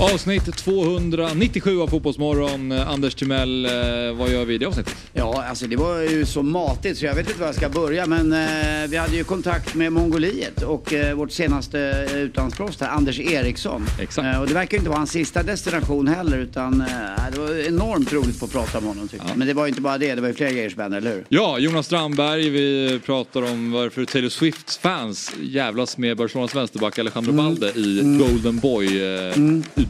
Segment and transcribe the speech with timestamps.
[0.00, 2.72] Avsnitt 297 av Fotbollsmorgon.
[2.72, 3.70] Anders Timell, eh,
[4.18, 4.96] vad gör vi i det avsnittet?
[5.12, 8.06] Ja, alltså det var ju så matigt så jag vet inte var jag ska börja.
[8.06, 12.88] Men eh, vi hade ju kontakt med Mongoliet och eh, vårt senaste eh, utlandsproffs här,
[12.88, 13.86] Anders Eriksson.
[14.00, 14.34] Exakt.
[14.34, 16.86] Eh, och det verkar inte vara hans sista destination heller utan eh,
[17.32, 19.36] det var enormt roligt att prata med honom tycker jag.
[19.36, 21.24] Men det var ju inte bara det, det var ju fler grejer hände, eller hur?
[21.28, 27.32] Ja, Jonas Strandberg, vi pratar om varför Taylor Swifts fans jävlas med Barcelonas vänsterback Alejandro
[27.32, 28.60] Balde i Golden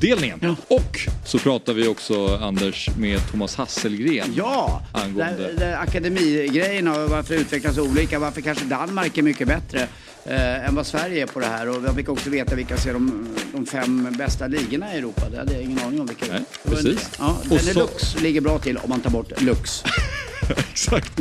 [0.00, 0.56] Boy-utdelningen.
[0.68, 4.32] Och så pratar vi också, Anders, med Thomas Hasselgren.
[4.36, 8.18] Ja, Angående- där, där akademigrejerna och varför det utvecklas olika.
[8.18, 9.88] Varför kanske Danmark är mycket bättre
[10.24, 11.68] eh, än vad Sverige är på det här.
[11.68, 15.22] Och jag fick också veta vilka är de, de fem bästa ligorna i Europa.
[15.30, 16.76] Det hade jag ingen aning om vilka Nej, det var.
[16.76, 17.10] precis.
[17.18, 19.84] Ja, Benelux ligger bra till om man tar bort Lux.
[20.72, 21.12] Exakt.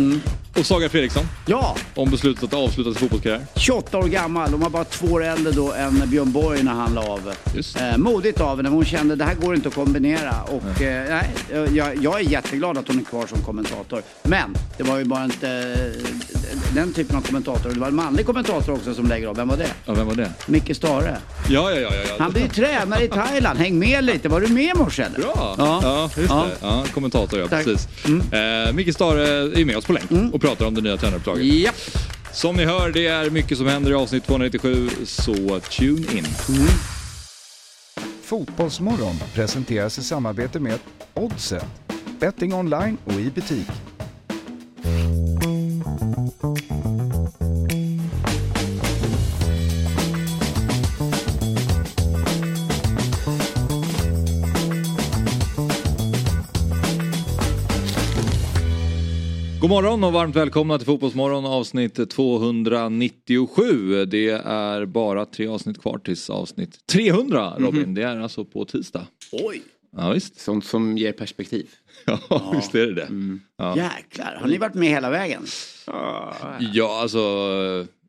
[0.60, 3.42] Och Saga Fredriksson, Ja, om beslutet att avsluta sin fotbollskarriär.
[3.56, 4.52] 28 år gammal.
[4.52, 7.32] Hon var bara två år äldre då än Björn Borg när han la av.
[7.56, 7.82] Just.
[7.82, 10.34] Eh, modigt av henne, hon kände det här går inte att kombinera.
[10.44, 11.30] Och eh, nej,
[11.74, 14.02] jag, jag är jätteglad att hon är kvar som kommentator.
[14.24, 17.70] Men det var ju bara inte eh, den typen av kommentator.
[17.70, 19.36] Det var en manlig kommentator också som lägger av.
[19.36, 19.68] Vem var det?
[19.86, 20.32] Ja, vem var det?
[20.46, 21.18] Micke Stare.
[21.50, 21.90] Ja, ja, ja.
[22.08, 22.16] ja.
[22.20, 23.60] Han blir ju tränare i Thailand.
[23.60, 24.30] Häng med lite.
[24.30, 25.20] Var du med i morse eller?
[25.20, 25.56] Bra!
[25.58, 25.80] Ja.
[25.84, 26.44] Ja, just Ja.
[26.46, 26.68] det.
[26.68, 27.66] Ja, kommentator, ja, Tack.
[27.66, 27.76] Mm.
[27.76, 28.34] precis.
[28.34, 31.46] Eh, Micke Stare är med oss på länk och pratar om det nya tränaruppdraget.
[31.46, 31.76] Japp.
[32.34, 36.26] Som ni hör, det är mycket som händer i avsnitt 297, så tune in.
[38.22, 40.80] Fotbollsmorgon presenteras i samarbete med
[41.14, 41.66] Oddset.
[42.20, 43.68] Betting online och i butik.
[59.68, 64.06] God morgon och varmt välkomna till Fotbollsmorgon avsnitt 297.
[64.06, 67.94] Det är bara tre avsnitt kvar tills avsnitt 300 Robin.
[67.94, 69.08] Det är alltså på tisdag.
[69.32, 69.62] Oj.
[69.98, 70.40] Ja visst.
[70.40, 71.70] Sånt som ger perspektiv.
[72.30, 73.08] Ja, visst är det det.
[73.58, 73.78] Ja.
[73.78, 74.38] Jäklar.
[74.42, 75.46] Har ni varit med hela vägen?
[76.74, 77.20] ja, alltså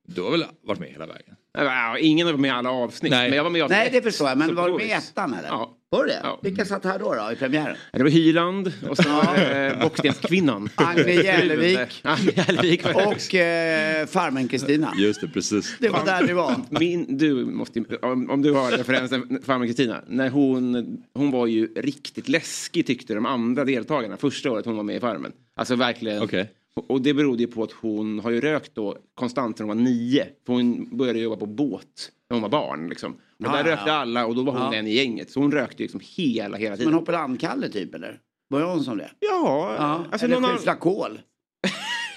[0.06, 1.34] du har väl varit med hela vägen?
[1.64, 3.10] Ja, Ingen var med i alla avsnitt.
[3.10, 3.28] Nej.
[3.28, 4.38] Men jag var med i avsnitt Nej, det förstår jag.
[4.38, 5.48] Men Så var du med i ettan eller?
[5.48, 5.74] Ja.
[5.90, 6.20] Var du det?
[6.22, 6.40] Ja.
[6.42, 7.76] Vilka satt här då, då i premiären?
[7.92, 10.68] Det var Hyland och sen eh, Bockstenskvinnan.
[10.74, 12.00] Agne Jälevik.
[12.02, 12.84] Agne Jälevik.
[12.86, 14.92] Och eh, farmen Kristina.
[14.98, 15.76] Just det, precis.
[15.80, 16.54] Det var där du var.
[16.80, 20.02] Min, du måste, om, om du har referensen, farmor Kristina.
[20.06, 24.82] När hon, hon var ju riktigt läskig tyckte de andra deltagarna första året hon var
[24.82, 25.32] med i Farmen.
[25.56, 26.22] Alltså verkligen.
[26.22, 26.50] Okej.
[26.88, 29.84] Och- det berodde ju på att hon har ju rökt då konstant sedan hon var
[29.84, 30.26] nio.
[30.46, 32.88] För hon började jobba på båt när hon var barn.
[32.88, 33.12] Liksom.
[33.12, 34.74] Och Ja, där ja, rökte alla och då var hon Ja.
[34.74, 35.30] en i gänget.
[35.30, 36.90] Så hon rökte liksom hela, hela tiden.
[36.90, 38.20] Men Hoppeland-Kalle typ eller?
[38.50, 39.10] Började hon som det?
[39.20, 40.04] Ja, Ja.
[40.10, 41.20] alltså eller någon kol?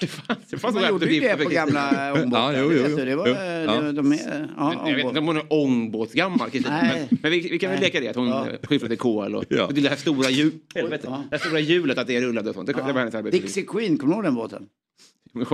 [0.02, 2.52] Det fanns, det fanns Man gjorde ju det på gamla ångbåtar.
[2.52, 2.96] Ja, jo, det jo, vet jo.
[2.96, 3.04] du.
[3.04, 3.34] Det var, Jo.
[3.72, 3.80] Ja.
[3.80, 6.50] det- de är, ja, Jag vet inte om hon är ångbåtsgammal.
[6.52, 8.46] Men, men vi, vi kan väl leka det att hon Ja.
[8.50, 8.58] ja.
[8.68, 9.66] skyfflade kol och, Ja.
[9.66, 11.22] och det här stora, hjul, helvete, Ja.
[11.30, 12.66] det här stora hjulet att det rullade och sånt.
[12.66, 13.38] Det, det var hennes arbete.
[13.38, 14.66] Dixie Queen, kommer du ihåg den båten?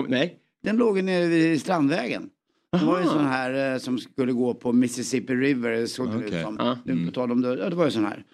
[0.09, 0.35] Nej.
[0.63, 2.29] Den låg nere vid Strandvägen.
[2.73, 5.87] Det var ju en sån här eh, som skulle gå på Mississippi River.
[5.87, 6.57] Såg det ut som.
[6.59, 6.79] Ja.
[6.85, 8.25] Nu På tal om det, ja, det var ju sån här.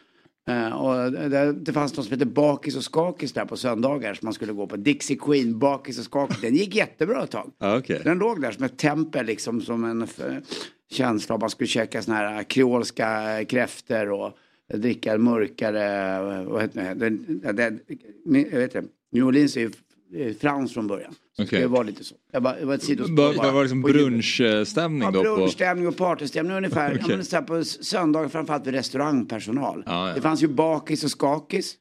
[0.48, 4.26] Eh, och det, det fanns något som hette Bakis och Skakis där på söndagar som
[4.26, 4.76] man skulle gå på.
[4.76, 6.40] Dixie Queen, Bakis och Skakis.
[6.40, 7.50] Den gick jättebra ett tag.
[7.58, 8.00] Okej.
[8.04, 10.20] Den låg där som ett tempel liksom som en f-
[10.92, 14.32] känsla av man skulle käka såna här kreolska kräftor och
[14.74, 17.70] dricka mörkare, eh, vad heter det, det, det,
[18.72, 19.72] det New Orleans är ju eh,
[20.40, 21.14] frans från början.
[21.36, 21.60] Så Okej.
[21.60, 22.14] Det var lite så.
[22.32, 24.04] Det var, det var ett sidospår Var, bara var det liksom på julen.
[24.10, 25.24] brunchstämning Ja, då?
[25.24, 25.36] På...
[25.36, 26.90] brunchstämning och partystämning ungefär.
[26.90, 27.24] ja, Okej.
[27.32, 29.82] men på söndagar framförallt vid restaurangpersonal.
[29.86, 30.14] Ja, ja.
[30.14, 31.74] Det fanns ju bakis och skakis.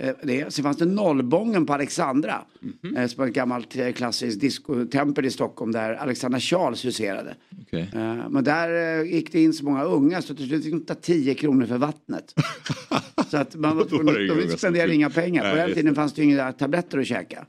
[0.00, 0.52] Eh, Det.
[0.54, 2.34] Sen fanns det nollbången på Alexandra.
[2.82, 2.96] Mhm.
[2.96, 7.34] eh, Som var ett gammalt eh, klassiskt discotempel i Stockholm där Alexandra Charles huserade.
[7.70, 7.84] Eh,
[8.30, 10.94] Men där eh, gick det in så många unga så till slut fick de ta
[10.94, 12.34] 10 kronor för vattnet.
[13.30, 15.42] så att man var var tvungen, de spenderade inga pengar.
[15.42, 17.46] Nej, På den tiden fanns det ju inga tabletter att käka.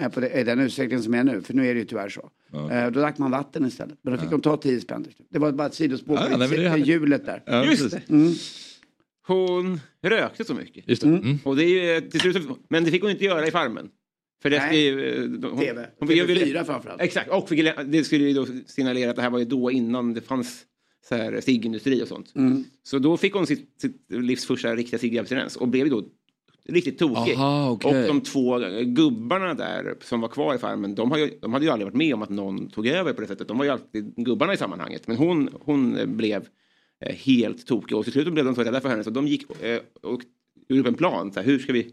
[0.00, 2.08] Eh, På det, i den utsträckning som är nu, för nu är det ju tyvärr
[2.08, 2.30] så.
[2.70, 3.98] Eh, Då drack man vatten istället.
[4.02, 5.06] Men då fick de ta 10 spänn.
[5.30, 6.86] Det var bara ett sidospår Ja, på nej, det härligt.
[6.86, 7.42] hjulet där.
[7.46, 8.02] Ja, Just det.
[9.26, 10.88] Hon rökte så mycket.
[10.88, 11.08] Just det.
[11.08, 11.38] Mm.
[11.44, 12.36] Och det är ju till slut,
[12.68, 13.88] men det fick hon inte göra i Farmen.
[14.42, 14.84] För det Nej.
[14.84, 15.14] ju...
[15.14, 15.20] eh,
[15.50, 15.86] Hon, TV.
[15.98, 17.00] Hon, jag ville- TV4 framförallt.
[17.02, 20.14] Exakt, och fick, det skulle ju då signalera att det här var ju då innan
[20.14, 20.62] det fanns
[21.08, 22.32] så här ciggindustri och sånt.
[22.36, 22.64] Mm.
[22.82, 26.04] Så då fick hon sitt, sitt livs första riktiga ciggabstinens och blev ju då
[26.68, 27.34] riktigt tokig.
[27.34, 28.00] Aha, okej.
[28.00, 31.70] Och de två gubbarna där som var kvar i farmen, de, ju, de hade ju
[31.70, 33.48] aldrig varit med om att någon tog över på det sättet.
[33.48, 35.06] De var ju alltid gubbarna i sammanhanget.
[35.08, 36.48] Men hon, hon eh, blev
[37.00, 39.62] eh, helt tokig och till slut blev de så rädda för henne så de gick
[39.62, 40.22] eh, och
[40.68, 41.32] gjorde upp en plan.
[41.32, 41.90] Så här, hur ska vi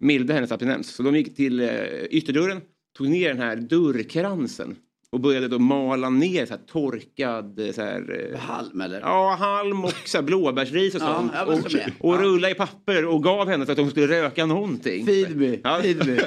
[0.00, 0.94] mildra hennes abstinens?
[0.94, 1.70] Så de gick till
[2.10, 2.60] ytterdörren,
[2.96, 4.76] tog ner den här dörrkransen
[5.12, 9.00] och började då mala ner så här torkad eh, så här, eh, Halm eller?
[9.00, 11.32] Ja, halm och så här blåbärsris och Ja, sånt.
[11.72, 12.22] så och och Ja.
[12.22, 15.06] rulla i papper och gav henne så att hon skulle röka någonting.
[15.06, 15.78] Feed me, Ja.
[15.82, 16.14] feed me.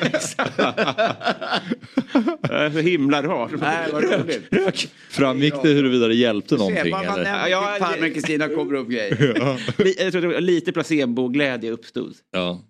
[2.41, 3.51] Det är så himla rart.
[3.59, 4.41] Nej, vad roligt.
[4.51, 4.87] Rök.
[5.09, 6.91] Framgick det huruvida det hjälpte någonting?
[6.91, 7.29] bara man Eller?
[7.29, 9.33] Ja, ja, farmen Kristina kommer upp grejer.
[10.03, 12.13] Jag tror det var lite placebo-glädje uppstod.
[12.31, 12.61] Ja.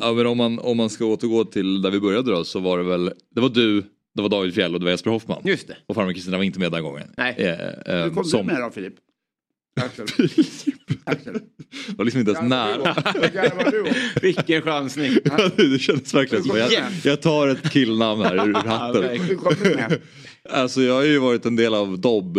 [0.00, 2.78] ja men om man, om man ska återgå till där vi började då så var
[2.78, 3.82] det väl, det var du,
[4.14, 5.42] det var David Fjell och det var Jesper Hoffman.
[5.44, 5.76] Just det.
[5.86, 7.08] Och farmor Kristina var inte med den gången.
[7.16, 7.34] Nej.
[7.38, 8.94] Eh, eh, Hur kom som, du med då Filip?
[9.80, 10.06] Axel.
[11.04, 11.40] Axel.
[11.96, 12.96] var liksom inte ens nära.
[14.22, 15.12] Vilken chansning.
[15.56, 16.70] det kändes verkligen som jag,
[17.04, 20.00] jag tar ett killnamn här ur hatten.
[20.50, 22.38] Alltså jag har ju varit en del av Dobb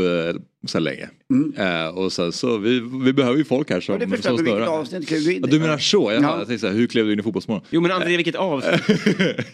[0.68, 1.10] så länge.
[1.58, 4.40] Eh, och sen så vi, vi behöver ju folk här som, Och det som vilket
[4.48, 4.68] snurrar.
[4.68, 6.12] avsnitt klev du in Ja, du menar så?
[6.12, 6.38] Jag, Ja.
[6.38, 7.66] jag tänkte så här, hur klev du in i Fotbollsmorgon?
[7.70, 8.82] Jo men André, vilket avsnitt.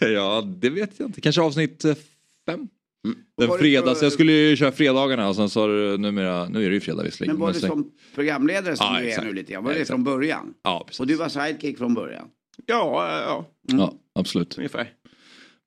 [0.00, 1.20] ja, det vet jag inte.
[1.20, 2.02] Kanske avsnitt eh, fem?
[2.46, 2.68] Den
[3.04, 3.18] Mm.
[3.36, 6.64] Det fredags, för- jag skulle ju köra fredagarna och sen så har du numera, nu
[6.64, 7.34] är det ju fredag visserligen.
[7.36, 9.26] Men var det så- som programledare som Ja, du är exakt.
[9.26, 9.64] nu lite grann?
[9.64, 9.88] Var det Exakt.
[9.94, 10.54] från början?
[10.64, 11.00] Ja, precis.
[11.00, 12.24] Och du var sidekick från början?
[12.66, 13.46] Ja, ja,
[13.78, 14.58] Ja, absolut.
[14.58, 14.90] ungefär.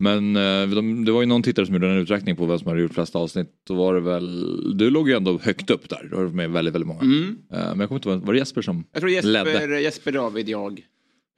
[0.01, 2.68] Men eh, de, det var ju någon tittare som gjorde en uträkning på vem som
[2.68, 3.48] hade gjort flest avsnitt.
[3.68, 6.07] Då var det väl, du låg ju ändå högt upp där.
[6.09, 7.01] Du har varit med väldigt, väldigt många.
[7.01, 7.38] Mm.
[7.53, 9.81] Eh, men jag kommer inte ihåg, var det Jesper som Jag tror Jesper, ledde?
[9.81, 10.81] Jesper David, jag.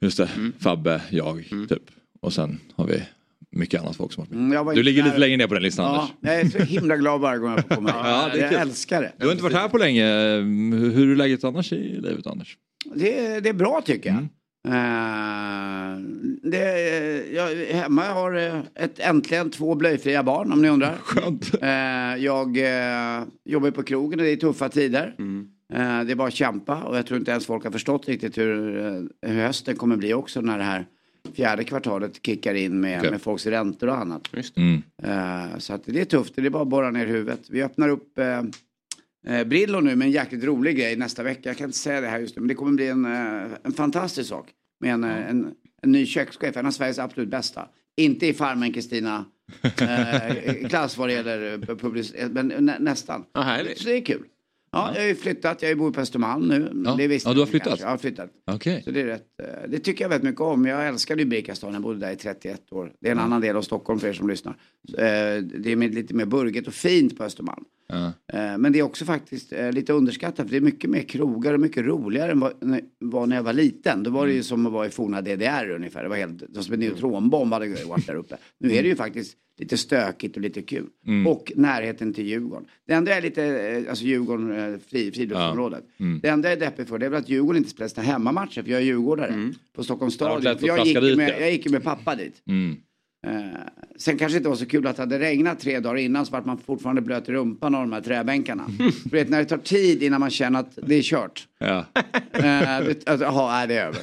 [0.00, 0.52] Just det, Mm.
[0.60, 1.82] Fabbe, jag, typ.
[2.20, 3.02] Och sen har vi
[3.50, 4.58] mycket annat folk som har varit med.
[4.60, 5.08] Mm, Du ligger där.
[5.10, 6.12] lite längre ner på den listan Ja, Anders.
[6.20, 7.90] jag är så himla glad varje gång jag får komma.
[7.94, 8.58] Ja, det är jag kul.
[8.60, 9.12] älskar det.
[9.18, 10.06] Du har inte varit här på länge.
[10.36, 12.56] Hur hur är läget annars i livet Anders?
[12.94, 14.26] Det, det är bra tycker jag.
[14.68, 15.98] Eh,
[16.42, 20.96] det, jag, hemma jag har eh, ett, äntligen två blöjfria barn om ni undrar.
[21.02, 21.54] Skönt.
[21.62, 25.14] Eh, jag eh, jobbar på krogen och det är tuffa tider.
[25.18, 25.50] Mm.
[26.06, 28.76] Det är bara att kämpa och jag tror inte ens folk har förstått riktigt hur,
[29.26, 30.86] hur hösten kommer bli också när det här
[31.34, 33.10] fjärde kvartalet kickar in med, Okej.
[33.10, 34.28] med folks räntor och annat.
[34.56, 34.82] Mm.
[35.58, 37.40] Så att det är tufft, det är bara att borra ner huvudet.
[37.50, 38.18] Vi öppnar upp
[39.26, 41.48] eh, Brillo nu med en jäkligt rolig grej nästa vecka.
[41.48, 43.72] Jag kan inte säga det här just nu men det kommer bli en, eh, en
[43.72, 44.48] fantastisk sak.
[44.80, 47.68] Med en, eh, en, en ny kökschef, en av Sveriges absolut bästa.
[47.96, 49.24] Inte i Farmen Kristina
[49.62, 53.24] eh, klass vad det gäller eh, public- men nä, nästan.
[53.34, 53.78] Härligt.
[53.78, 54.22] Så det är kul.
[54.72, 56.82] Ja, jag har ju flyttat, jag bor på Östermalm nu.
[56.84, 56.94] Ja.
[56.98, 57.68] Det visste Ja, du har flyttat?
[57.68, 57.84] kanske.
[57.84, 58.30] Jag har flyttat.
[58.46, 58.82] Okej.
[58.84, 59.26] Så det är rätt,
[59.68, 60.64] det tycker jag väldigt mycket om.
[60.66, 62.92] Jag älskade ju Birkastan, jag bodde där i 31 år.
[63.00, 64.56] Det är en annan del av Stockholm för er som lyssnar.
[64.82, 67.64] Det är lite mer burget och fint på Östermalm.
[67.86, 68.06] Ja.
[68.32, 71.54] Eh, Men det är också faktiskt eh, lite underskattat för det är mycket mer krogar
[71.54, 74.02] och mycket roligare än vad när- var när jag var liten.
[74.02, 76.02] Då var det ju som att vara i forna DDR ungefär.
[76.02, 78.36] Det var helt, det var som en neutronbomb hade varit där uppe.
[78.60, 80.86] Nu är det ju faktiskt lite stökigt och lite kul.
[81.26, 82.66] Och närheten till Djurgården.
[82.86, 85.84] Det enda är lite, eh, alltså Djurgården, fri, friluftsområdet.
[86.22, 88.62] Det enda jag är deppig för det är väl att Djurgården inte spelar sina hemmamatcher
[88.62, 89.28] för jag är djurgårdare
[89.76, 90.42] på Stockholms stadion.
[90.66, 91.40] jag, gick med, ja.
[91.40, 92.42] jag gick ju med pappa dit.
[93.26, 93.60] Eh,
[93.96, 96.32] sen kanske det inte var så kul att det hade regnat tre dagar innan så
[96.32, 98.66] vart man fortfarande blöt i rumpan av de här träbänkarna.
[99.04, 101.48] du vet när det tar tid innan man känner att det är kört.
[101.58, 101.84] Ja.
[102.32, 104.00] Eh, det- alltså, det är över.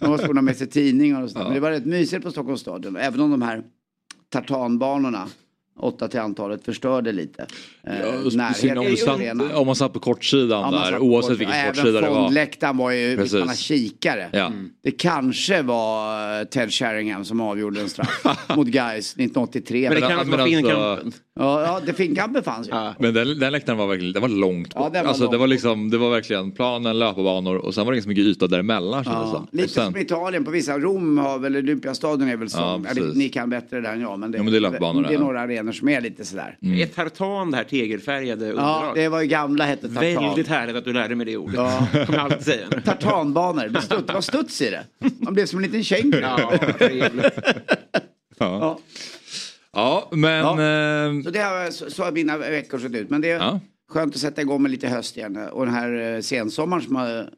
[0.00, 1.44] Man måste få med sig tidningar och sådär.
[1.44, 2.96] Men det var rätt mysigt på Stockholms stadion.
[2.96, 3.62] Även om de här
[4.32, 5.28] tartanbanorna,
[5.78, 7.46] åtta till antalet, förstörde lite.
[7.86, 11.38] Eh, Ja, speciellt om, satt, om man satt på kortsidan Ja, där, på oavsett kort-
[11.40, 12.14] vilken Även kortsida det var.
[12.22, 13.16] fondläktaren var ju,
[13.46, 14.28] ha kikare.
[14.32, 14.52] Ja.
[14.82, 18.24] Det kanske var eh, Ted Sheringham som avgjorde en straff
[18.56, 19.88] mot Gais 1983.
[19.88, 21.12] Men det kan men alltså vara finkampen.
[21.40, 22.70] Ja, ja, det finkampen fanns ju.
[22.72, 22.94] Ja.
[22.98, 24.92] Men den, den läktaren var verkligen, den var långt Ja, bort.
[24.92, 27.92] den var alltså, det, långt var liksom, det var verkligen planen, löparbanor och sen var
[27.92, 29.48] det ganska mycket yta däremellan kändes det Ja, som.
[29.52, 32.58] lite sen, som Italien på vissa, Rom har väl, Olympiastadion är väl så.
[32.58, 32.80] Ja,
[33.14, 34.18] ni kan bättre där än jag.
[34.18, 35.24] Men det, Ja, men det är löpbanor det där, är ja.
[35.24, 36.58] några arenor som är lite sådär.
[36.60, 38.94] Är tartan det här tegelfärgade Ja, underlag?
[38.94, 40.24] det var ju gamla hette tartan.
[40.24, 41.54] Väldigt härligt att du lärde mig det ordet.
[41.56, 41.86] Ja.
[42.06, 42.66] kommer alltid säga.
[42.84, 44.84] Tartanbanor, det, studs, det var studs i det.
[45.20, 46.20] Man blev som en liten känguru.
[46.20, 46.52] Ja.
[48.38, 48.78] Ja.
[49.74, 50.30] Ja, men...
[50.44, 50.50] Ja.
[50.50, 53.10] eh, Så, det har, så, så har mina veckor sett ut.
[53.10, 53.60] Men det är Ja.
[53.92, 55.36] skönt att sätta igång med lite höst igen.
[55.36, 57.30] Och den här eh, sensommaren som har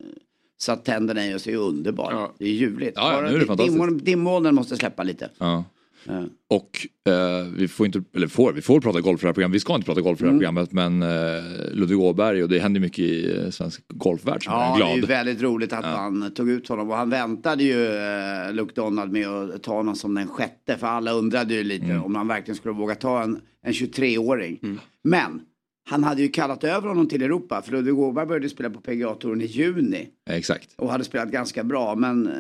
[0.60, 2.12] satt tänderna i oss är ju underbar.
[2.12, 2.32] Ja.
[2.38, 2.92] Det är ljuvligt.
[2.96, 3.78] Ja, ja, nu är det fantastiskt.
[3.78, 5.30] dimmoln- Dimmolnen måste släppa lite.
[5.38, 5.64] ja.
[6.08, 6.24] Ja.
[6.50, 9.54] Och eh, vi får inte, eller får, vi får prata golf i det här programmet.
[9.54, 10.38] Vi ska inte prata golf i det här Mm.
[10.54, 14.74] programmet men eh, Ludvig Åberg och det händer mycket i eh, svensk golfvärld som Ja,
[14.74, 15.08] är det är glad.
[15.08, 16.90] väldigt roligt att man tog ut honom.
[16.90, 20.76] Och han väntade ju eh, Luke Donald med att ta honom som den sjätte.
[20.76, 22.02] För alla undrade ju lite Mm.
[22.04, 24.78] om han verkligen skulle våga ta en, en 23-åring.
[25.04, 25.40] Men
[25.88, 27.62] han hade ju kallat över honom till Europa.
[27.62, 30.08] För Ludvig Åberg började spela på PGA-touren i juni.
[30.30, 30.74] Exakt.
[30.76, 31.94] Och hade spelat ganska bra.
[31.94, 32.32] Men eh,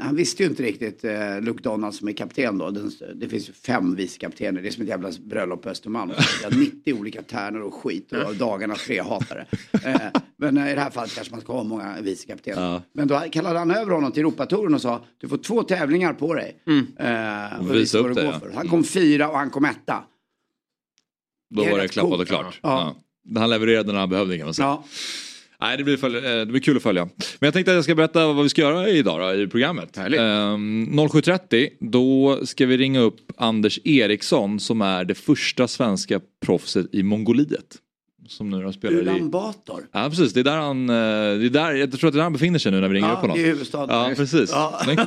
[0.00, 2.70] han visste ju inte riktigt eh, Luke Donald som är kapten då.
[2.70, 4.62] Den, det finns ju fem vicekaptener.
[4.62, 6.10] Det är som ett jävla bröllop på Östermalm.
[6.42, 8.12] Det är 90 olika tärnor och skit.
[8.12, 9.46] Och dagarnas trehatare.
[9.84, 10.00] Eh,
[10.36, 12.62] men eh, i det här fallet kanske man ska ha många vicekaptener.
[12.62, 12.82] Ja.
[12.92, 16.34] Men då kallade han över honom till Europatouren och sa du får två tävlingar på
[16.34, 16.56] dig.
[16.98, 18.50] Eh, och Visa upp det, går ja.
[18.54, 20.04] Han kom fyra och han kom etta.
[21.50, 22.58] Då Det var det klappat och klart.
[22.62, 22.96] Ja.
[23.34, 23.40] Ja.
[23.40, 24.66] Han levererade när han behövde kan man säga.
[24.68, 24.84] Ja.
[25.60, 27.04] Nej, det blir, följ- eh, det blir kul att följa.
[27.04, 29.96] Men jag tänkte att jag ska berätta vad vi ska göra idag då, i programmet.
[29.96, 30.20] Härligt.
[30.20, 36.86] Ehm, 07.30 då ska vi ringa upp Anders Eriksson som är det första svenska proffset
[36.94, 37.76] i Mongoliet.
[38.28, 39.00] Som nu har spelat i...
[39.00, 39.88] Ulan Bator.
[39.92, 42.18] Ja precis, det är där han, eh, det är där, jag tror att det är
[42.18, 43.36] där han befinner sig nu när vi ringer upp Ja, honom.
[43.38, 43.96] i huvudstaden.
[43.96, 44.50] Ja precis.
[44.52, 44.80] Ja.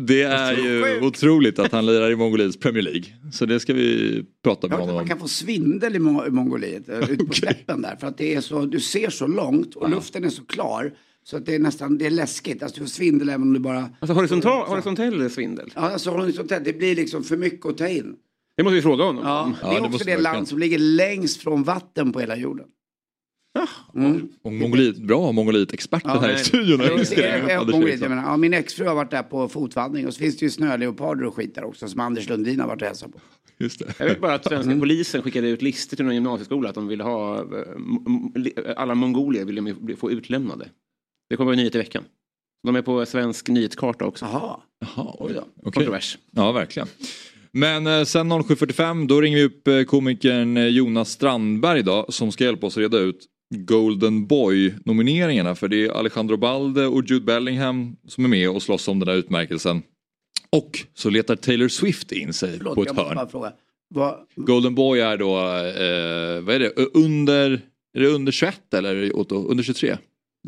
[0.00, 3.04] Det är ju otroligt att han lirar i Mongoliets Premier League.
[3.32, 5.08] Så det ska vi prata med honom man om.
[5.08, 7.96] kan få svindel i Mo- i Mongoliet, eh, ute på släppen där.
[8.00, 10.92] För att det är så, du ser så långt och luften är så klar.
[11.24, 12.62] Så att det är nästan, det är läskigt.
[12.62, 13.90] Alltså du får svindel även om du bara...
[14.00, 15.72] Alltså horisontal, horisontell svindel.
[15.74, 18.14] Ja, alltså horisontellt, det blir liksom för mycket att ta in.
[18.56, 19.54] Det måste vi fråga honom Ja, om.
[19.62, 22.66] Ja, det är det också det land som ligger längst från vatten på hela jorden.
[24.42, 26.80] Och Mongoliet, bra Mongoliet-experten Ja, här i studion.
[26.80, 30.50] Jag- menar, ja, min exfru har varit där på fotvandring och så finns det ju
[30.50, 33.18] snöleoparder och skit där också som Anders Lundin har varit och hälsat på.
[33.58, 33.94] Just det.
[33.98, 37.02] Jag vet bara att svenska polisen skickade ut listor till någon gymnasieskola att de ville
[37.04, 37.44] ha eh,
[38.76, 40.68] alla mongolier ville få utlämnade.
[41.30, 42.04] Det kommer en nyhet i veckan.
[42.62, 44.24] De är på svensk nyhetskarta också.
[44.24, 44.60] Jaha.
[44.80, 45.40] Jaha, oj då.
[45.40, 45.62] Okej.
[45.62, 46.18] Kontrovers.
[46.30, 46.88] Ja, verkligen.
[47.56, 52.32] Men eh, sen 07.45 då ringer vi upp eh, komikern eh, Jonas Strandberg då, som
[52.32, 55.54] ska hjälpa oss reda ut Golden Boy-nomineringarna.
[55.54, 59.08] För det är Alejandro Balde och Jude Bellingham som är med och slåss om den
[59.08, 59.82] här utmärkelsen.
[60.50, 63.52] Och så letar Taylor Swift in sig Förlåt, på ett hörn.
[63.88, 67.60] Vad, Golden Boy är då, eh, vad är det, under,
[67.94, 69.96] är det under 21 eller under 23?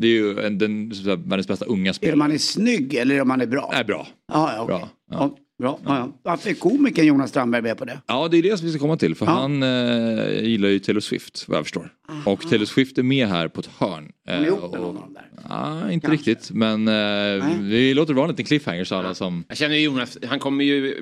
[0.01, 2.15] Det är ju en, den så att säga, världens bästa unga är spelare.
[2.15, 3.71] man är snygg eller är det man är bra?
[3.73, 4.07] Är bra.
[4.27, 4.67] Ja, okej.
[4.67, 5.37] Bra, ja.
[5.61, 5.95] Ja, bra.
[5.97, 6.19] Ja.
[6.23, 8.01] Varför är komikern Jonas Strandberg med på det?
[8.07, 9.15] Ja, det är det som vi ska komma till.
[9.15, 9.31] För Ja.
[9.31, 11.93] han eh, gillar ju Taylor Swift, vad jag förstår.
[12.25, 14.11] Och Taylor Swift är med här på ett hörn.
[14.25, 15.25] Hon är Eh, ihop med och- någon av dem där.
[15.49, 16.31] Ja, inte Kanske.
[16.31, 16.51] riktigt.
[16.51, 19.43] Men eh, vi låter det vara en liten cliffhanger så alla som...
[19.47, 20.95] Jag känner ju Jonas, han kommer ju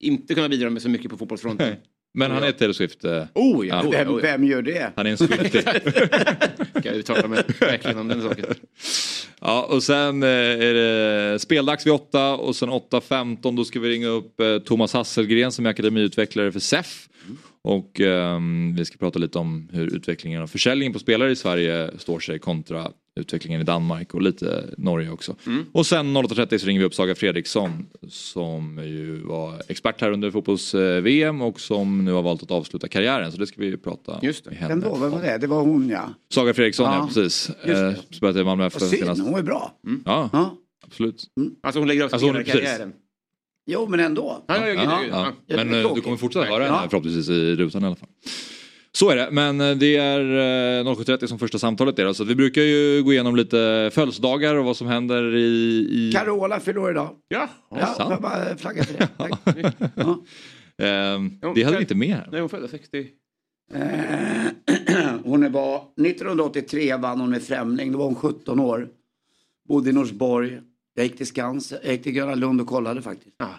[0.00, 1.74] inte kunna bidra med så mycket på fotbollsfronten.
[2.14, 3.04] Men han är Taylor Swift.
[3.04, 4.92] Eh, Oh ja, Vem, oh, vem gör det?
[4.96, 5.62] han är en Swiftie.
[6.78, 8.44] Ska jag uttala mig verkligen om den saken.
[9.40, 13.88] Ja, och sen eh, är det speldags vid 8 och sen 8.15 då ska vi
[13.88, 17.08] ringa upp eh, Thomas Hasselgren som är akademiutvecklare för SEF.
[17.62, 21.90] Och ehm, vi ska prata lite om hur utvecklingen av försäljningen på spelare i Sverige
[21.98, 22.88] står sig kontra
[23.20, 25.36] utvecklingen i Danmark och lite Norge också.
[25.72, 30.30] Och sen 08.30 så ringer vi upp Saga Fredriksson som ju var expert här under
[30.30, 33.32] fotbolls-VM och som nu har valt att avsluta karriären.
[33.32, 34.50] Så det ska vi prata Just det.
[34.50, 34.90] med henne då?
[34.96, 35.24] Vem var om.
[35.24, 35.38] det?
[35.38, 36.14] Det var hon ja.
[36.34, 37.50] Saga Fredriksson, ja, Ja, precis.
[37.50, 39.22] Eh, Spelat i Malmö FF senast.
[39.22, 39.72] hon är bra.
[40.04, 40.56] Ja, Ja.
[40.86, 41.24] absolut.
[41.62, 42.52] Alltså hon lägger av Alltså, hon precis.
[42.52, 42.92] karriären.
[43.66, 44.44] Jo, men ändå.
[44.48, 45.32] Ja, ja, ja, Ja, ja, ja.
[45.46, 46.76] Ja, Men eh, du kommer fortsätta höra Ja.
[46.76, 48.08] henne förhoppningsvis i rutan i alla fall.
[48.96, 52.34] Så är det, men eh, det är eh, 07.30 som första samtalet är så vi
[52.34, 55.40] brukar ju gå igenom lite födelsedagar och vad som händer i...
[55.90, 56.12] i...
[56.12, 57.10] Carola fyller idag.
[57.28, 58.10] Ja, Ja, sant.
[58.10, 59.08] jag bara flagga för det.
[59.96, 60.24] Ja.
[60.84, 62.28] Ehm, det hade vi inte med här.
[62.30, 63.06] Nej, hon föddes 60.
[63.74, 63.80] Eh,
[65.24, 68.88] hon var, 1983 vann hon med Främling, då var hon 17 år.
[69.68, 70.60] Bodde i Norsborg.
[70.94, 73.36] Jag gick till Skansen, jag gick till Gröna Lund och kollade faktiskt.
[73.38, 73.50] Ja.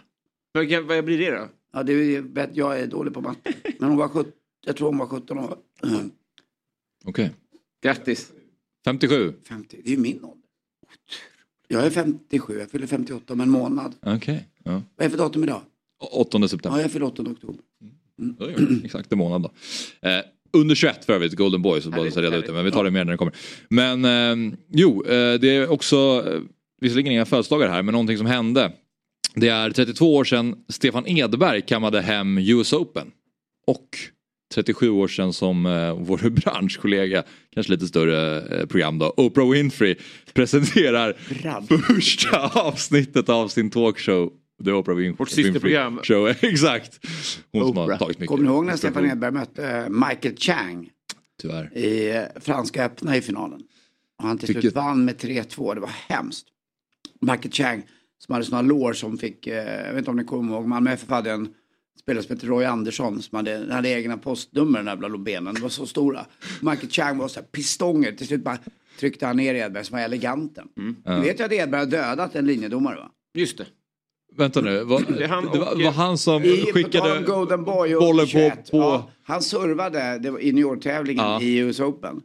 [0.87, 1.47] Vad, blir det då?
[1.73, 3.53] Ja, det är, vet, jag är dålig på matte.
[3.79, 4.31] Men hon var 17,
[4.65, 5.57] jag tror hon var 17 år.
[7.05, 7.31] Okej.
[7.83, 8.31] Grattis.
[8.85, 9.33] 57.
[9.47, 10.37] 50, det är ju min ålder.
[11.67, 13.95] Jag är 57, jag fyller 58 om en månad.
[14.01, 14.47] Okej.
[14.63, 14.81] Ja.
[14.95, 15.61] Vad är för datum idag?
[16.11, 16.81] 8 Ja, september.
[16.81, 17.61] jag fyller 8 oktober.
[18.17, 19.51] Det Exakt en månad då.
[20.09, 20.21] Eh,
[20.53, 22.53] under 21 för övrigt, Golden Boy, så bara så reda ut det.
[22.53, 23.35] Men vi tar det mer när det kommer.
[23.69, 26.41] Men eh, jo, eh, det är också, eh,
[26.81, 28.73] visserligen inga födelsedagar här, men någonting som hände.
[29.35, 33.11] Det är 32 år sedan Stefan Edberg kammade hem US Open.
[33.67, 33.97] Och
[34.55, 39.95] 37 år sedan som eh, vår branschkollega, kanske lite större eh, program då, Oprah Winfrey
[40.33, 41.13] presenterar
[41.93, 44.29] första avsnittet av sin talkshow.
[44.65, 45.95] The Oprah Winfrey, Vårt systerprogram.
[45.95, 46.27] Winfrey Show.
[46.51, 46.99] Exakt.
[47.51, 47.99] Hon som har Oprah.
[47.99, 48.27] tagit mycket.
[48.29, 50.89] Kommer ni ihåg när Stefan Edberg mötte eh, Michael Chang
[51.41, 51.77] Tyvärr.
[51.77, 53.61] i eh, Franska öppna i finalen?
[54.21, 56.47] Och han till Vilket- slut vann med 3-2, det var hemskt.
[57.21, 57.83] Michael Chang
[58.25, 60.91] som hade sådana lår som fick, eh, jag vet inte om ni kommer ihåg, Malmö
[60.91, 61.47] FF hade en
[62.05, 65.61] spelare som hette Roy Andersson som hade, hade egna postnummer den där jävla benen, de
[65.61, 66.25] var så stora.
[66.61, 68.57] Michael Chang var så här pistonger, till slut bara
[68.99, 70.67] tryckte han ner Edberg som var eleganten.
[70.77, 70.95] Mm.
[71.05, 71.15] Ja.
[71.15, 73.11] Du vet ju att Edberg har dödat en linjedomare va?
[73.33, 73.65] Just det.
[74.37, 77.93] Vänta nu, var, Det det han var, och- var han som I, skickade Golden Boy
[77.95, 78.29] bollen på...
[78.29, 81.41] 21, på Ja, han servade det var i New York-tävlingen Ja.
[81.41, 82.21] i US Open.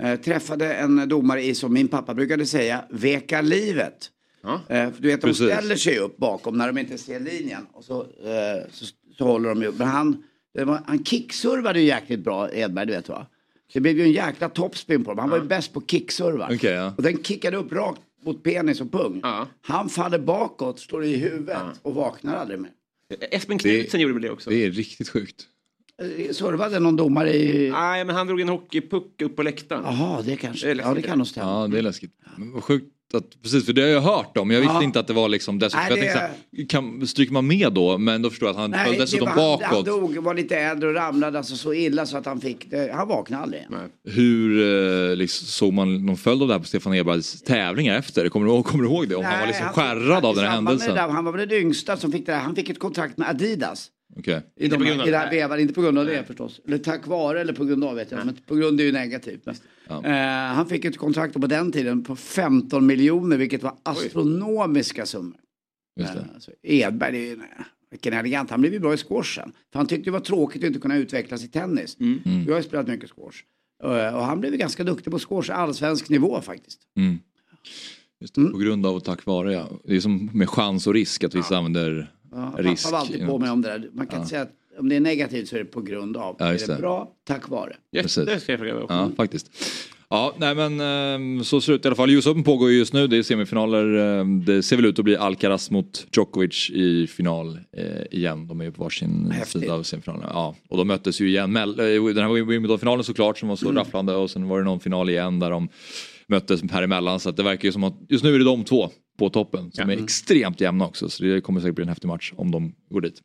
[0.00, 4.10] Eh, träffade en domare i, som min pappa brukade säga, veka livet.
[4.42, 4.54] Ja.
[4.68, 5.46] Eh, för du vet, de Precis.
[5.52, 7.66] ställer sig upp bakom när de inte ser linjen.
[7.72, 8.84] Och så, eh, så,
[9.18, 9.78] så håller de ju upp.
[9.78, 10.22] Men han,
[10.54, 13.26] var, han kickservade ju jäkligt bra, Edberg, du vet va?
[13.72, 15.18] Det blev ju en jäkla topspin på dem.
[15.18, 16.50] Han var ju bäst på kickservar.
[16.54, 16.94] Okej, ja.
[16.96, 19.20] Och den kickade upp rakt mot penis och pung.
[19.22, 19.46] Ja.
[19.60, 22.70] Han faller bakåt, slår i huvudet och vaknar aldrig mer.
[23.30, 24.50] Espen Knutsen gjorde väl det också?
[24.50, 25.46] Det är riktigt sjukt.
[26.02, 27.70] Eh, Servade någon domare i...
[27.70, 29.84] Nej, men han drog en hockeypuck upp på läktaren.
[29.84, 30.74] Jaha, det kanske...
[30.74, 31.50] Det ja, det kan nog stämma.
[31.50, 32.12] Ja, det är läskigt.
[32.36, 34.50] Men vad sjukt att, precis, för det har jag hört om.
[34.50, 34.82] Jag visste Ja.
[34.82, 35.80] inte att det var liksom dessutom.
[35.80, 36.18] Nej, jag det- tänkte
[36.56, 37.98] så här, kan, stryker man med då?
[37.98, 39.86] Men då förstår jag att han föll dessutom var, han, han bakåt.
[39.86, 42.92] dog, var lite äldre och ramlade alltså så illa så att han fick det.
[42.94, 43.62] Han vaknade aldrig.
[43.62, 43.72] igen.
[44.08, 44.60] Hur
[45.10, 48.28] eh, liksom, såg man någon följd av det här på Stefan Edbergs tävlingar efter?
[48.28, 49.14] Kommer du, kommer du ihåg det?
[49.14, 50.94] Om han var liksom han- skärrad av den här händelsen?
[50.94, 52.38] där, han var väl den yngsta som fick det där.
[52.38, 53.88] Han fick ett kontrakt med Adidas.
[54.16, 54.42] Okej.
[54.56, 56.24] I, Inte de, på grund av i det här vevan, inte på grund av det
[56.24, 56.60] förstås.
[56.66, 58.26] Eller tack vare eller på grund av vet jag.
[58.26, 59.48] Men på grund är ju negativt.
[59.88, 60.04] Ja.
[60.04, 65.36] eh, han fick ett kontrakt på den tiden på 15 miljoner vilket var astronomiska summor.
[66.00, 66.18] Just det.
[66.18, 67.46] Eh, alltså, Edberg, det är nej,
[67.90, 68.50] vilken elegant.
[68.50, 69.52] Han blev ju bra i squashen.
[69.72, 71.96] För han tyckte det var tråkigt att inte kunna utvecklas i tennis.
[72.00, 72.44] Mm.
[72.46, 73.42] Jag har ju spelat mycket squash.
[73.84, 76.80] Eh, och han blev ganska duktig på squash, allsvensk nivå faktiskt.
[76.96, 77.18] Mm.
[78.20, 78.40] Just det.
[78.40, 78.52] Mm.
[78.52, 79.68] På grund av och tack vare ja.
[79.84, 82.84] Det är som med chans och risk att vissa använder Ja, risk.
[82.84, 83.90] Pappa var alltid på mig om det där.
[83.92, 86.36] Man kan inte säga att om det är negativt så är det på grund av.
[86.38, 86.76] Ja, är det det.
[86.80, 87.76] bra, tack vare.
[88.02, 88.26] Precis.
[88.26, 88.84] Det ska jag fråga.
[88.88, 89.50] Ja, faktiskt.
[90.10, 92.10] Ja, nej men ehm, så ser det ut i alla fall.
[92.10, 93.94] US Open pågår ju just nu, det är semifinaler.
[94.20, 98.46] ehm, Det ser väl ut att bli Alcaraz mot Djokovic i final eh, igen.
[98.48, 99.62] De är ju på varsin Häftigt.
[99.62, 100.30] sida av semifinalerna.
[100.34, 101.56] Ja, och de möttes ju igen.
[101.56, 101.78] Eh, Den
[102.18, 105.50] här Wimbledon-finalen såklart som var så rafflande och sen var det någon final igen där
[105.50, 105.68] de
[106.26, 107.20] möttes här emellan.
[107.20, 109.72] Så att det verkar ju som att just nu är det de två på toppen
[109.72, 111.08] som är extremt jämna också.
[111.08, 113.20] Så det kommer säkert bli en häftig match om de går dit.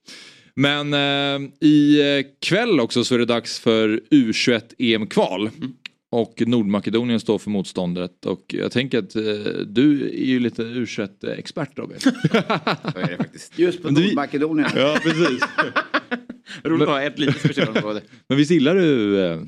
[0.54, 5.50] Men eh, i eh, kväll också så är det dags för U21 EM-kval.
[6.10, 9.24] Och Nordmakedonien står för motståndet och jag tänker att eh,
[9.68, 12.00] du är ju lite U21-expert Robin.
[12.00, 13.60] Så är det faktiskt.
[13.60, 14.70] Just på Nordmakedonien.
[14.76, 15.44] ja precis.
[16.64, 18.02] Roligt att ha ett litet specialområde.
[18.28, 19.42] Men visst gillar du eh,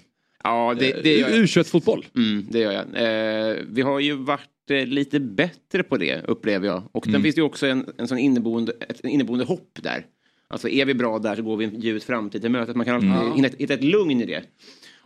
[0.43, 1.39] Ja, det, det gör jag.
[1.39, 2.05] U21-fotboll?
[2.15, 2.85] Mm, det gör jag.
[2.85, 6.83] Eh, vi har ju varit lite bättre på det, upplever jag.
[6.91, 7.13] Och Mm.
[7.13, 10.05] sen finns det ju också en, en sån inneboende, ett inneboende hopp där.
[10.47, 12.75] Alltså är vi bra där så går vi en ljus framtid till mötet.
[12.75, 13.31] Man kan alltid Mm.
[13.33, 14.43] hitta, ett- hitta ett lugn i det.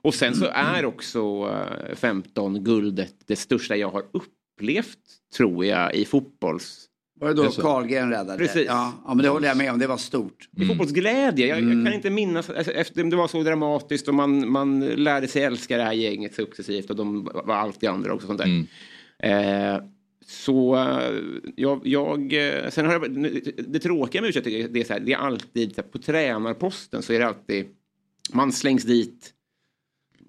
[0.01, 1.19] Och sen så är också
[1.89, 4.97] eh, 15 guldet det största jag har upplevt,
[5.37, 6.85] tror jag, i fotbolls...
[7.19, 7.61] Var det då Det är så.
[7.61, 8.37] Carlgren räddade?
[8.37, 8.65] Precis.
[8.67, 9.79] Ja, ja, men det håller jag med om.
[9.79, 10.49] Det var stort.
[10.61, 11.47] I fotbollsglädje.
[11.47, 15.27] Jag, jag kan inte minnas alltså, efter det var så dramatiskt och man, man lärde
[15.27, 18.27] sig älska det här gänget successivt och de var alltid andra också.
[18.27, 18.65] Sånt där.
[19.19, 19.77] Eh,
[20.25, 20.77] så
[21.55, 22.33] jag, jag,
[22.73, 23.31] sen har jag,
[23.67, 25.97] det tråkiga med u är, det är, så här, det är alltid så här, på
[25.97, 27.65] tränarposten så är det alltid
[28.33, 29.33] man slängs dit.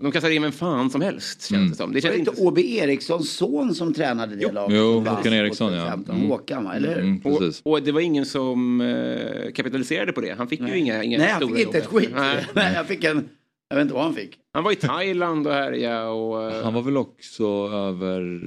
[0.01, 1.93] De kastar in vem fan som helst känns det som.
[1.93, 4.77] Det Var känns det inte Åby Erikssons son som tränade det laget?
[4.77, 5.79] Jo, som vann Håkan Eriksson, ja.
[5.79, 6.17] 2015?
[6.17, 6.29] Mm.
[6.29, 6.75] Håkan, va?
[6.75, 6.99] eller hur?
[6.99, 10.35] Mm, och, och det var ingen som eh, kapitaliserade på det.
[10.39, 12.11] Han fick ju inga, inga Nej, han fick inte ett skit.
[12.15, 12.47] Nej.
[12.55, 13.29] Nej, jag fick en...
[13.69, 14.39] Jag vet inte vad han fick.
[14.53, 16.53] Han var i Thailand och härjade och...
[16.53, 18.41] eh, Han var väl också över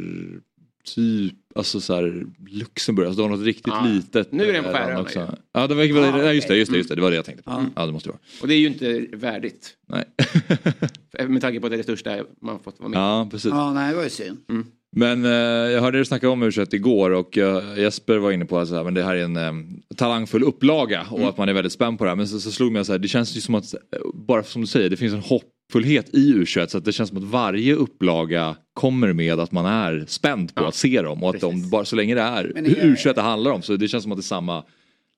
[0.96, 3.86] typ, alltså så här Luxemburg, alltså det var något riktigt Ja.
[3.88, 4.32] litet.
[4.32, 5.20] Nu är den på eh, Färöarna också.
[5.20, 5.26] ju.
[5.54, 7.44] Ja, det var, Ah, just det, just det, just det, det var det jag tänkte
[7.44, 7.66] på.
[7.76, 8.20] Ja, det måste vara.
[8.42, 9.74] Och det är ju inte värdigt.
[9.88, 10.06] Nej.
[11.28, 13.52] Med tanke på att det är det största man fått vara med ja, precis.
[13.52, 14.38] Ja, nej, det var ju synd.
[14.98, 15.32] Men eh,
[15.72, 18.76] jag hörde er snacka om u igår och eh, Jesper var inne på att så
[18.76, 19.54] här, men det här är en eh,
[19.96, 21.30] talangfull upplaga och Mm.
[21.30, 22.16] att man är väldigt spänd på det här.
[22.16, 23.80] Men så, så slog mig så här, det känns ju som att, eh,
[24.14, 27.18] bara som du säger, det finns en hoppfullhet i u så att det känns som
[27.18, 31.42] att varje upplaga kommer med att man är spänd på att se dem och att
[31.42, 32.52] de, bara så länge det är-
[32.86, 34.64] u det handlar om så det känns som att det är samma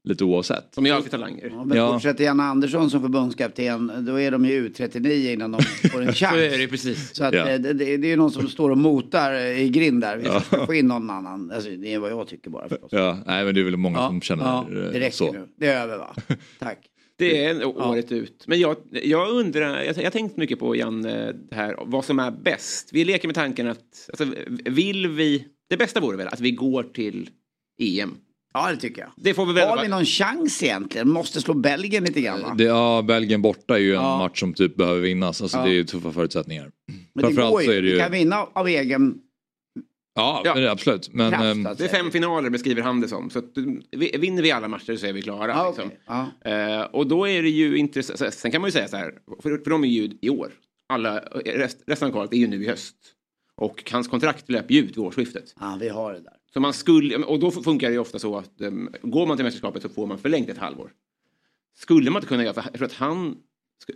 [0.04, 0.72] lite oavsett.
[0.76, 1.50] De är alltid talanger.
[1.56, 1.94] Ja, men Ja.
[1.94, 6.32] fortsätter Janne Andersson som förbundskapten, då är de ju U39 innan de får en chans.
[6.34, 7.16] Så är det precis.
[7.16, 7.50] Så att, Ja.
[7.50, 10.18] eh, det, det, det är ju någon som står och motar i grind där.
[10.18, 11.52] Vi ska få in någon annan.
[11.52, 12.90] Alltså, det är vad jag tycker bara förstås.
[12.92, 15.32] Ja, nej men det är väl många som känner ja, eh, det räcker så.
[15.32, 15.48] nu.
[15.58, 16.16] Det är över va?
[16.60, 16.78] Tack.
[17.18, 18.44] Det är året ut.
[18.48, 22.20] Men jag, jag undrar, jag, jag har tänkt mycket på Jan, det här, vad som
[22.20, 22.90] är bäst.
[22.94, 24.26] Vi leker med tanken att, alltså,
[24.66, 27.30] vill vi, det bästa vore väl att vi går till
[27.82, 28.16] EM.
[28.54, 29.12] Ja, det tycker jag.
[29.16, 29.70] Det får vi väl...
[29.70, 31.10] Har vi någon chans egentligen?
[31.10, 32.54] Måste slå Belgien lite grann va?
[32.58, 34.18] Det, ja, Belgien borta är ju en Ja.
[34.18, 35.42] match som typ behöver vinnas.
[35.42, 35.64] Alltså Ja.
[35.64, 36.72] det är ju tuffa förutsättningar.
[36.88, 37.78] Men det Framförallt går så ju.
[37.78, 37.94] är det ju...
[37.94, 39.18] Vi kan vinna av egen
[40.16, 40.54] Ja, Ja.
[40.56, 41.14] det absolut.
[41.14, 41.44] Men, kraft.
[41.44, 43.30] ehm, att Det är fem finaler beskriver han det som.
[43.30, 43.46] Så att,
[43.92, 45.48] vi- vinner vi alla matcher så är vi klara.
[45.52, 45.86] Ja, liksom.
[45.88, 46.00] okej.
[46.44, 46.52] ja.
[46.80, 48.34] Eh, och då är det ju intressant.
[48.34, 50.52] Sen kan man ju säga så här, för, för de är ju i år.
[50.94, 52.96] Alla, rest, resten av kvalet är ju nu i höst.
[53.58, 55.54] Och hans kontrakt löper ju ut vid årsskiftet.
[55.60, 56.34] ja, vi har det där.
[56.54, 59.44] Så man skulle, och då funkar det ju ofta så att um, går man till
[59.44, 60.92] mästerskapet så får man förlängt ett halvår.
[61.78, 63.36] Skulle man inte kunna göra, för jag tror att han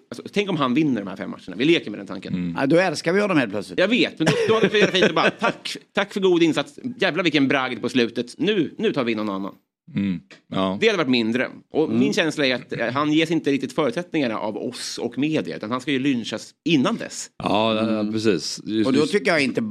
[0.10, 1.56] Alltså, tänk om han vinner de här fem matcherna.
[1.56, 2.34] Vi leker med den tanken.
[2.34, 2.58] Mm.
[2.60, 3.80] Ja, då älskar vi honom helt plötsligt.
[3.80, 6.80] Jag vet, men då, då hade det fint att bara tack, tack för god insats.
[6.98, 8.38] Jävlar vilken bragd på slutet.
[8.38, 9.56] Nu, nu tar vi in någon annan.
[9.96, 10.20] Mm.
[10.48, 10.78] Ja.
[10.82, 11.50] Det hade varit mindre.
[11.72, 12.00] Och mm.
[12.00, 15.56] min känsla är att eh, han ges inte riktigt förutsättningarna av oss och media.
[15.56, 17.30] Utan han ska ju lynchas innan dess.
[17.44, 18.14] Ja, mm.
[18.14, 18.62] precis.
[18.66, 19.62] Just, och då tycker jag inte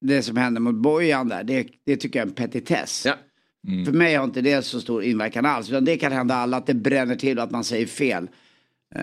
[0.00, 1.44] det som hände mot Bojan där.
[1.44, 3.02] Det, det tycker jag är en petitess.
[3.06, 3.14] Ja.
[3.68, 3.84] Mm.
[3.84, 5.70] För mig har inte det så stor inverkan alls.
[5.70, 8.28] Utan det kan hända alla att det bränner till och att man säger fel.
[8.94, 9.02] Eh,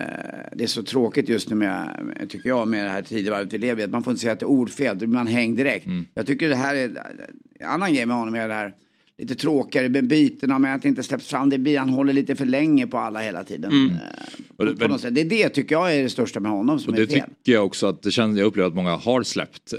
[0.52, 3.80] det är så tråkigt just nu med, tycker jag, med det här tidevarvet vi lever
[3.80, 3.84] i.
[3.84, 5.86] Att man får inte säga är ordfel, man hängd direkt.
[5.86, 6.06] Mm.
[6.14, 6.84] Jag tycker det här är,
[7.60, 8.74] en annan grej med honom är det här
[9.18, 11.50] lite tråkigare med bytena med att det inte släpps fram.
[11.50, 13.72] Det blir, han håller lite för länge på alla hela tiden.
[13.72, 13.90] Mm.
[14.58, 15.14] Eh, på, något sätt.
[15.14, 17.28] Det är det tycker jag är det största med honom som och är det fel.
[17.28, 19.78] tycker jag också att det känns, jag upplever att många har släppt eh,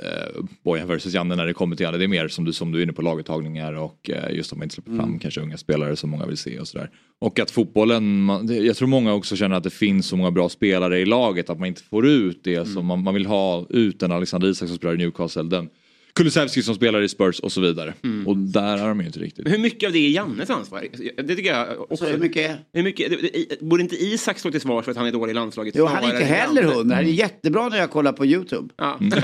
[0.64, 1.98] Bojan versus Janne när det kommer till Janne.
[1.98, 4.58] Det är mer som du, som du är inne på laguttagningar och eh, just att
[4.58, 5.20] man inte släpper fram mm.
[5.20, 6.90] kanske unga spelare som många vill se och sådär.
[7.20, 10.50] Och att fotbollen, man, jag tror många också känner att det finns så många bra
[10.50, 12.74] spelare i laget att man inte får ut det mm.
[12.74, 15.44] som man, man vill ha ut en Alexander Isak som spelar i Newcastle.
[15.44, 15.70] Den,
[16.16, 17.94] Kulusevski som spelar i Spurs och så vidare.
[18.04, 18.28] Mm.
[18.28, 19.48] Och där är de ju inte riktigt.
[19.48, 20.88] Hur mycket av det är Jannes ansvar?
[21.24, 21.96] Det tycker jag också.
[21.96, 22.58] Så hur mycket?
[22.74, 25.74] Hur mycket borde inte Isak stå till svars för att han är dålig i landslaget?
[25.78, 26.96] Jo, han är inte heller hundra.
[26.96, 28.74] Det är jättebra när jag kollar på YouTube.
[28.78, 28.98] Ja.
[29.00, 29.10] Mm.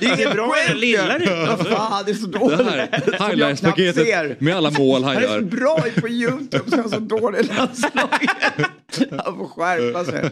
[0.00, 2.58] det är bra i den lilla Vad fan, det är så dåligt.
[2.58, 5.28] Det här highlights-paketet med alla mål han gör.
[5.28, 8.30] Han är så bra på YouTube så han är så dålig i landslaget.
[9.24, 10.30] Han får skärpa sig.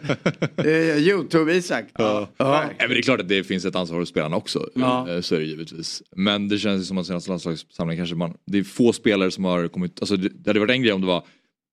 [1.10, 1.84] Youtube-Isak.
[1.94, 2.28] Ja.
[2.36, 2.64] Ja.
[2.78, 2.88] Ja.
[2.88, 4.68] det är klart att det finns ett ansvar hos spelarna också.
[4.74, 5.10] Ja.
[5.10, 6.02] Eh, så är det givetvis.
[6.16, 8.34] Men det känns som att senaste landslagssamlingen kanske man...
[8.46, 10.00] Det är få spelare som har kommit...
[10.00, 11.24] Alltså det, det hade varit en grej om det var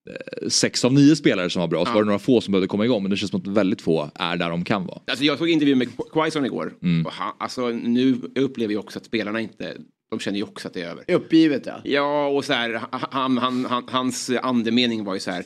[0.10, 1.86] eh, sex av nio spelare som var bra.
[1.86, 3.04] Så var det några få som behövde komma igång.
[3.04, 5.00] Men det känns som att väldigt få är där de kan vara.
[5.08, 6.74] Alltså jag såg intervju med Quaison igår.
[6.84, 7.06] Mm.
[7.06, 9.76] Och han, alltså nu upplever jag också att spelarna inte
[10.10, 11.04] de känner ju också att det är över.
[11.08, 11.82] Uppgivet ja.
[11.84, 15.44] Ja och så här, han, han, han, hans andemening var ju så här.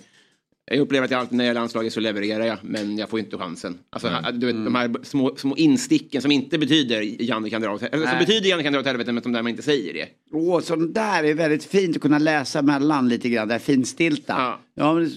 [0.65, 3.19] Jag upplever att jag alltid när jag är landslaget så levererar jag, men jag får
[3.19, 3.79] inte chansen.
[3.89, 4.39] Alltså, mm.
[4.39, 8.09] du vet, de här små, små insticken som inte betyder Janne kan dra åt helvete,
[8.09, 10.07] som betyder Janne kan dra åt helvete, men som där man inte säger det.
[10.31, 14.33] Åh, sånt där är väldigt fint att kunna läsa mellan lite grann, det är finstilta.
[14.37, 14.59] Ja.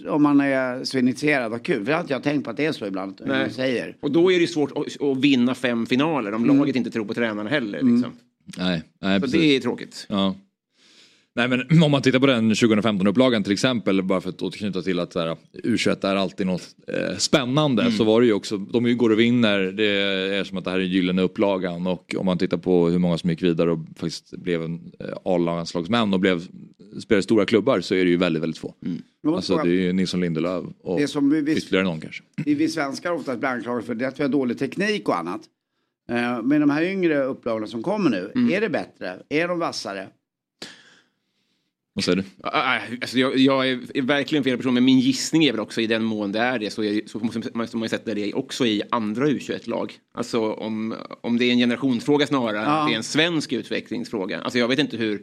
[0.05, 0.11] ja.
[0.11, 1.85] om man är så initierad, vad kul.
[1.85, 3.51] För jag har inte tänkt på att det är så ibland, Nej.
[3.51, 3.97] säger.
[4.01, 6.57] Och då är det svårt att, att vinna fem finaler om mm.
[6.59, 7.79] laget inte tror på tränaren heller.
[7.79, 7.97] Liksom.
[7.97, 8.13] Mm.
[8.59, 9.41] Nej, nej, så precis.
[9.41, 10.07] det är tråkigt.
[10.09, 10.35] Ja.
[11.37, 15.01] Nej men om man tittar på den 2015-upplagan till exempel, bara för att återknyta till
[15.01, 15.15] att
[15.65, 17.95] U21 är alltid något eh, spännande, mm.
[17.95, 19.87] så var det ju också, de går och vinner, det
[20.37, 23.19] är som att det här är gyllene upplagan och om man tittar på hur många
[23.19, 26.43] som gick vidare och faktiskt blev en eh, A-landslagsmän och blev,
[27.01, 28.75] spelade stora klubbar så är det ju väldigt, väldigt få.
[28.85, 29.35] Mm.
[29.35, 32.23] Alltså det är ju Nilsson Lindelöf och det som vi, ytterligare någon kanske.
[32.37, 35.41] Vi svenskar oftast blir anklagade för det att vi har dålig teknik och annat.
[36.11, 38.53] Eh, men de här yngre upplagorna som kommer nu, mm.
[38.53, 39.17] är det bättre?
[39.29, 40.09] Är de vassare?
[41.97, 42.49] Vad säger du?
[43.01, 46.05] Alltså jag, jag, är verkligen fel person, men min gissning är väl också i den
[46.05, 48.83] mån det är det så, är, så måste man, måste man sätta det också i
[48.91, 49.93] andra U21-lag.
[50.15, 52.85] Alltså om, om det är en generationsfråga snarare, ja.
[52.89, 54.41] det är en svensk utvecklingsfråga.
[54.41, 55.23] Alltså jag vet inte hur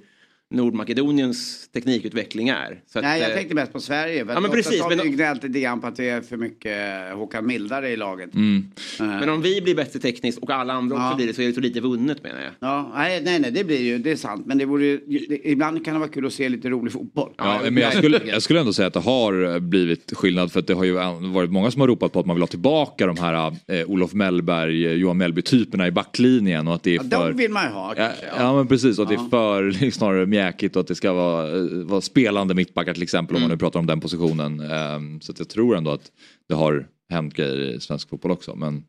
[0.53, 2.81] Nordmakedoniens teknikutveckling är.
[2.93, 4.25] Så Nej, jag eh, tänkte mest på Sverige.
[4.27, 4.81] ja, men precis.
[4.81, 5.11] har men...
[5.11, 8.33] gnällt lite grann på att det är för mycket Håkan Mildare i laget.
[8.35, 8.65] Mm.
[9.01, 9.07] Uh.
[9.07, 11.53] Men om vi blir bättre tekniskt och alla andra också blir det så är det
[11.53, 12.51] så lite vunnet menar jag.
[12.59, 14.45] Ja, nej, nej, nej det blir ju, det är sant.
[14.45, 17.33] Men det vore, det, ibland kan det vara kul att se lite rolig fotboll.
[17.37, 20.67] Ja, men jag skulle, jag skulle ändå säga att det har blivit skillnad för att
[20.67, 20.93] det har ju
[21.33, 24.13] varit många som har ropat på att man vill ha tillbaka de här eh, Olof
[24.13, 27.07] Mellberg, Johan Mellby-typerna i backlinjen och att det är för...
[27.11, 28.25] Ja, de vill man ju ha kanske.
[28.25, 31.13] Ja, ja men precis, och att det är för snarare mjäkigt och att det ska
[31.13, 33.43] vara, vara spelande mittbackar till exempel mm.
[33.43, 34.59] om man nu pratar om den positionen.
[34.59, 36.11] Um, så jag tror ändå att
[36.47, 38.83] det har hänt grejer i svensk fotboll också men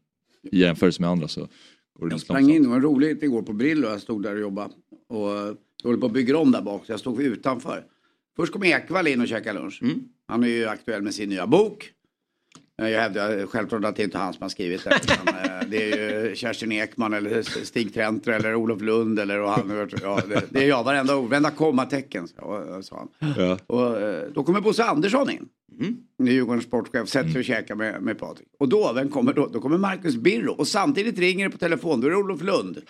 [0.52, 1.40] i jämförelse med andra så
[1.98, 4.40] går det Jag sprang in, det var roligt igår på Brillo, jag stod där och
[4.40, 4.74] jobbade
[5.08, 7.84] och jag håller på att bygga om där bak så jag stod utanför.
[8.36, 9.82] Först kom Ekvall in och käkade lunch.
[9.82, 10.00] Mm.
[10.26, 11.90] Han är ju aktuell med sin nya bok.
[12.82, 14.90] Eh, jag hävdar självklart att det inte är han som har skrivit det.
[14.90, 19.88] Eh, det är ju Kerstin Ekman eller Stig Trenter eller Olof Lund eller och han,
[20.02, 23.34] ja, det, är jag, varenda ord, varenda kommatecken sa han.
[23.36, 23.58] Ja.
[23.66, 25.48] Och, eh, då kommer Bosse Andersson in.
[25.80, 25.96] Mm.
[26.18, 28.48] Djurgårdens sportchef, sätter sig och käkar med, med Patrik.
[28.58, 29.46] Och då, vem kommer då?
[29.46, 32.80] Då kommer Marcus Birro och samtidigt ringer det på telefon, då är det Olof Lund.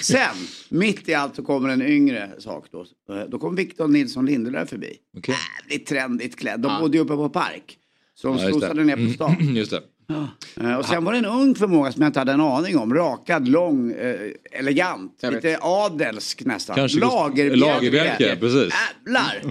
[0.00, 0.36] Sen,
[0.68, 2.84] mitt i allt så kommer en yngre sak då.
[3.28, 4.96] Då kommer Victor Nilsson Lindelöf förbi.
[5.18, 5.34] Okay.
[5.34, 7.79] Jävligt trendigt klädd, de bodde ju uppe på Park.
[8.22, 9.36] De ja, strosade ner på stan.
[9.56, 9.80] just det.
[10.06, 10.28] Ja.
[10.64, 12.94] Eh, och sen var det en ung förmåga som jag inte hade en aning om.
[12.94, 14.16] Rakad, lång, eh,
[14.52, 15.22] elegant.
[15.22, 16.76] Lite adelsk nästan.
[16.76, 17.56] Kanske Lagerbjälke.
[17.56, 18.74] Lagerbjälke, precis.
[19.06, 19.42] Jävlar!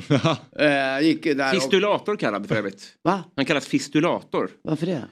[1.00, 2.20] uh, gick där Fistulator och...
[2.20, 2.84] kallad för övrigt.
[3.04, 3.24] Va?
[3.36, 4.50] Han kallas fistulator.
[4.64, 5.04] Varför det?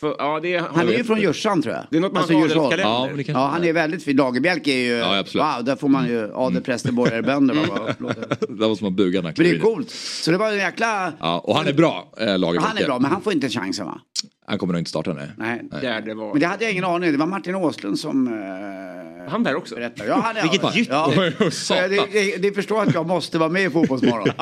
[0.00, 1.84] För, ja, det, Han är ju från Jörsan tror jag.
[1.90, 3.24] Det är något med Alltså, adelskalender.
[3.28, 4.16] Ja, Ja, han är väldigt fin.
[4.16, 4.92] Lagerbielke är ju...
[4.92, 8.26] Ja, wow, där får man ju adelpräster, borgare, applåder.
[8.58, 9.90] Där måste man buga när han Men det är coolt.
[9.90, 11.12] Så det var en jäkla...
[11.20, 12.68] Ja, och han är bra, äh, Lagerbielke.
[12.68, 14.00] Han är bra, men han får inte chansen va?
[14.48, 15.28] Han kommer nog inte starta, nej.
[15.36, 15.62] Nej.
[15.70, 16.32] Där det var.
[16.32, 17.12] Men det hade jag ingen aning om.
[17.12, 19.74] Det var Martin Åslund som uh, Han där också.
[19.74, 20.08] berättade.
[20.08, 21.34] Ja, han är Vilket ja, gytter.
[21.40, 21.50] ja.
[21.50, 21.90] Satan.
[21.90, 24.28] det, det, det förstår att jag måste vara med i Fotbollsmorgon.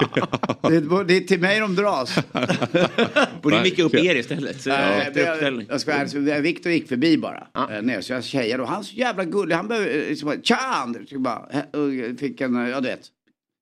[0.62, 2.14] det, är- det är till mig de dras.
[3.43, 4.61] Borde Nej, micka upp er istället.
[4.62, 7.47] Så Nej, men jag, jag ska vara ärlig, så Victor gick förbi bara.
[7.55, 7.73] Ja.
[7.73, 9.55] eh, Ner, så jag tjejade och han är så jävla gullig.
[9.55, 11.12] Han behöver, eh, liksom, tja Anders!
[11.12, 13.01] Eh, fick en, eh, ja du vet,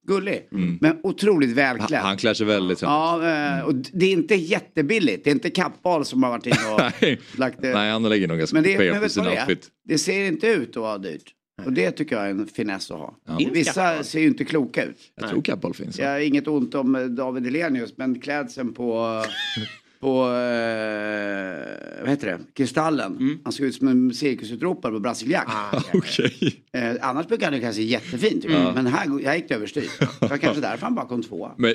[0.07, 0.49] gullig.
[0.81, 2.01] Men otroligt välklädd.
[2.01, 2.83] Han, han klär sig väldigt.
[2.83, 5.25] Ja, eh, och det är inte jättebilligt.
[5.25, 7.75] Det är inte Kappahl som har varit inne och lagt det.
[7.75, 9.69] Nej, han lägger nog ganska mycket på sin outfit.
[9.85, 11.35] Det ser inte ut att vara dyrt.
[11.65, 13.17] Och det tycker jag är en finess att ha.
[13.29, 13.41] Ja.
[13.53, 14.99] Vissa ser ju inte kloka ut.
[15.21, 15.99] Jag tror Kappahl finns.
[15.99, 19.25] Jag har inget ont om eh, David Elenius, men klädseln på,
[20.03, 23.39] på eh, vad heter det, Kristallen.
[23.45, 25.51] Han såg ut som en cirkusutropare på brasiljakt.
[25.95, 26.63] Okej.
[26.73, 28.75] Eh, annars brukar han ju kanske se jättefin tycker jag.
[28.75, 29.89] Men här, här gick det överstyr.
[30.21, 31.53] Det var kanske därför han bara kom tvåa.
[31.57, 31.75] Men,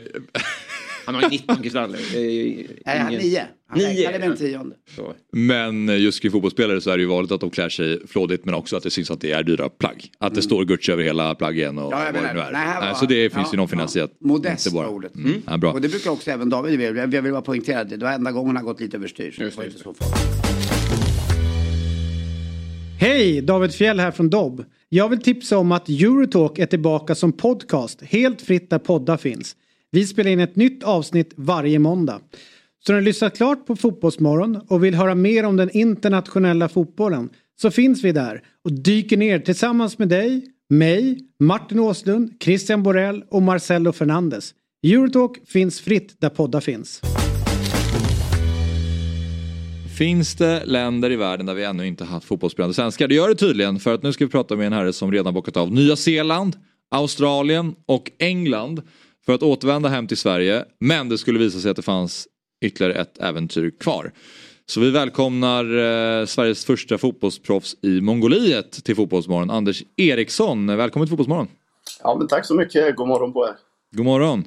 [1.08, 2.00] Han har ju 19 kristaller.
[2.14, 3.42] Nej, han ingen- nio.
[3.70, 4.36] Han räknade med en ja.
[4.38, 4.76] tionde.
[4.96, 5.14] Så.
[5.32, 8.54] men just kring fotbollsspelare så är det ju vanligt att de klär sig flådigt men
[8.54, 10.10] också att det syns att det är dyra plagg.
[10.20, 12.06] Att det står Gucci över hela plaggen och Mm.
[12.06, 12.52] Ja, vad det nu är.
[12.52, 15.16] nej, var- så det finns ja, ju någon finess i att Modest var ordet.
[15.16, 15.42] Mm.
[15.48, 15.72] Ja, bra.
[15.74, 17.06] Och det brukar också även David vilja.
[17.08, 17.98] Jag vill bara poängtera det.
[17.98, 19.32] Det var enda gången han gått lite överstyr.
[19.32, 19.94] Så Just just så.
[23.00, 23.42] Hej!
[23.42, 24.66] David Fjell här från Dobb.
[24.90, 29.56] Jag vill tipsa om att Eurotalk är tillbaka som podcast helt fritt där poddar finns.
[29.92, 32.22] Vi spelar in ett nytt avsnitt varje måndag.
[32.86, 37.30] Så när du lyssnat klart på Fotbollsmorgon och vill höra mer om den internationella fotbollen
[37.62, 43.24] så finns vi där och dyker ner tillsammans med dig, mig, Martin Åslund, Christian Borell
[43.30, 44.54] och Marcelo Fernandes.
[44.84, 47.02] Eurotalk finns fritt där poddar finns.
[49.98, 53.08] Finns det länder i världen där vi ännu inte haft fotbollsspelande svenskar?
[53.08, 55.34] Det gör det tydligen för att nu ska vi prata med en herre som redan
[55.34, 56.56] bockat av Nya Zeeland,
[56.92, 58.82] Australien och England
[59.28, 60.66] för att återvända hem till Sverige.
[60.80, 62.28] Men det skulle visa sig att det fanns
[62.62, 64.12] ytterligare ett äventyr kvar.
[64.66, 70.78] Så vi välkomnar eh, Sveriges första fotbollsproffs i Mongoliet till Fotbollsmorgon, Anders Eriksson.
[70.78, 71.48] Välkommen till Fotbollsmorgon.
[72.04, 72.96] Ja, men tack så mycket.
[72.96, 73.56] God morgon på er.
[73.96, 74.44] God morgon.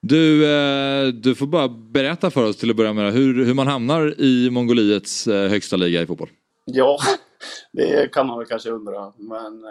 [0.00, 3.66] Du, eh, du får bara berätta för oss till att börja med hur, hur man
[3.66, 6.28] hamnar i Mongoliets eh, högsta liga i fotboll.
[6.64, 6.98] Ja,
[7.72, 9.12] det kan man väl kanske undra.
[9.16, 9.70] Men eh,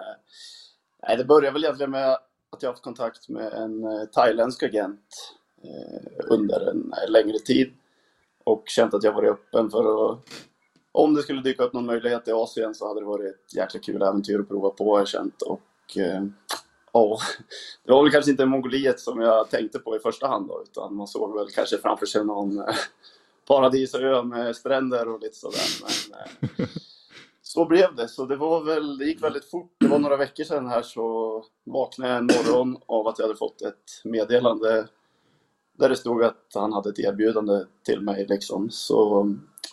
[1.08, 2.18] nej, det började väl egentligen med
[2.54, 7.74] att jag haft kontakt med en eh, thailändsk agent eh, under en eh, längre tid.
[8.44, 10.20] Och känt att jag varit öppen för att
[10.92, 13.80] om det skulle dyka upp någon möjlighet i Asien så hade det varit ett jäkla
[13.80, 15.42] kul äventyr att prova på har jag känt.
[15.42, 15.98] Och
[16.94, 17.20] ja,
[17.84, 20.96] det var väl kanske inte Mongoliet som jag tänkte på i första hand då, utan
[20.96, 22.64] man såg väl kanske framför sig någon
[23.48, 25.66] paradisö med stränder och lite sådär.
[25.82, 26.68] Men
[27.54, 28.08] så blev det.
[28.08, 29.76] Så det var väl, det gick väldigt fort.
[29.78, 33.38] Det var några veckor sedan här så vaknade jag en morgon av att jag hade
[33.38, 34.88] fått ett meddelande
[35.78, 38.70] där det stod att han hade ett erbjudande till mig liksom.
[38.70, 39.28] Så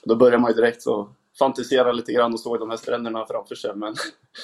[0.04, 3.54] då började man ju direkt så fantisera lite grann och såg de här stränderna framför
[3.54, 3.74] sig.
[3.74, 3.94] Men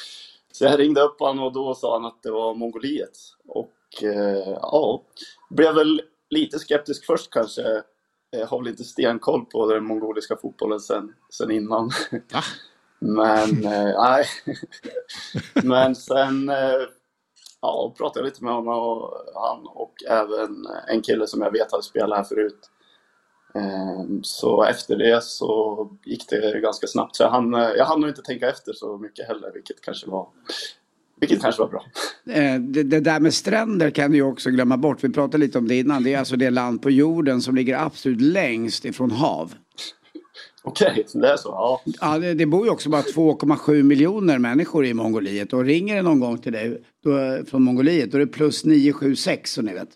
[0.53, 3.18] så jag ringde upp honom och då sa han att det var Mongoliet.
[3.49, 5.03] Och eh, ja,
[5.51, 7.83] blev väl lite skeptisk först kanske.
[8.31, 11.90] Jag har väl inte stenkoll på den mongoliska fotbollen sen, sen innan.
[13.00, 14.26] Men eh, nej.
[15.64, 16.56] Men sen eh,
[17.62, 21.72] ja, pratade jag lite med honom och han och även en kille som jag vet
[21.72, 22.70] hade spelat här förut.
[23.54, 27.16] Ehm, Så efter det så gick det ganska snabbt.
[27.16, 30.28] Så jag hann, jag hann nog inte tänka efter så mycket heller, vilket kanske var,
[31.20, 31.85] vilket kanske var bra.
[32.30, 35.04] Eh, Det, det där med stränder kan du ju också glömma bort.
[35.04, 36.02] Vi pratade lite om det innan.
[36.02, 39.54] Det är alltså det land på jorden som ligger absolut längst ifrån hav.
[40.66, 41.48] Okej, det är så.
[41.48, 41.81] Ja.
[42.00, 45.52] Ja, det, det bor ju också bara 2,7 miljoner människor i Mongoliet.
[45.52, 49.52] Och ringer det någon gång till dig då, från Mongoliet då är det plus 976
[49.52, 49.88] så ni vet.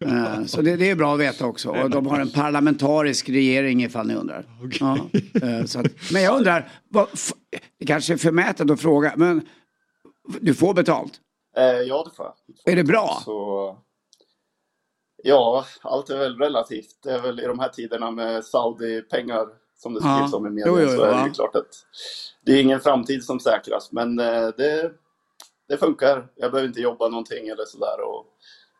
[0.00, 1.68] Eh, Så det, det är bra att veta också.
[1.70, 4.44] Och de har en parlamentarisk regering ifall ni undrar.
[4.80, 4.98] Ja,
[5.42, 7.06] eh, så att, men jag undrar, vad,
[7.78, 9.42] det kanske är förmätet att fråga, men
[10.40, 11.12] du får betalt?
[11.56, 12.72] Eh, ja, det får jag.
[12.72, 13.22] Är det bra?
[13.24, 13.76] Så,
[15.22, 17.02] ja, allt är väl relativt.
[17.02, 19.46] Det är väl i de här tiderna med Saudi-pengar
[19.82, 20.16] som det Ja.
[20.18, 21.26] skrivs om i media Jo, jo, så är det ja.
[21.26, 21.86] ju klart att
[22.44, 23.92] det är ingen framtid som säkras.
[23.92, 24.92] Men eh, det,
[25.68, 26.28] det funkar.
[26.36, 28.00] Jag behöver inte jobba någonting eller sådär.
[28.08, 28.26] Och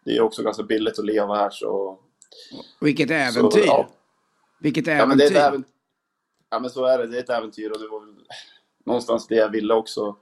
[0.04, 1.98] det är också ganska billigt att leva här så...
[2.80, 3.60] Vilket äventyr!
[3.60, 3.88] så ja.
[4.60, 5.40] Vilket Ja, men det är äventyr!
[5.40, 5.70] ett äventyr.
[6.50, 7.06] Ja, men så är det.
[7.06, 8.14] Det är ett äventyr och det var väl
[8.86, 10.16] någonstans det jag ville också.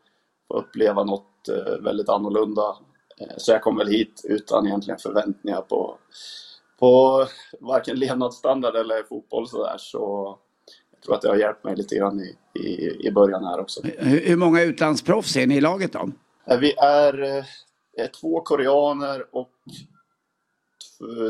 [0.48, 2.76] Få uppleva något eh, väldigt annorlunda.
[3.20, 5.98] Eh, så jag kom väl hit utan egentligen förväntningar på,
[6.78, 7.26] på
[7.60, 9.74] varken levnadsstandard eller fotboll sådär.
[9.78, 10.38] Så
[11.04, 13.80] tror att det har hjälpt mig lite grann i, i, i början här också.
[13.98, 16.10] Hur, hur många utlandsproffs är ni i laget då?
[16.50, 17.44] Eh, Vi är, eh,
[17.96, 19.50] är två koreaner och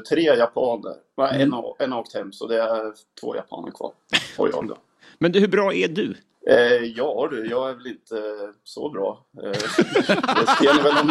[0.09, 0.95] tre japaner.
[1.17, 3.93] Nej, En, har- en har åkt hem så det är två japaner kvar.
[4.39, 4.77] Och jag då.
[5.19, 6.17] Men du, hur bra är du?
[6.49, 8.23] Eh, ja du, jag är väl inte
[8.65, 9.27] så bra.
[9.43, 9.51] Eh,
[10.75, 11.11] det väl om...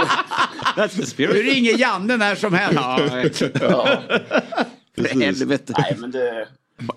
[0.76, 2.80] That's the Du ringer Janne när som helst.
[2.82, 2.98] Ja,
[4.96, 5.74] För helvete.
[5.78, 6.48] nej men det...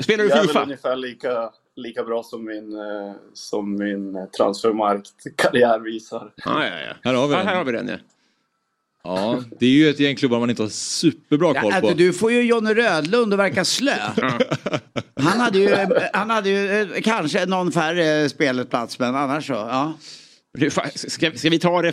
[0.01, 0.63] Spelar du Jag är väl Fifa?
[0.63, 6.33] ungefär lika, lika bra som min, eh, som min transfermarkt-karriär visar.
[6.45, 6.95] Ja, ja, ja.
[7.03, 7.47] Här har vi ja, den.
[7.47, 7.97] här har vi den ja.
[9.03, 11.97] Ja, det är ju ett gäng klubbar man inte har superbra Ja, koll alltså, på.
[11.97, 13.93] du får ju Johnny Rödlund att verka slö.
[15.15, 15.77] Han hade ju,
[16.13, 19.53] han hade ju eh, kanske någon färre spelplats men annars så.
[19.53, 19.93] Ja.
[20.95, 21.93] Ska, ska vi ta det?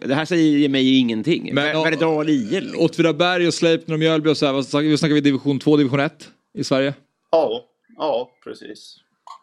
[0.00, 1.50] Det här säger mig ingenting.
[1.54, 2.74] Men, Men, Verdal IL?
[2.76, 4.52] Åtvidaberg och Sleipner och Mjölby och så här.
[4.52, 6.94] Vad snackar vi division 2, division 1 i Sverige?
[7.30, 7.64] Ja,
[7.96, 8.96] ja precis.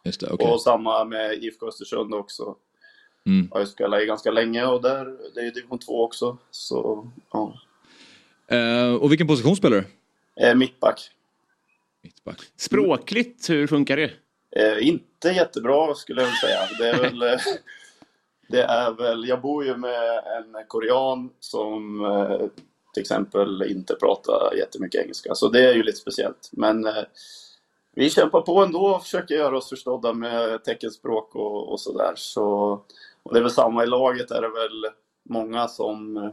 [0.04, 0.52] Just det, okej.
[0.52, 2.56] Och samma med IFK Östersund också.
[3.26, 3.48] Mm.
[3.52, 6.38] Har ju spelat i ganska länge och där, det är ju division 2 också.
[6.52, 7.54] Så, ja.
[8.48, 9.86] Eh, och vilken position spelar du?
[10.46, 11.12] Eh, mittback.
[12.02, 12.42] Mittback.
[12.58, 14.12] Språkligt, hur funkar det?
[14.52, 16.60] Eh, inte jättebra skulle jag säga.
[16.78, 17.22] Det är väl...
[17.22, 17.38] eh,
[18.48, 22.48] Det är väl, jag bor ju med en korean som eh,
[22.94, 25.36] till exempel inte pratar jättemycket engelska.
[25.36, 26.50] Så det är ju lite speciellt.
[26.52, 27.04] Men eh,
[27.96, 32.14] vi kämpar på ändå och försöker göra oss förstådda med teckenspråk och, och sådär.
[32.16, 32.46] Så,
[33.24, 34.86] och det är väl samma i laget är det väl
[35.30, 36.32] många som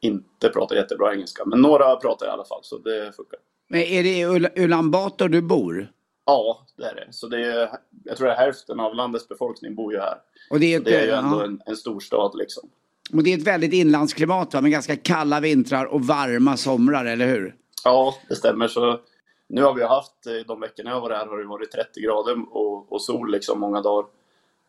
[0.00, 1.44] inte pratar jättebra engelska.
[1.44, 3.38] Men några pratar i alla fall, så det funkar.
[3.68, 5.92] Men är det i Ul- Ulan Bator du bor?
[6.24, 7.06] Ja, det är det.
[7.10, 7.70] Så det är,
[8.04, 10.14] jag tror att hälften av landets befolkning bor ju här.
[10.50, 11.44] Och det är, Så det är ju ett, ändå ja.
[11.44, 12.68] en, en stor stad liksom.
[13.12, 14.60] och det är ett väldigt inlandsklimat va?
[14.60, 17.54] med ganska kalla vintrar och varma somrar, eller hur?
[17.84, 18.68] Ja, det stämmer.
[18.68, 19.00] Så
[19.48, 22.36] nu har vi haft, eh, de veckorna jag var där har det varit 30 grader
[22.50, 24.06] och, och sol liksom många dagar.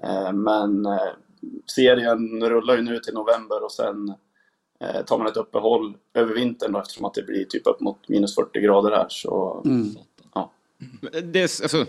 [0.04, 1.13] Eh, Men eh,
[1.66, 4.13] serien rullar ju nu till november och sen
[5.06, 8.36] tar man ett uppehåll över vintern då, eftersom att det blir typ upp mot minus
[8.36, 9.06] 40 grader här.
[9.10, 9.62] Så,
[10.34, 10.52] ja.
[11.24, 11.86] det alltså,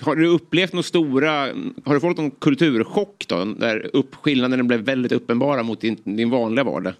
[0.00, 1.30] har du upplevt några stora,
[1.84, 3.44] har du fått någon kulturchock då?
[3.44, 6.94] Där upp, blev väldigt uppenbara mot din, din vanliga vardag?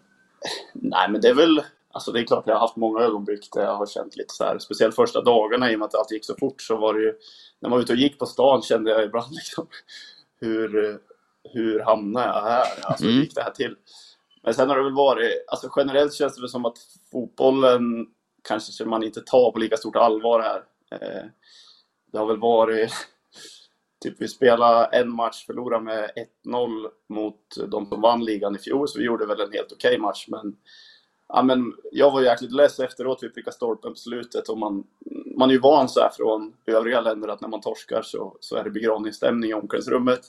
[0.72, 1.62] Nej, men det är väl...
[1.92, 4.44] Alltså det är klart jag har haft många ögonblick där jag har känt lite så
[4.44, 7.00] här, speciellt första dagarna i och med att allt gick så fort så var det
[7.00, 7.14] ju,
[7.60, 9.66] när man var ute och gick på stan kände jag ibland liksom,
[10.40, 10.98] hur,
[11.52, 12.66] hur hamnade jag här?
[12.82, 13.76] Alltså hur gick det här till?
[14.42, 16.78] Men sen har det väl varit, alltså generellt känns det väl som att
[17.12, 18.06] fotbollen
[18.48, 20.64] kanske man inte tar på lika stort allvar här.
[20.90, 21.24] Eh,
[22.12, 22.92] det har väl varit,
[24.02, 26.10] typ vi spelade en match, förlorade med
[26.46, 29.98] 1-0 mot de som vann ligan i fjol, så vi gjorde väl en helt okej
[29.98, 30.56] match, men
[31.32, 33.18] Ja, men jag var jäkligt less efteråt.
[33.22, 34.48] Vi prickade stolpen på slutet.
[34.48, 34.84] Och man,
[35.36, 38.56] man är ju van så här från övriga länder att när man torskar så, så
[38.56, 40.20] är det begravningsstämning i omklädningsrummet.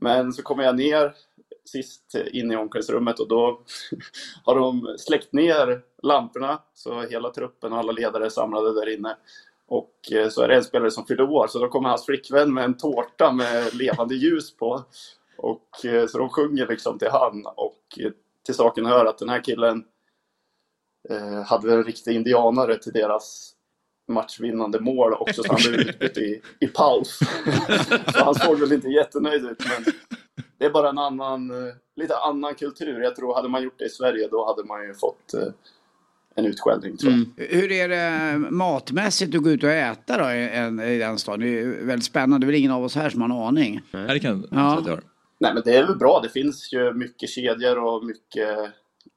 [0.00, 1.14] Men så kommer jag ner
[1.64, 3.60] sist in i omklädningsrummet och då
[4.44, 6.62] har de släckt ner lamporna.
[6.74, 9.16] Så hela truppen och alla ledare är samlade där inne.
[9.66, 12.54] Och eh, så är det en spelare som fyller år, så då kommer hans flickvän
[12.54, 14.84] med en tårta med levande ljus på.
[15.36, 17.46] Och eh, så de sjunger liksom till han.
[17.46, 18.10] Och eh,
[18.46, 19.84] till saken hör att den här killen
[21.10, 23.52] eh, hade en riktig indianare till deras
[24.08, 27.18] matchvinnande mål också, så han blev utbytt i, i paus.
[28.12, 29.92] så han såg väl inte jättenöjd ut, men
[30.58, 33.00] det är bara en annan, eh, lite annan kultur.
[33.02, 35.48] Jag tror, hade man gjort det i Sverige, då hade man ju fått eh,
[36.34, 37.44] en utskällning, tror jag.
[37.46, 41.40] Hur är det matmässigt att gå ut och äta då i, en- i den staden?
[41.40, 42.38] Det är ju väldigt spännande.
[42.38, 43.80] Det är väl ingen av oss här som har en aning.
[43.90, 44.82] Nej, det kan Ja.
[44.86, 45.00] jag.
[45.40, 46.20] Nej, men det är väl bra.
[46.22, 48.58] Det finns ju mycket kedjor och mycket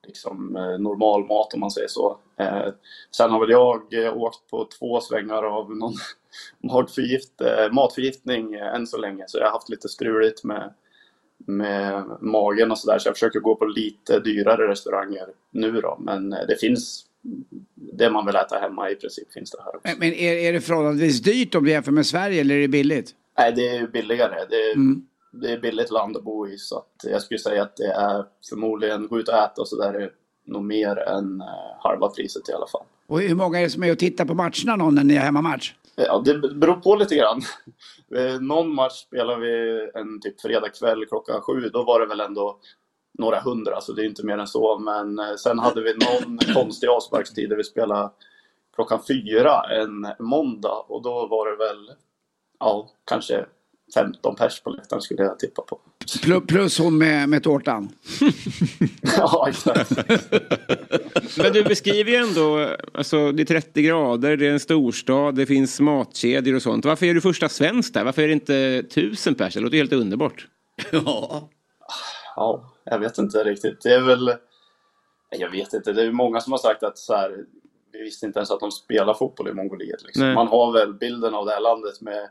[0.08, 2.18] liksom, eh, normal mat om man säger så.
[2.38, 2.68] Eh,
[3.12, 5.94] sen har väl jag eh, åkt på två svängar av någon
[6.72, 9.24] matförgift, eh, matförgiftning än så länge.
[9.28, 10.74] Så jag har haft lite struligt med,
[11.38, 13.00] med magen och sådär.
[13.00, 15.98] Så jag försöker gå på lite dyrare restauranger nu då.
[16.00, 17.06] Men det finns
[17.76, 19.96] det man vill äta hemma i princip finns det här också.
[20.00, 23.16] Men, är, är det förhållandevis dyrt om du jämför med Sverige eller är det billigt?
[23.38, 24.46] Nej, det är billigare.
[24.50, 24.76] Det är,
[25.32, 26.58] det är billigt land att bo i.
[26.58, 29.76] Så att jag skulle säga att det är förmodligen, gå ut och äta och så
[29.82, 30.12] där är
[30.46, 31.48] nog mer än eh,
[31.80, 32.84] halva priset i alla fall.
[33.08, 35.24] Och hur många är det som är och tittar på matcherna någon när ni har
[35.26, 35.74] hemmamatch?
[35.96, 37.42] Ja, det beror på lite grann.
[38.16, 41.70] Eh, Någon match spelar vi en typ fredag kväll klockan sju.
[41.74, 42.60] Då var det väl ändå
[43.20, 44.80] några hundra, så det är inte mer än så.
[44.80, 48.10] Men eh, sen hade vi någon konstig avsparkstid där vi spelade
[48.76, 50.86] klockan fyra en måndag.
[50.88, 51.92] Och då var det väl,
[52.60, 53.46] ja, kanske
[53.94, 55.80] 15 pers på läktaren skulle jag tippa på.
[56.24, 57.90] Plus, plus hon med, med tårtan.
[59.18, 59.92] ja, exakt.
[61.38, 65.46] Men du beskriver ju ändå, alltså det är 30 grader, det är en storstad, det
[65.46, 66.86] finns matkedjor och sånt.
[66.86, 68.04] Varför är du första svensk där?
[68.04, 69.54] Varför är det inte tusen pers?
[69.54, 70.48] Det låter helt underbart.
[70.92, 71.50] Ja.
[72.36, 73.82] Ja, jag vet inte riktigt.
[73.82, 74.34] Det är väl...
[75.30, 75.94] Jag vet inte.
[75.94, 77.46] Det är många som har sagt att så här,
[77.92, 80.04] vi visste inte ens att de spelar fotboll i Mongoliet.
[80.04, 80.34] Liksom.
[80.34, 82.30] Man har väl bilden av det här landet med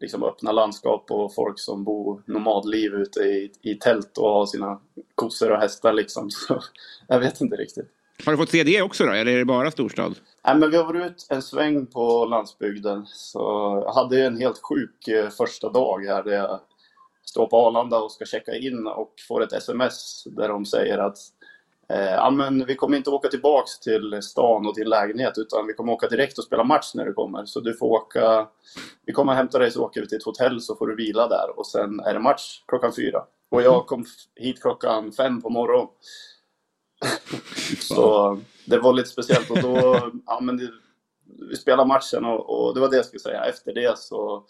[0.00, 4.80] liksom öppna landskap och folk som bor nomadliv ute i, i tält och har sina
[5.14, 6.30] kossor och hästar liksom.
[6.48, 6.62] Så
[7.06, 7.88] jag vet inte riktigt.
[8.24, 10.14] Har du fått se det också då, eller är det bara storstad?
[10.46, 13.06] Nej, men vi har varit ut en sväng på landsbygden.
[13.06, 13.38] Så
[13.84, 16.60] jag hade en helt sjuk eh, första dag här där jag
[17.24, 21.16] står på Arlanda och ska checka in och får ett sms där de säger att
[21.92, 25.74] Eh, ja, men vi kommer inte åka tillbaks till stan och din lägenhet utan vi
[25.74, 27.44] kommer åka direkt och spela match när du kommer.
[27.44, 28.48] Så du får åka,
[29.06, 31.58] vi kommer hämta dig så åker vi till ett hotell så får du vila där
[31.58, 33.24] och sen är det match klockan fyra.
[33.50, 35.88] Och jag kom hit klockan fem på morgonen.
[37.80, 40.70] Så det var lite speciellt och då, ja men det,
[41.50, 43.44] vi spelade matchen och, och det var det jag skulle säga.
[43.44, 44.44] Efter det så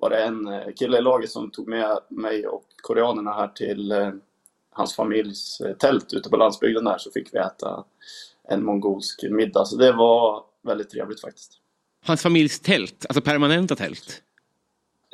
[0.00, 4.10] var det en kille i laget som tog med mig och koreanerna här till eh,
[4.72, 7.84] hans familjs eh, tält ute på landsbygden där så fick vi äta
[8.48, 9.64] en mongolsk middag.
[9.64, 11.52] Så det var väldigt trevligt faktiskt.
[12.04, 14.22] Hans familjs tält, alltså permanenta tält.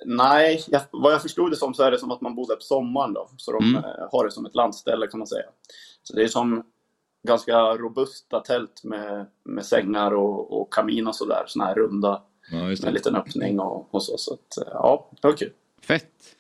[0.05, 2.61] Nej, jag, vad jag förstod det som så är det som att man bodde på
[2.63, 3.31] sommaren då.
[3.37, 3.85] Så de Mm.
[3.85, 5.47] eh, har det som ett landställe kan man säga.
[6.03, 6.63] Så det är som
[7.27, 11.45] ganska robusta tält med, med sängar och, och kamin och sådär.
[11.47, 14.19] Sådana här runda Ja, med en liten öppning och, och så.
[14.19, 15.53] Så att, eh, ja, det var kul.
[15.83, 16.37] Fett.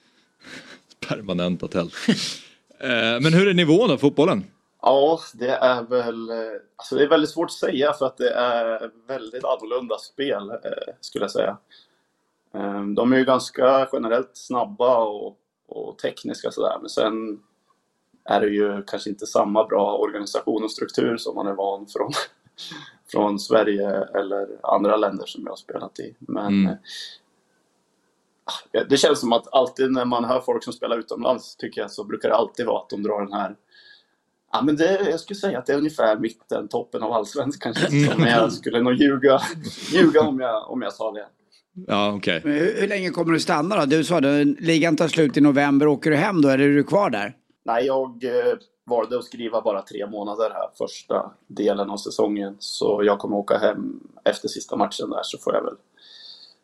[1.08, 1.94] Permanenta tält.
[2.80, 4.44] Eh, Men hur är nivån då, fotbollen?
[4.82, 6.30] Ja, det är väl...
[6.30, 6.36] eh,
[6.76, 10.94] Alltså det är väldigt svårt att säga för att det är väldigt annorlunda spel, eh,
[11.00, 11.56] skulle jag säga.
[12.96, 15.36] De är ju ganska generellt snabba och,
[15.68, 17.40] och tekniska sådär, men sen
[18.24, 22.12] är det ju kanske inte samma bra organisation och struktur som man är van från,
[23.12, 26.14] från Sverige eller andra länder som jag har spelat i.
[26.18, 26.74] Men Mm.
[28.88, 32.04] Det känns som att alltid när man hör folk som spelar utomlands tycker jag så
[32.04, 33.56] brukar det alltid vara att de drar den här
[34.52, 37.74] Ja men det, jag skulle säga att det är ungefär mitten, toppen av allsvenskan.
[38.18, 39.40] Men jag skulle nog ljuga,
[39.92, 41.26] ljuga om, jag, om jag sa det.
[41.86, 42.20] Ja.
[42.24, 43.86] Men hur, hur länge kommer du stanna då?
[43.86, 45.86] Du sa det, ligan tar slut i november.
[45.86, 47.36] Åker du hem då eller är du kvar där?
[47.64, 48.54] Nej, jag eh,
[48.86, 52.56] valde att skriva bara tre månader här första delen av säsongen.
[52.58, 55.74] Så jag kommer åka hem efter sista matchen där så får jag väl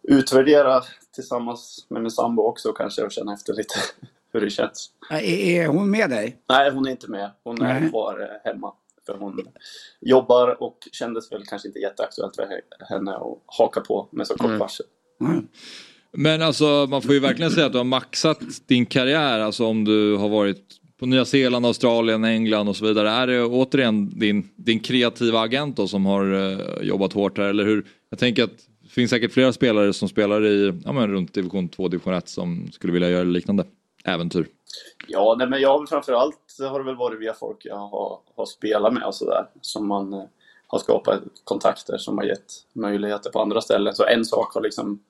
[0.08, 0.82] utvärdera
[1.14, 3.74] tillsammans med min sambo också kanske och känna efter lite
[4.32, 4.90] hur det känns.
[5.10, 6.38] Är, är hon med dig?
[6.48, 7.30] Nej, hon är inte med.
[7.44, 7.90] Hon är Nej.
[7.90, 8.72] kvar eh, hemma.
[9.06, 9.40] För hon
[10.00, 12.48] jobbar och kändes väl kanske inte jätteaktuellt för
[12.94, 14.58] henne att haka på med så kort Mm.
[14.58, 14.86] varsel.
[15.20, 15.46] Mm.
[16.12, 19.40] Men alltså man får ju verkligen säga att du har maxat din karriär.
[19.40, 20.62] Alltså om du har varit
[21.00, 23.10] på Nya Zeeland, Australien, England och så vidare.
[23.10, 27.64] Är det återigen din, din kreativa agent då som har eh, jobbat hårt här eller
[27.64, 27.86] hur?
[28.10, 28.50] Jag tänker att
[28.94, 32.68] finns säkert flera spelare som spelar i ja, men runt division 2, division 1 som
[32.72, 33.64] skulle vilja göra liknande
[34.04, 34.46] äventyr.
[35.08, 38.94] Ja, nej, men jag framförallt har det väl varit via folk jag har, har spelat
[38.94, 39.46] med och sådär.
[39.60, 40.24] Som man eh,
[40.66, 43.94] har skapat kontakter som har gett möjligheter på andra ställen.
[43.94, 45.02] Så en sak har liksom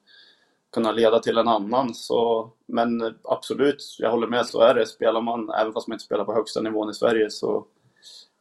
[0.73, 1.95] kunnat leda till en annan.
[1.95, 4.87] Så, men eh, absolut, jag håller med, så är det.
[4.87, 7.67] Spelar man, även fast man inte spelar på högsta nivån i Sverige, så,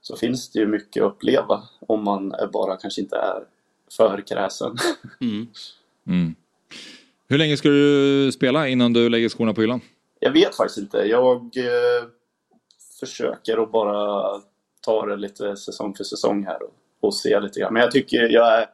[0.01, 1.63] så finns det ju mycket att uppleva.
[1.79, 3.43] Om man bara kanske inte är
[3.97, 4.75] för kräsen.
[6.07, 6.35] Mm.
[7.27, 9.81] Hur länge ska du spela innan du lägger skorna på hyllan?
[10.19, 10.97] Jag vet faktiskt inte.
[10.97, 12.07] Jag eh,
[12.99, 14.41] försöker att bara
[14.81, 17.73] ta det lite säsong för säsong här och, och se lite grann.
[17.73, 18.65] Men jag tycker jag är,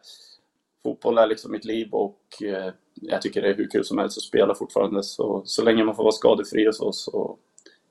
[0.84, 4.17] fotboll är liksom mitt liv och eh, jag tycker det är hur kul som helst
[4.17, 5.03] att spela fortfarande.
[5.03, 7.38] Så, så länge man får vara skadefri och så, så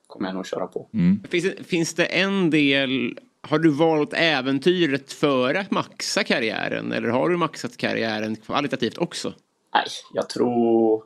[0.07, 0.89] kommer jag nog köra på.
[1.29, 6.91] Finns det, finns det en del, har du valt äventyret före att maxa karriären?
[6.91, 9.33] Eller har du maxat karriären kvalitativt också?
[9.73, 11.03] Nej, jag tror,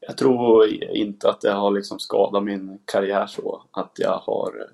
[0.00, 0.66] jag tror
[0.96, 3.62] inte att det har liksom skadat min karriär så.
[3.70, 4.68] Att jag har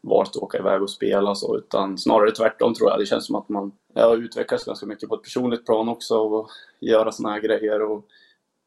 [0.00, 1.58] valt att åka iväg och spela så.
[1.58, 2.98] Utan snarare tvärtom tror jag.
[2.98, 6.18] Det känns som att man jag har utvecklats ganska mycket på ett personligt plan också.
[6.18, 6.50] Och
[6.80, 8.04] göra såna här grejer och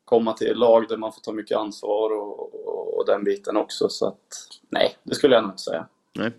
[0.05, 3.89] komma till lag där man får ta mycket ansvar och, och, och den biten också.
[3.89, 5.87] Så att nej, det skulle jag nog inte säga.
[6.13, 6.31] Nej.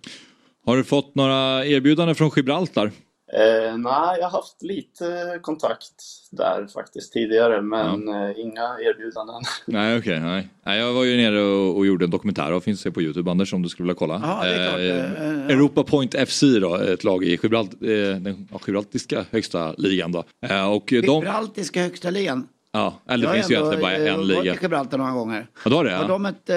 [0.66, 2.90] Har du fått några erbjudanden från Gibraltar?
[3.34, 5.92] Eh, nej, jag har haft lite kontakt
[6.30, 9.42] där faktiskt tidigare, men eh, inga erbjudanden.
[9.66, 10.48] Nej okej, nej.
[10.66, 10.78] nej.
[10.78, 13.52] Jag var ju nere och, och gjorde en dokumentär och finns det på Youtube Anders
[13.52, 14.20] om du skulle vilja kolla.
[14.24, 14.80] Ja, det är klart.
[14.80, 17.88] Eh, Eh, eh, Europa Point FC då, ett lag i Gibralt, eh,
[18.20, 20.24] den ja, gibraltiska högsta ligan då.
[20.46, 22.48] Eh, och de, Gibraltiska högsta ligan.
[22.72, 24.54] Ja, eller det Jag finns ju har egentligen bara en eh, varit liga.
[24.54, 25.46] i Gibraltar några gånger.
[25.64, 26.08] Ja, då har det Har ja.
[26.08, 26.50] de ett,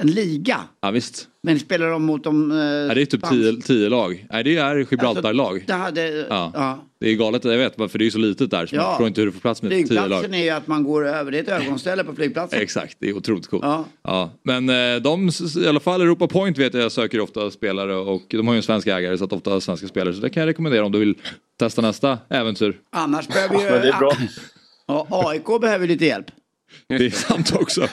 [0.00, 0.60] en liga?
[0.80, 1.28] Ja visst.
[1.44, 2.50] Men spelar de mot de...
[2.50, 4.26] eh, Ja, det är typ tio, tio lag.
[4.30, 5.64] Nej det är Gibraltar-lag.
[5.66, 6.26] Det hade...
[6.30, 6.50] Ja.
[6.54, 6.84] ja.
[7.00, 8.82] Det är galet, jag vet, för det är så litet där så Ja.
[8.82, 9.86] man förstår inte hur du får plats med tio lag.
[10.04, 11.32] Flygplatsen är ju att man går över.
[11.32, 12.60] Det är ett ögonställe på flygplatsen.
[12.62, 13.62] Exakt, det är otroligt coolt.
[13.64, 13.84] Ja.
[14.02, 14.30] Ja.
[14.42, 15.30] Men eh, de,
[15.64, 18.62] i alla fall Europa Point vet jag söker ofta spelare och de har ju en
[18.62, 20.14] svensk ägare så att ofta svenska spelare.
[20.14, 21.14] Så det kan jag rekommendera om du vill
[21.58, 22.78] testa nästa äventyr.
[22.90, 23.70] Annars behöver ju...
[23.70, 24.12] Men det är bra.
[24.86, 26.26] Ja, AIK behöver lite hjälp.
[26.88, 27.88] Det är sant också.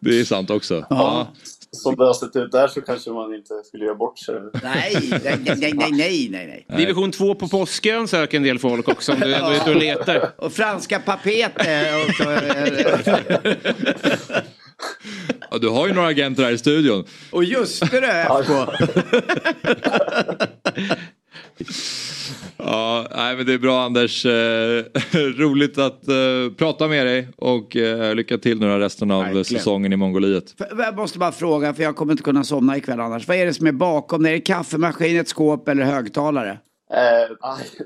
[0.00, 0.86] Det är sant också.
[0.90, 1.32] Ja.
[1.70, 4.34] Som det har sett ut där så kanske man inte skulle göra bort sig.
[4.62, 6.78] Nej, nej, nej, nej, nej, nej.
[6.78, 10.30] Division 2 på Påskön söker en del folk också om du är ute och letar.
[10.44, 12.22] Och franska papet är också...
[12.32, 13.54] eh,
[15.50, 17.04] Ja, du har ju några agenter här i studion.
[17.30, 18.52] Och just det FK.
[22.56, 24.26] Ja, nej, men det är bra Anders.
[24.26, 24.84] Eh,
[25.38, 26.14] roligt att eh,
[26.58, 29.44] prata med dig och eh, lycka till nu resten av Verkligen.
[29.44, 30.54] säsongen i Mongoliet.
[30.58, 33.28] För- Jag måste bara fråga, för jag kommer inte kunna somna ikväll annars.
[33.28, 34.22] Vad är det som är bakom?
[34.22, 36.58] Det är det kaffemaskin, ett skåp eller högtalare?
[36.90, 37.28] Nej,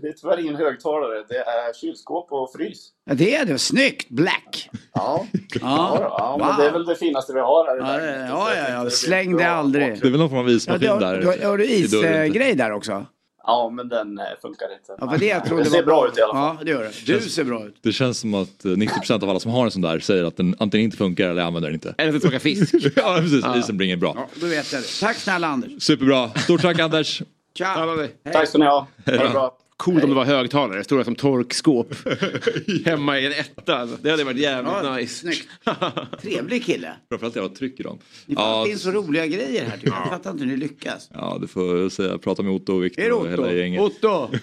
[0.03, 1.25] det är tyvärr ingen högtalare.
[1.29, 2.89] Det är kylskåp och frys.
[3.05, 3.59] Ja, det är det.
[3.59, 4.09] Snyggt!
[4.11, 4.71] Black!
[4.95, 6.57] Ja, Ja, ja, ja men wow.
[6.59, 7.81] det är väl det finaste vi har här i
[8.29, 8.91] Ja, ja, ja, ja.
[8.91, 10.01] Släng det aldrig.
[10.01, 11.21] Det är väl någon form av Ja, ismaskin du har, där.
[11.21, 13.07] du har, har du isgrej där också?
[13.43, 14.97] Ja, men den eh, funkar inte.
[14.99, 16.57] Ja, för det jag det ser bra ut i alla fall.
[16.59, 17.13] Ja, det gör det.
[17.13, 17.77] Du ser bra ut.
[17.83, 20.37] Det känns som att eh, 90% av alla som har en sån där säger att
[20.37, 21.95] den antingen inte funkar eller använder den inte.
[21.99, 22.75] Eller att du plockar fisk.
[22.97, 24.13] ja precis, isen bringar bra.
[24.17, 25.01] Ja, då vet jag det.
[25.01, 25.83] Tack snälla Anders.
[25.83, 27.23] Superbra, stort tack Anders.
[27.55, 27.97] Tja!
[28.33, 28.79] Tack ska ni ha.
[28.79, 29.57] Ha det bra.
[29.81, 31.95] Coolt om det var högtalare, stora som torkskåp.
[32.85, 33.87] Hemma i en etta.
[34.03, 35.15] Det hade varit jävligt Ja, nice.
[35.15, 35.49] Snyggt.
[36.23, 36.93] Trevlig kille.
[37.09, 37.99] Framförallt jag trycker dem.
[38.27, 39.77] Ni Ja, finns så roliga grejer här.
[39.77, 39.87] Typ.
[39.87, 41.09] Jag fattar inte hur ni lyckas.
[41.15, 43.81] ja, du får säga, prata med Otto och Viktor och hela gänget.
[43.81, 44.29] Otto!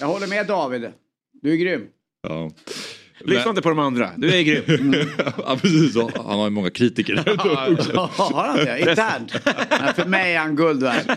[0.00, 0.86] Jag håller med David.
[1.42, 1.86] Du är grym.
[2.28, 2.50] Ja.
[3.20, 4.94] Lyssna inte på de andra, du är grym.
[5.46, 5.92] ja, precis.
[5.92, 6.10] så.
[6.16, 7.22] Han har ju många kritiker.
[7.94, 8.80] Ja, har han det?
[8.80, 9.30] Internt?
[9.96, 11.16] För mig är han guld värd.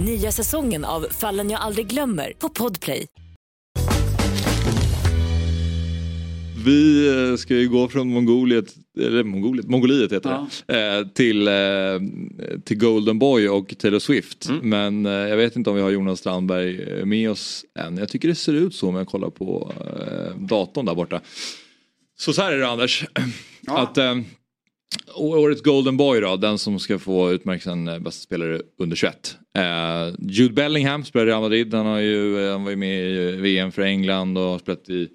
[0.00, 3.06] Nya säsongen av Fallen jag aldrig glömmer på Podplay.
[6.66, 11.54] Vi eh, ska ju gå från Mongoliet, eller Mongoliet, Mongoliet heter det, eh, till, eh,
[12.64, 14.50] till Golden Boy och Taylor Swift.
[14.62, 17.96] Men eh, jag vet inte om vi har Jonas Strandberg med oss än.
[17.96, 19.72] Jag tycker det ser ut så om jag kollar på
[20.36, 21.20] datorn där borta.
[22.18, 23.04] Så så här är det Anders.
[23.66, 24.14] Att, eh,
[25.14, 29.36] årets Golden Boy då, den som ska få utmärkelsen eh, bästa spelare under 21.
[29.58, 33.04] Eh, Jude Bellingham spelar i Real Madrid, han, har ju, eh, han var ju med
[33.04, 35.08] i eh, VM för England och har spelat i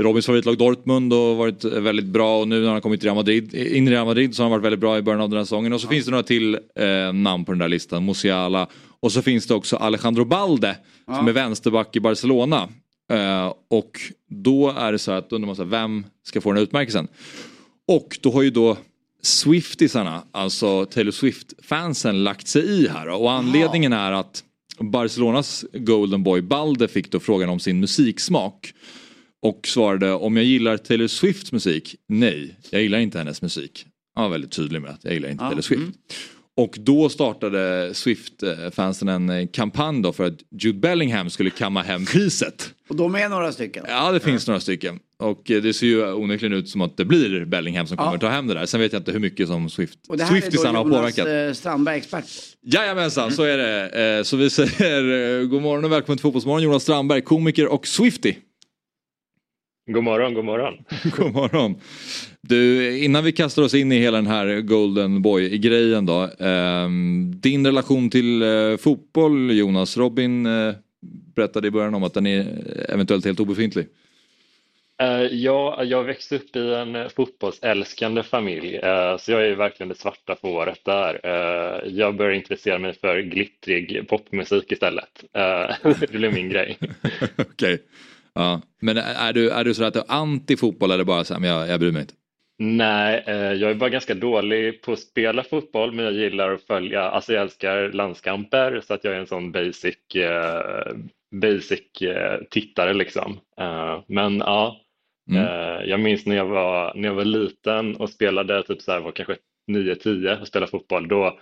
[0.00, 3.54] Robins favoritlag Dortmund och varit väldigt bra och nu när han kommit till Real Madrid,
[3.54, 5.44] in i Real Madrid så har han varit väldigt bra i början av den här
[5.44, 5.72] säsongen.
[5.72, 8.66] Och så finns det några till eh, namn på den där listan, Musiala.
[9.00, 12.68] Och så finns det också Alejandro Balde som är vänsterback i Barcelona.
[13.12, 16.50] Eh, och då är det så att då undrar man så här, vem ska få
[16.50, 17.08] den här utmärkelsen?
[17.88, 18.76] Och då har ju då
[19.22, 23.08] Swiftisarna, alltså Taylor Swift-fansen lagt sig i här.
[23.08, 24.44] Och anledningen är att
[24.78, 28.74] Barcelonas Golden Boy Balde fick då frågan om sin musiksmak.
[29.42, 31.96] Och svarade om jag gillar Taylor Swifts musik?
[32.08, 33.86] Nej, jag gillar inte hennes musik.
[34.14, 35.82] Han var väldigt tydlig med att jag gillar inte Taylor Swift.
[36.56, 42.06] Och då startade Swift-fansen en eh, kampanj då för att Jude Bellingham skulle kamma hem
[42.06, 42.74] priset.
[42.88, 43.84] Och de är några stycken.
[43.88, 44.98] Ja, det finns några stycken.
[45.18, 48.18] Och eh, det ser ju onekligen ut som att det blir Bellingham som kommer Ja.
[48.18, 48.66] ta hem det där.
[48.66, 50.84] Sen vet jag inte hur mycket som Swift, Och det här är då Swiftisarna har
[50.84, 51.48] Jonas påverkat.
[51.48, 52.68] eh, Strandberg expert på.
[52.68, 54.24] Jajamensan, så är det.
[54.24, 58.34] Så vi säger god morgon och välkommen till Fotbollsmorgon Jonas Strandberg, komiker och Swifty.
[59.92, 60.74] God morgon, god morgon.
[61.16, 61.74] God morgon.
[62.48, 66.28] Du, innan vi kastar oss in i hela den här Golden Boy-grejen då.
[66.38, 70.74] ehm, din relation till eh, fotboll Jonas, Robin eh,
[71.36, 72.46] berättade i början om att den är
[72.88, 73.86] eventuellt helt obefintlig.
[75.02, 79.88] Eh, ja, jag växte upp i en eh, fotbollsälskande familj, eh, så jag är verkligen
[79.88, 81.20] det svarta fåret där.
[81.24, 85.24] Eh, jag började intressera mig för glittrig popmusik istället.
[85.32, 86.78] Eh, det blev min grej.
[87.36, 87.82] Okej.
[88.34, 88.62] Ja.
[88.80, 91.40] Men är du, är du så att du är anti fotboll eller bara så här,
[91.40, 92.14] men jag, jag bryr mig inte?
[92.58, 96.62] Nej, eh, jag är bara ganska dålig på att spela fotboll, men jag gillar att
[96.62, 100.92] följa, alltså jag älskar landskamper, så att jag är en sån basic eh,
[101.42, 103.40] basic eh, tittare liksom.
[104.06, 104.78] Men ja,
[105.30, 105.88] Mm.
[105.88, 109.12] jag minns när jag var, när jag var liten och spelade typ så här, var
[109.12, 109.36] kanske
[109.70, 111.08] 9-10 och spelade fotboll.
[111.08, 111.38] Då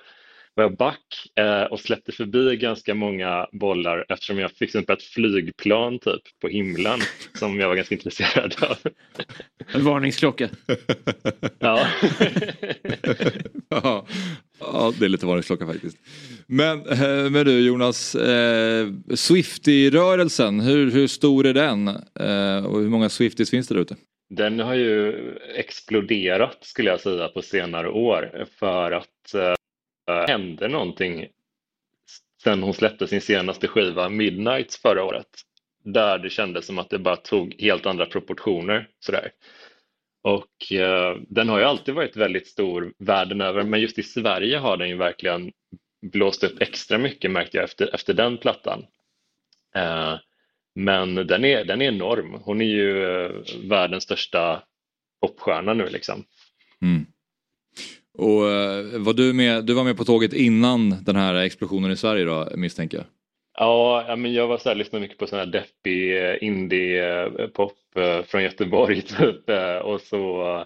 [0.54, 5.02] var jag back eh, och släppte förbi ganska många bollar eftersom jag fick upp ett
[5.02, 7.00] flygplan typ på himlen
[7.34, 8.76] som jag var ganska intresserad av.
[9.74, 10.48] En varningsklocka.
[11.62, 11.86] Ja.
[13.68, 14.06] ja.
[14.60, 15.96] ja, det är lite varningsklocka faktiskt.
[16.46, 21.88] Men, eh, men du Jonas, eh, Swiftie-rörelsen, hur, hur stor är den?
[21.88, 23.96] Eh, och hur många Swifties finns det där ute?
[24.34, 25.14] Den har ju
[25.56, 29.34] exploderat skulle jag säga på senare år för att
[30.10, 31.28] Eh, hände någonting
[32.42, 35.26] sen hon släppte sin senaste skiva Midnights förra året.
[35.84, 38.88] Där det kändes som att det bara tog helt andra proportioner.
[39.00, 39.32] Sådär.
[40.22, 44.58] Och eh, den har ju alltid varit väldigt stor världen över men just i Sverige
[44.58, 45.52] har den ju verkligen
[46.02, 48.86] blåst upp extra mycket märkte jag efter, efter den plattan.
[49.74, 50.18] Eh,
[50.74, 52.40] men den är, den är enorm.
[52.44, 53.30] Hon är ju eh,
[53.64, 54.62] världens största
[55.20, 56.24] popstjärna nu liksom.
[56.82, 57.06] Mm.
[58.20, 61.96] Och eh, var du, med, du var med på tåget innan den här explosionen i
[61.96, 63.06] Sverige då misstänker jag?
[63.58, 68.22] Ja, men jag var så här, lyssnade mycket på sån här deppig eh, indie-pop eh,
[68.22, 69.50] från Göteborg typ
[69.82, 70.56] och så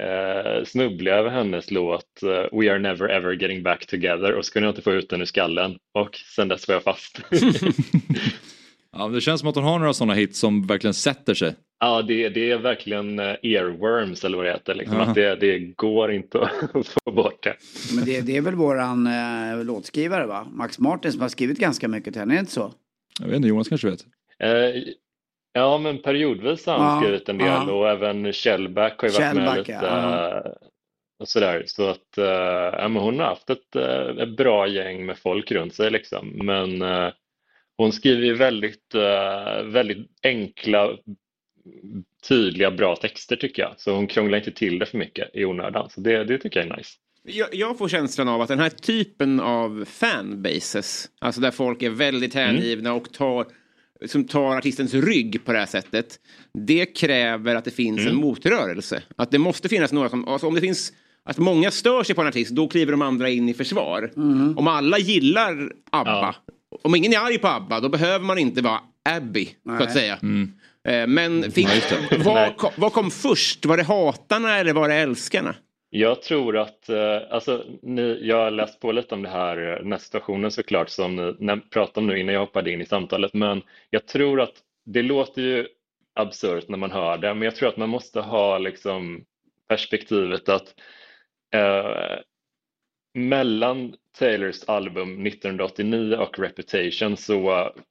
[0.00, 2.20] eh, snubblade jag över hennes låt
[2.52, 5.20] We are never ever getting back together och så kunde jag inte få ut den
[5.20, 7.20] ur skallen och sen dess var jag fast.
[8.96, 11.54] Ja, det känns som att hon har några sådana hits som verkligen sätter sig.
[11.80, 15.58] Ja, det, det är verkligen eh, earworms eller vad det heter, liksom, att det, det
[15.58, 16.40] går inte
[16.74, 17.56] att få bort det.
[17.96, 20.46] Men det, det är väl våran eh, låtskrivare va?
[20.52, 22.72] Max Martin som har skrivit ganska mycket till henne, är det inte så?
[23.20, 24.04] Jag vet inte, Jonas kanske vet?
[24.38, 24.82] Eh,
[25.54, 27.72] Ja, men periodvis har han Ja, skrivit en del ja.
[27.72, 30.28] och även Kjellback har ju varit med Kjellback, lite ja.
[30.38, 30.52] eh,
[31.20, 31.62] och sådär.
[31.66, 32.24] Så att eh,
[32.80, 36.28] ja, men hon har haft ett, eh, ett bra gäng med folk runt sig liksom.
[36.28, 37.08] Men eh,
[37.76, 40.88] hon skriver ju väldigt, eh, väldigt enkla,
[42.28, 43.74] tydliga, bra texter tycker jag.
[43.76, 45.90] Så hon krånglar inte till det för mycket i onödan.
[45.90, 46.90] Så det, det tycker jag är nice.
[47.24, 51.90] Jag, jag får känslan av att den här typen av fanbases, alltså där folk är
[51.90, 53.46] väldigt hängivna och tar,
[54.06, 56.18] som tar artistens rygg på det här sättet,
[56.54, 59.02] det kräver att det finns en motrörelse.
[59.16, 60.92] Att det måste finnas några som, alltså om det finns
[61.24, 64.12] att många stör sig på en artist, då kliver de andra in i försvar.
[64.56, 66.34] Om alla gillar ABBA,
[66.82, 69.82] om ingen är arg på ABBA, då behöver man inte vara Abby, så Nej.
[69.82, 70.18] att säga.
[70.88, 71.68] Eh, Men fin-
[72.24, 72.54] vad, Nej.
[72.58, 73.66] kom, vad kom först?
[73.66, 75.54] Var det hatarna eller var det älskarna?
[75.90, 79.82] Jag tror att, eh, alltså, ni, jag har läst på lite om det här, eh,
[79.82, 82.86] den här situationen såklart som ni när, pratade om nu innan jag hoppade in i
[82.86, 84.52] samtalet, men jag tror att
[84.86, 85.66] det låter ju
[86.14, 89.24] absurt när man hör det, men jag tror att man måste ha liksom
[89.68, 90.74] perspektivet att
[91.54, 92.18] eh,
[93.14, 97.40] mellan Taylors album 1989 och Reputation så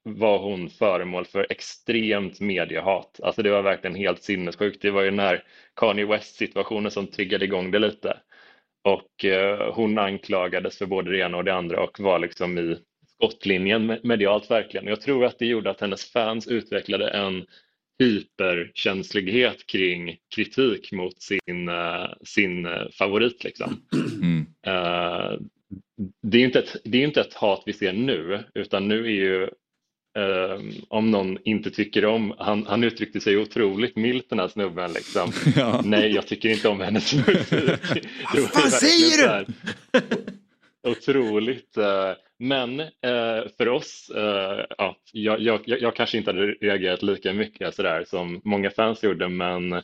[0.03, 3.19] var hon föremål för extremt mediehat.
[3.24, 4.82] Alltså det var verkligen helt sinnessjukt.
[4.82, 5.43] Det var ju den här
[5.76, 8.17] Kanye West-situationen som triggade igång det lite.
[8.84, 12.78] Och eh, hon anklagades för både det ena och det andra och var liksom i
[13.15, 14.88] skottlinjen medialt verkligen.
[14.88, 17.45] Jag tror att det gjorde att hennes fans utvecklade en
[18.02, 23.43] hyperkänslighet kring kritik mot sin, eh, sin eh, favorit.
[23.43, 23.82] Liksom.
[24.22, 24.45] Mm.
[24.68, 25.39] Eh,
[26.22, 29.10] det är inte ett, det är inte ett hat vi ser nu, utan nu är
[29.12, 29.43] ju
[30.18, 34.93] eh, om någon inte tycker om, han, han uttryckte sig otroligt milt den här snubben
[34.93, 35.32] liksom.
[35.56, 35.82] Ja.
[35.86, 38.08] Nej, jag tycker inte om hennes musik.
[38.34, 39.45] Vad fan säger du?
[40.88, 41.78] Otroligt.
[41.78, 47.34] eh, Men eh, för oss, eh, ja, jag, jag, jag kanske inte hade reagerat lika
[47.34, 49.82] mycket sådär som många fans gjorde, men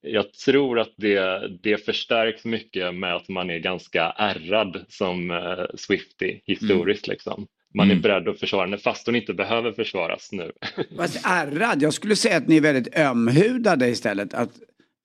[0.00, 5.40] jag tror att det, det förstärks mycket med att man är ganska ärrad som
[5.74, 7.06] Swiftie historiskt.
[7.06, 7.46] Liksom.
[7.74, 8.02] Man är Mm.
[8.02, 10.52] beredd att försvara henne fast hon inte behöver försvaras nu.
[10.96, 14.34] Fast ärrad, jag skulle säga att ni är väldigt ömhudade istället.
[14.34, 14.50] Att,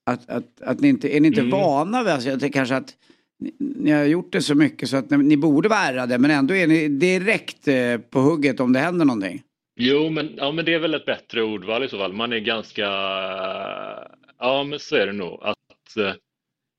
[0.05, 1.51] att, att, att ni inte, är ni inte Mm.
[1.51, 2.93] vana vid, alltså jag tänker kanske att
[3.39, 6.31] ni, ni har gjort det så mycket så att ni, ni borde vara ärrade men
[6.31, 9.43] ändå är ni direkt eh, på hugget om det händer någonting.
[9.81, 12.13] Jo, men, ja, men det är väl ett bättre ordval i så fall.
[12.13, 12.83] Man är ganska...
[14.37, 15.43] Ja, men så är det nog.
[15.43, 16.13] Att, eh,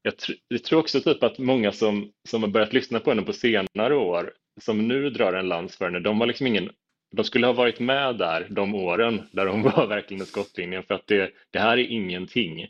[0.03, 3.23] jag, tr jag tror också typ att många som, som har börjat lyssna på henne
[3.23, 6.71] på senare år, som nu drar en lans för henne, de har liksom ingen...
[7.17, 10.95] De skulle ha varit med där de åren där hon var verkligen i skottlinjen för
[10.95, 12.63] att det, det här är ingenting.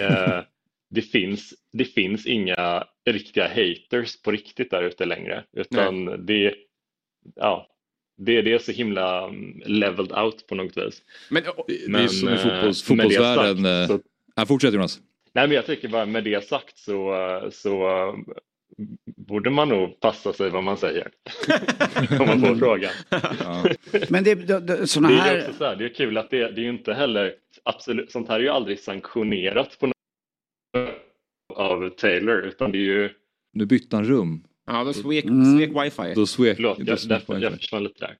[0.00, 0.40] Eh,
[0.90, 6.54] det, finns, det finns inga riktiga haters på riktigt där ute längre, utan det,
[7.36, 7.66] ja,
[8.16, 11.02] det, det är så himla mm, leveled out på något vis.
[11.30, 13.56] Men, Det är som i eh, fotbolls, det fotbollsvärlden.
[13.56, 14.02] sagt eh, så-
[14.36, 15.00] Ja, fortsätt Jonas.
[15.32, 17.14] Nej, men jag tycker bara med det sagt så,
[17.52, 18.14] så
[19.16, 21.08] borde man nog passa sig vad man säger.
[22.20, 22.92] Om man får frågan.
[24.08, 25.40] Men det, det, det, såna det är här...
[25.40, 28.36] också så här, det är kul att det, det är inte heller, absolut, sånt här
[28.36, 29.96] är ju aldrig sanktionerat på något
[31.54, 33.10] av Taylor, utan det är ju...
[33.52, 34.44] Nu bytte han rum.
[34.66, 35.58] Ja, då svek, Mm.
[35.58, 36.12] svek wifi.
[36.14, 38.16] Då svek, Förlåt, då jag, svek jag, jag försvann lite där.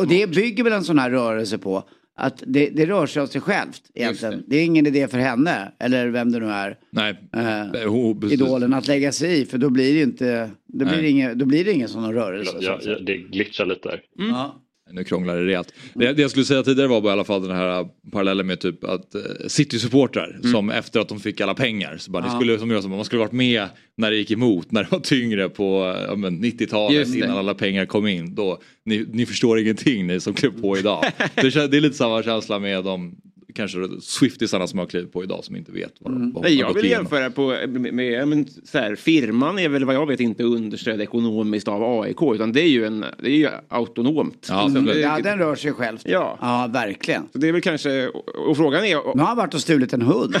[0.00, 1.84] Och det bygger väl en sån här rörelse på
[2.16, 4.44] att det, det rör sig av sig självt egentligen.
[4.46, 4.56] Det.
[4.56, 8.32] är ingen idé för henne, eller vem det nu är, Nej, eh, precis.
[8.40, 9.44] idolen att lägga sig i.
[9.44, 11.10] För då blir det inte, det blir Nej.
[11.10, 12.58] ingen, då blir det ingen sån rörelse.
[12.58, 12.78] Säga.
[12.82, 14.02] jag, det glitchar lite där.
[14.16, 14.60] Ja.
[14.92, 15.74] Nu krånglar det rejält.
[15.94, 18.60] Det, det jag skulle säga tidigare var bara i alla fall den här parallellen med
[18.60, 22.30] typ att uh, City-supportrar som efter att de fick alla pengar så bara, Ja.
[22.32, 25.00] det skulle, som jag man skulle varit med när det gick emot, när det var
[25.00, 27.18] tyngre på ja, men 90-talet Just det.
[27.18, 28.34] innan alla pengar kom in.
[28.34, 31.04] Då, ni, ni förstår ingenting ni som klev på idag.
[31.34, 33.16] det, det är lite samma känsla med de
[33.54, 36.58] kanske Swiftisarna som har klivit på idag som inte vet vad, de- vad de Nej,
[36.58, 37.02] jag vill igenom.
[37.04, 41.00] jämföra på, med, med men, så här, firman är väl vad jag vet inte understödd
[41.00, 44.46] ekonomiskt av AIK utan det är ju, en, det är ju autonomt.
[44.50, 44.84] Ja, Mm.
[44.84, 45.98] det- Ja, den rör sig själv.
[46.04, 46.38] Ja.
[46.40, 47.22] ja, verkligen.
[47.32, 49.92] Så det är väl kanske, och, och frågan är, Nu har han varit och stulit
[49.92, 50.36] en hund.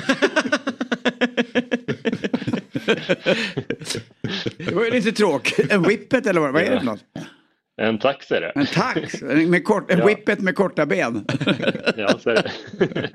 [4.56, 5.72] det var ju lite tråkigt.
[5.72, 7.04] En whippet eller vad, vad är det för något?
[7.80, 8.52] En tax är det.
[8.54, 9.22] En tax?
[9.22, 10.06] Med kort, en Ja.
[10.06, 11.24] whippet med korta ben.
[11.96, 12.52] Ja, så är det.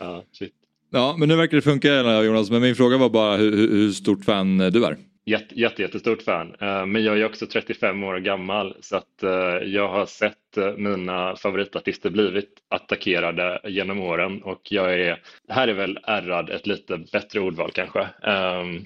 [0.00, 0.52] ja, shit.
[0.92, 2.50] Ja, men nu verkar det funka Jonas.
[2.50, 4.96] Men min fråga var bara hur, hur stort fan eh, du är.
[5.26, 6.54] Jätte, jätte, jättestort fan.
[6.60, 9.30] Eh, Men jag är också 35 år gammal så att eh,
[9.68, 10.36] jag har sett
[10.76, 15.18] mina favoritartister blivit attackerade genom åren och jag är,
[15.48, 18.08] här är väl ärrad ett lite bättre ordval kanske.
[18.22, 18.76] Ehm,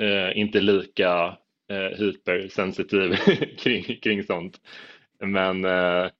[0.00, 1.36] eh, inte lika
[1.68, 3.16] eh, hypersensitiv
[3.58, 4.60] kring, kring sånt.
[5.20, 6.10] Men eh,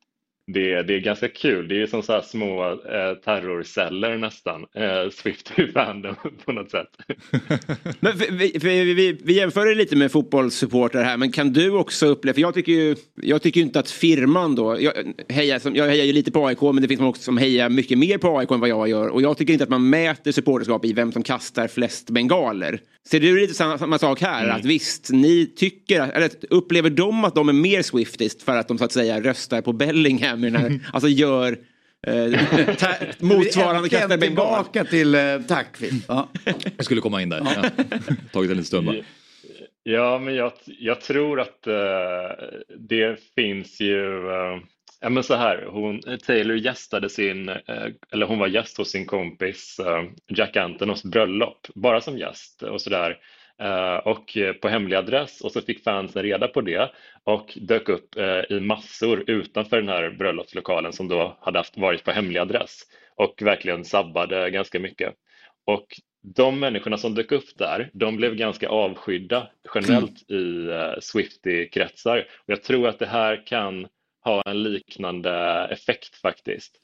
[0.47, 1.69] det, det är ganska kul.
[1.69, 4.67] Det är som så här små eh, terrorceller nästan.
[4.75, 6.89] Eh, Swiftie-fandom på något sätt.
[8.01, 12.07] Men vi, vi, vi, vi jämför det lite med fotbollssupportrar här, men kan du också
[12.07, 14.93] uppleva, för jag tycker ju, jag tycker inte att firman då, jag
[15.29, 17.99] hejar, som, jag hejar ju lite på AIK, men det finns också som hejar mycket
[17.99, 20.85] mer på AIK än vad jag gör, och jag tycker inte att man mäter supporterskap
[20.85, 22.81] i vem som kastar flest bengaler.
[23.07, 27.35] Ser du lite samma, samma sak här, att visst, ni tycker, eller upplever de att
[27.35, 30.61] de är mer Swiftist för att de så att säga röstar på Bellingham, i den
[30.63, 31.59] här, alltså gör
[32.07, 32.41] eh,
[33.21, 34.21] motsvarande bengal?
[34.21, 35.77] tillbaka till eh, tack.
[36.09, 36.29] Ja.
[36.77, 37.43] Jag skulle komma in där.
[37.45, 37.85] Ja.
[38.33, 38.97] Tagit en liten stund bara.
[39.89, 42.47] Ja, men jag, jag tror att eh,
[42.79, 44.59] det finns ju, eh,
[45.01, 49.07] ja men så här, hon, Taylor gästade sin, eh, eller hon var gäst hos sin
[49.07, 53.17] kompis eh, Jack Antonoffs bröllop, bara som gäst och sådär.
[53.59, 56.91] Eh, och eh, på hemlig adress och så fick fansen reda på det
[57.25, 62.05] och dök upp eh, i massor utanför den här bröllopslokalen som då hade haft, varit
[62.05, 62.83] på hemlig adress
[63.17, 65.15] och verkligen sabbade ganska mycket.
[65.65, 65.87] Och
[66.35, 72.19] de människorna som dök upp där, de blev ganska avskydda generellt i Swifty-kretsar.
[72.19, 73.87] Och jag tror att det här kan
[74.25, 75.33] ha en liknande
[75.71, 76.77] effekt faktiskt.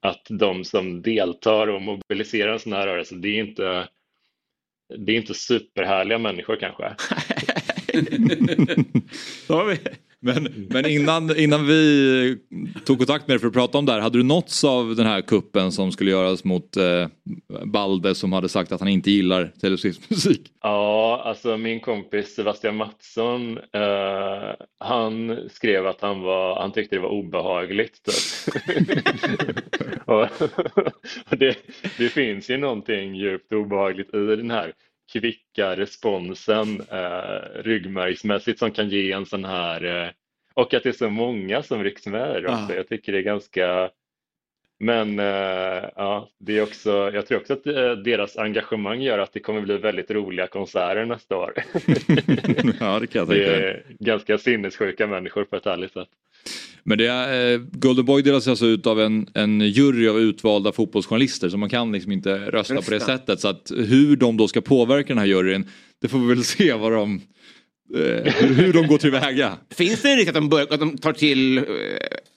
[0.00, 3.88] Att de som deltar och mobiliserar en sån här rörelse, det är inte,
[4.98, 6.84] det är inte superhärliga människor kanske.
[9.48, 9.78] Då har vi.
[10.24, 12.38] Men, men innan, innan vi
[12.84, 15.06] tog kontakt med dig för att prata om det här, hade du nåtts av den
[15.06, 17.06] här kuppen som skulle göras mot eh,
[17.64, 20.52] Balde som hade sagt att han inte gillar Taylor Swifts musik?
[20.62, 27.02] Ja, alltså min kompis Sebastian Mattsson, eh, han skrev att han, var, han tyckte det
[27.02, 28.02] var obehagligt.
[28.04, 28.54] Typ.
[30.04, 30.22] och,
[31.30, 31.56] och det,
[31.98, 34.72] det finns ju någonting djupt obehagligt i den här
[35.12, 40.10] kvicka responsen eh, ryggmärgsmässigt som kan ge en sån här eh,
[40.54, 42.66] och att det är så många som rycks med där också.
[42.68, 42.74] Ja.
[42.74, 43.90] Jag tycker det är ganska
[44.78, 49.32] men eh, ja, det är också, jag tror också att eh, deras engagemang gör att
[49.32, 51.52] det kommer bli väldigt roliga konserter nästa år.
[52.80, 56.08] ja, det Det är ganska sinnessjuka människor på ett härligt sätt.
[56.84, 60.72] Men det är, eh, Golden Boy delas alltså ut av en, en jury av utvalda
[60.72, 63.06] fotbollsjournalister så man kan liksom inte rösta, på det Rösta.
[63.06, 63.40] sättet.
[63.40, 65.68] Så att hur de då ska påverka den här juryn,
[66.00, 67.20] det får vi väl se vad de,
[67.94, 69.52] eh, hur de går tillväga.
[69.70, 71.64] Finns det en risk att de, att de tar till eh,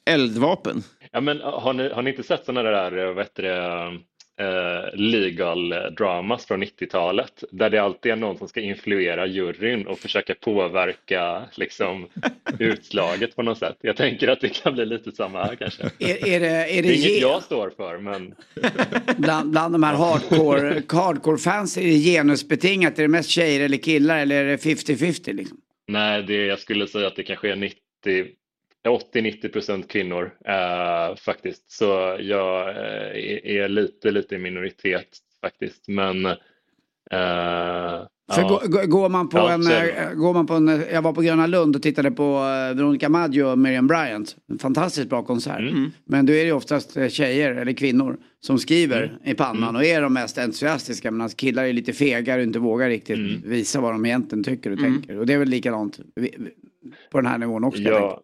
[0.06, 0.84] eldvapen?
[1.12, 4.00] Ja, men har ni, har ni inte sett sådana där eh, vad heter det,
[4.40, 10.00] eh, legal dramas från 90-talet där det alltid är någon som ska influera juryn och
[10.00, 12.08] försöka påverka liksom,
[12.60, 13.78] utslaget på något sätt.
[13.82, 15.84] Jag tänker att det kan bli lite samma här kanske.
[15.84, 18.36] Är, är det, är Det det är inget ge, jag står för men
[19.18, 23.00] bland, bland de här hardcore, hardcore-fans, är det genusbetingat?
[23.00, 25.58] Är det mest tjejer eller killar eller är det 50-50 liksom?
[25.88, 27.76] nej, det, jag skulle säga att det kanske är 90
[28.88, 31.72] 80-90 procent kvinnor eh, faktiskt.
[31.72, 35.08] Så jag eh, är lite, lite i minoritet
[35.42, 35.88] faktiskt.
[35.88, 36.36] Men eh,
[38.32, 38.48] För Ja.
[38.50, 41.02] gå- gå- går, man på Ja, en, så eh, går man på en, eh, jag
[41.02, 44.36] var på Gröna Lund och tittade på eh, Veronica Maggio och Miriam Bryant.
[44.52, 45.60] En fantastiskt bra konsert.
[45.60, 45.92] Mm.
[46.06, 49.76] Men då är det ju oftast tjejer eller kvinnor som skriver i pannan Mm.
[49.76, 51.12] och är de mest entusiastiska.
[51.12, 53.42] Medan killar är lite fegare och inte vågar riktigt Mm.
[53.46, 55.18] visa vad de egentligen tycker och tänker.
[55.20, 56.00] Och det är väl likadant
[57.12, 57.82] på den här nivån också.
[57.82, 58.22] Ja,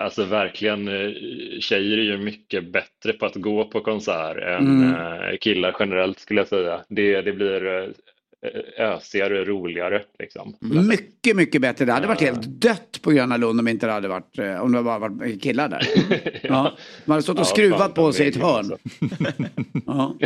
[0.00, 0.88] alltså verkligen.
[0.88, 1.10] eh,
[1.60, 4.94] Tjejer är ju mycket bättre på att gå på konsert än Mm.
[4.94, 6.84] eh, killar generellt skulle jag säga.
[6.88, 7.88] Det, det blir eh,
[8.78, 10.56] ösigare, roligare liksom.
[10.88, 11.84] Mycket, mycket bättre.
[11.84, 14.72] Det hade varit helt dött på Gröna Lund om inte det hade varit, eh, om
[14.72, 15.82] det bara varit killar där.
[16.42, 16.72] ja.
[17.04, 18.70] Man hade stått och Ja, skruvat fan, på sig i ett hörn.
[18.72, 18.76] alltså.
[19.86, 20.16] ja.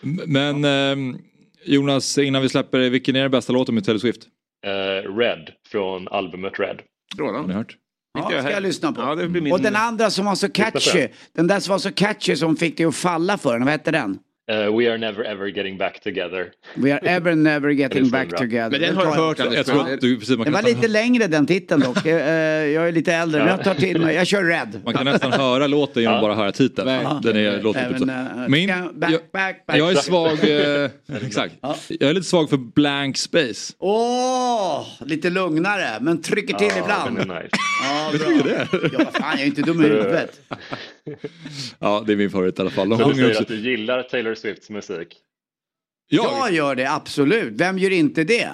[0.26, 1.18] Men ehm,
[1.64, 4.22] Jonas, innan vi släpper, vilken är den bästa låten med Taylor Swift?
[4.66, 6.80] Eh, Red från albumet Red.
[7.18, 7.76] Har ni hört?
[8.18, 9.00] Ja, jag ska jag lyssna på.
[9.00, 12.36] Ja, min- Och den andra som var så catchy, den där som var så catchy
[12.36, 14.18] som fick dig att falla för den, vad hette den?
[14.50, 16.46] Eh, We are never ever getting back together.
[16.74, 18.70] We are ever never Den getting back together.
[18.70, 19.56] Men den har jag hört, Anders.
[19.56, 22.06] Jag tror att du, precis, man Det kan var lite längre den titeln dock.
[22.06, 22.16] Eh,
[22.66, 24.14] Jag är lite äldre, men jag tar till mig.
[24.14, 24.80] Jag kör Red.
[24.84, 26.88] Man kan nästan höra låten genom att bara höra titeln.
[27.22, 28.10] Den är, låter typ så.
[28.10, 30.90] Eh, Min, back, back, back, jag är svag, eh,
[31.26, 31.54] exakt.
[31.88, 33.72] Jag är lite svag för Blank Space.
[33.78, 37.16] Åh, lite lugnare, men trycker till ibland.
[37.16, 37.28] Den.
[37.28, 38.28] Ja, bra.
[38.28, 38.68] du vilken det är?
[38.92, 40.40] Ja, vad fan, jag är inte dum i huvudet.
[41.78, 42.88] Ja, det är min favorit i alla fall.
[42.88, 43.42] De Du säger också.
[43.42, 45.16] att du gillar Taylor Swifts musik.
[46.08, 47.52] Jag gör det, absolut.
[47.56, 48.48] Vem gör inte det?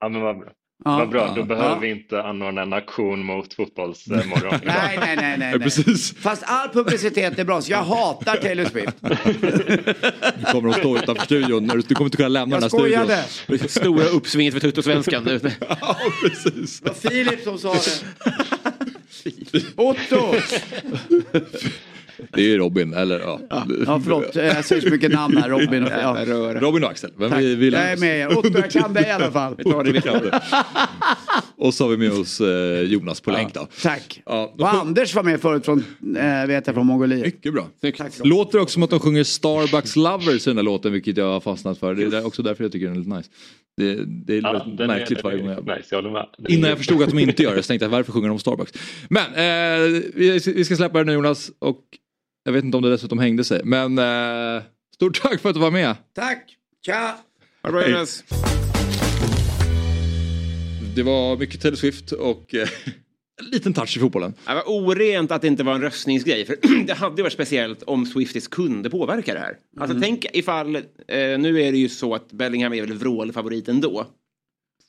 [0.00, 0.48] Ja, men vad bra.
[0.84, 0.96] Ja.
[0.98, 1.44] Vad bra, då Ja.
[1.44, 1.78] behöver Ja.
[1.78, 4.60] vi inte anordna en aktion mot fotbollsmorgon.
[4.64, 5.38] Nej, nej, nej, nej.
[5.38, 5.58] nej.
[5.60, 6.14] Precis.
[6.16, 8.96] Fast all publicitet är bra, så jag hatar Taylor Swift.
[10.38, 11.66] Nu kommer de stå utanför studion.
[11.88, 13.26] Du kommer inte kunna lämna Jag den här studion.
[13.46, 13.68] skojade.
[13.68, 15.40] Stora uppsvinget för Tuttosvenskan.
[15.80, 16.80] Ja, precis.
[16.80, 18.04] Det var Filip som sa det.
[19.76, 20.34] Otto!
[22.32, 23.40] Det är Robin, eller ja.
[23.50, 23.66] Ja,
[24.04, 24.34] förlåt.
[24.34, 25.48] Jag säger så mycket namn här.
[25.48, 25.90] Robin och...
[25.92, 26.16] Ja.
[26.60, 27.10] Robin och Axel.
[27.16, 27.40] Men Tack.
[27.40, 28.38] vi, vi Jag är med er.
[28.38, 29.54] Otto, jag kan dig i alla fall.
[29.58, 30.20] Vi tar det vi kan.
[31.62, 33.68] Och så har vi med oss eh, Jonas på länk då.
[33.82, 34.22] Tack.
[34.26, 35.84] Ja, då Och Anders var med förut från,
[36.16, 37.24] äh, vet jag, från Mongoliet.
[37.26, 37.66] Mycket bra.
[37.96, 38.12] Tack.
[38.24, 41.40] Låter också som att de sjunger Starbucks Lovers i den här låten, vilket jag har
[41.40, 41.94] fastnat för.
[41.94, 43.30] Det är där- också därför jag tycker den är lite nice.
[43.76, 45.66] Det, det är Ja, är- märkligt varje gång jag...
[45.66, 48.28] Nice, jag Innan jag förstod att de inte gör det så tänkte jag varför sjunger
[48.28, 48.72] de Starbucks?
[49.08, 51.80] Men eh, vi, vi ska släppa det nu Jonas och
[52.44, 53.60] jag vet inte om det dessutom hängde sig.
[53.64, 54.62] Men eh,
[54.94, 55.96] stort tack för att du var med.
[56.14, 56.56] Tack.
[56.86, 57.16] Tja.
[57.62, 58.24] Ha det bra Jonas.
[60.94, 62.68] Det var mycket Taylor Swift och eh,
[63.40, 64.34] en liten touch i fotbollen.
[64.46, 66.44] Det var orent att det inte var en röstningsgrej.
[66.44, 69.56] För det hade ju varit speciellt om Swifties kunde påverka det här.
[69.80, 70.82] Alltså tänk ifall, eh,
[71.38, 74.06] nu är det ju så att Bellingham är väl vrålfavorit ändå.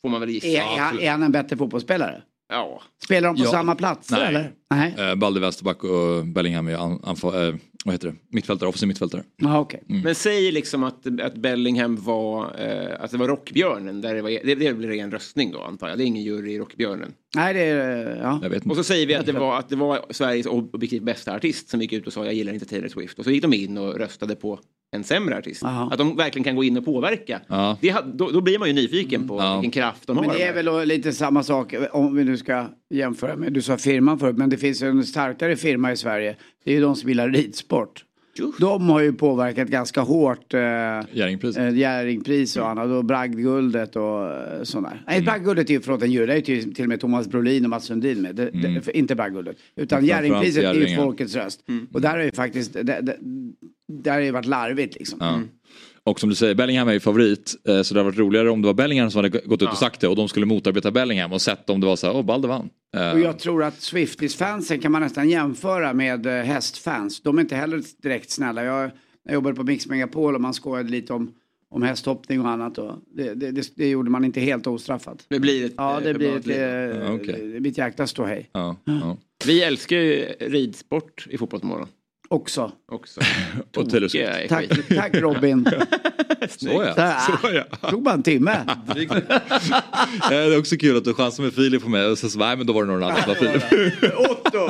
[0.01, 0.47] Får man väl gissa.
[0.47, 2.21] Är, är, är han en bättre fotbollsspelare?
[2.49, 2.81] Ja.
[3.05, 3.51] Spelar de på Ja.
[3.51, 4.27] samma platser Nej.
[4.27, 4.51] eller?
[4.71, 4.95] Nej.
[5.09, 7.55] Eh, Balde vänsterback och Bellingham är an, anfa, eh,
[7.85, 8.15] vad heter det?
[8.29, 9.23] mittfältare, offensiv mittfältare.
[9.37, 9.83] Ja, okej.
[9.87, 14.01] Men säg liksom att, att Bellingham var, eh, att det var Rockbjörnen.
[14.01, 15.97] Där det, var, det, det blir ren röstning då antar jag.
[15.97, 17.13] Det är ingen jury i Rockbjörnen.
[17.35, 18.19] Nej, det är...
[18.23, 18.39] Ja.
[18.43, 18.75] Jag vet Och inte.
[18.75, 21.93] så säger vi att det var, att det var Sveriges objektivt bästa artist som gick
[21.93, 23.19] ut och sa jag gillar inte Taylor Swift.
[23.19, 24.59] Och så gick de in och röstade på
[24.95, 25.63] en sämre artist.
[25.63, 25.89] Aha.
[25.91, 27.41] Att de verkligen kan gå in och påverka.
[27.47, 27.77] Ja.
[27.81, 29.53] Det, då, då blir man ju nyfiken på Ja.
[29.53, 30.25] vilken kraft de har.
[30.25, 33.77] Men det är väl lite samma sak om vi nu ska jämföra med, du sa
[33.77, 36.35] firman förut, men det finns en starkare firma i Sverige.
[36.63, 37.72] Det är ju de som gillar ridsport.
[38.59, 40.59] De har ju påverkat ganska hårt eh,
[41.11, 42.57] Jerringpris.
[42.57, 44.87] eh, och annat och bragdguldet och eh, sådär.
[44.89, 44.99] Mm.
[45.07, 47.27] Nej, bragdguldet är ju förlåt en jury, det är ju till, till och med Thomas
[47.27, 48.35] Brolin och Mats Sundin med.
[48.35, 49.57] Det, det, för- inte bragdguldet.
[49.75, 50.09] Utan Mm.
[50.09, 51.61] Jerringpriset är ju folkets röst.
[51.93, 53.17] Och där har ju faktiskt, det, det,
[53.87, 55.17] där har ju varit larvigt liksom.
[55.21, 55.39] Ja.
[56.05, 57.55] Och som du säger, Bellingham är ju favorit.
[57.67, 59.77] eh, Så det hade varit roligare om det var Bellingham som hade gått ut och
[59.77, 62.21] sagt det och de skulle motarbeta Bellingham och sett om det var så här, åh
[62.25, 62.69] Balde vann.
[62.95, 67.21] Eh, Och jag tror att Swifties-fansen kan man nästan jämföra med eh, hästfans.
[67.21, 68.63] De är inte heller direkt snälla.
[68.63, 68.91] Jag,
[69.23, 71.31] jag jobbade på Mix Megapol och man skojade lite om,
[71.69, 72.77] om hästhoppning och annat.
[72.77, 75.25] Och det, det, det, det gjorde man inte helt ostraffat.
[75.27, 78.49] Det blir ett, Ja, eh, det blir ett, eh, det blir ett jäkla ståhej.
[78.53, 79.17] Ja, ja.
[79.45, 81.87] Vi älskar ju ridsport i Fotbollsmorgon
[82.33, 82.71] Också.
[82.91, 83.21] också.
[83.77, 84.49] Och Taylor Swift.
[84.49, 84.65] Tack,
[84.95, 85.65] tack Robin.
[86.59, 86.93] Så ja.
[86.93, 87.19] Där.
[87.19, 87.89] Så ja.
[87.89, 88.57] Tog bara en timme.
[90.23, 92.39] Eh, Det är också kul att du chansar med Filip på mig och sen så,
[92.39, 93.63] nej men då var det någon annan var Filip.
[94.17, 94.69] Otto!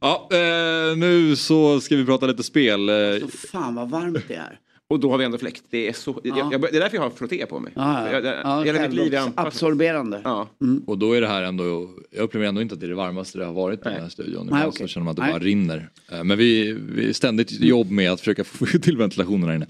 [0.00, 2.88] Ja, eh, nu så ska vi prata lite spel.
[2.88, 4.58] Eh, Så fan vad varmt det är.
[4.88, 5.62] Och då har vi ändå fläkt.
[5.70, 6.36] Det är, så, Ja.
[6.38, 7.72] jag, jag, det är därför jag har frotté på mig.
[7.76, 8.12] Ja, ja.
[8.12, 9.46] Jag, jag, ja hela mitt liv är själv- anpassat.
[9.46, 10.20] absorberande.
[10.24, 10.48] Ja.
[10.86, 13.38] Och då är det här ändå, jag upplever ändå inte att det är det varmaste
[13.38, 14.44] det har varit i den här studion.
[14.46, 14.78] Ibland okej.
[14.80, 15.32] så känner man att det Nej.
[15.32, 15.88] bara rinner.
[16.12, 19.66] Eh, Men vi, vi är ständigt jobb med att försöka få till ventilationen här inne.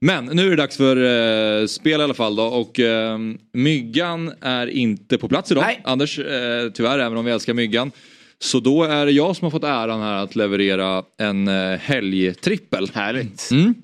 [0.00, 0.96] Men nu är det dags för
[1.62, 3.18] eh, spel i alla fall då och eh,
[3.52, 5.64] Myggan är inte på plats idag.
[5.66, 5.80] Nej.
[5.84, 7.90] Anders, eh, tyvärr, även om vi älskar Myggan.
[8.38, 12.90] Så då är det jag som har fått äran här att leverera en eh, helgtrippel.
[12.94, 13.48] Härligt.
[13.52, 13.74] Mm.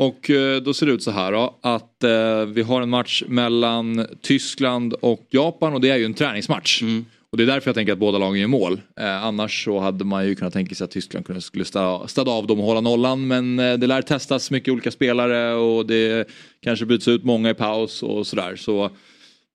[0.00, 3.22] Och eh, då ser det ut så här då, att eh, vi har en match
[3.28, 6.82] mellan Tyskland och Japan och det är ju en träningsmatch.
[7.30, 8.80] Och det är därför jag tänker att båda lagen gör mål.
[9.00, 12.60] Eh, annars så hade man ju kunnat tänka sig att Tyskland skulle städa, av dem
[12.60, 13.26] och hålla nollan.
[13.26, 16.28] Men eh, det lär testas mycket olika spelare och det
[16.60, 18.56] kanske byts ut många i paus och sådär.
[18.56, 18.90] Så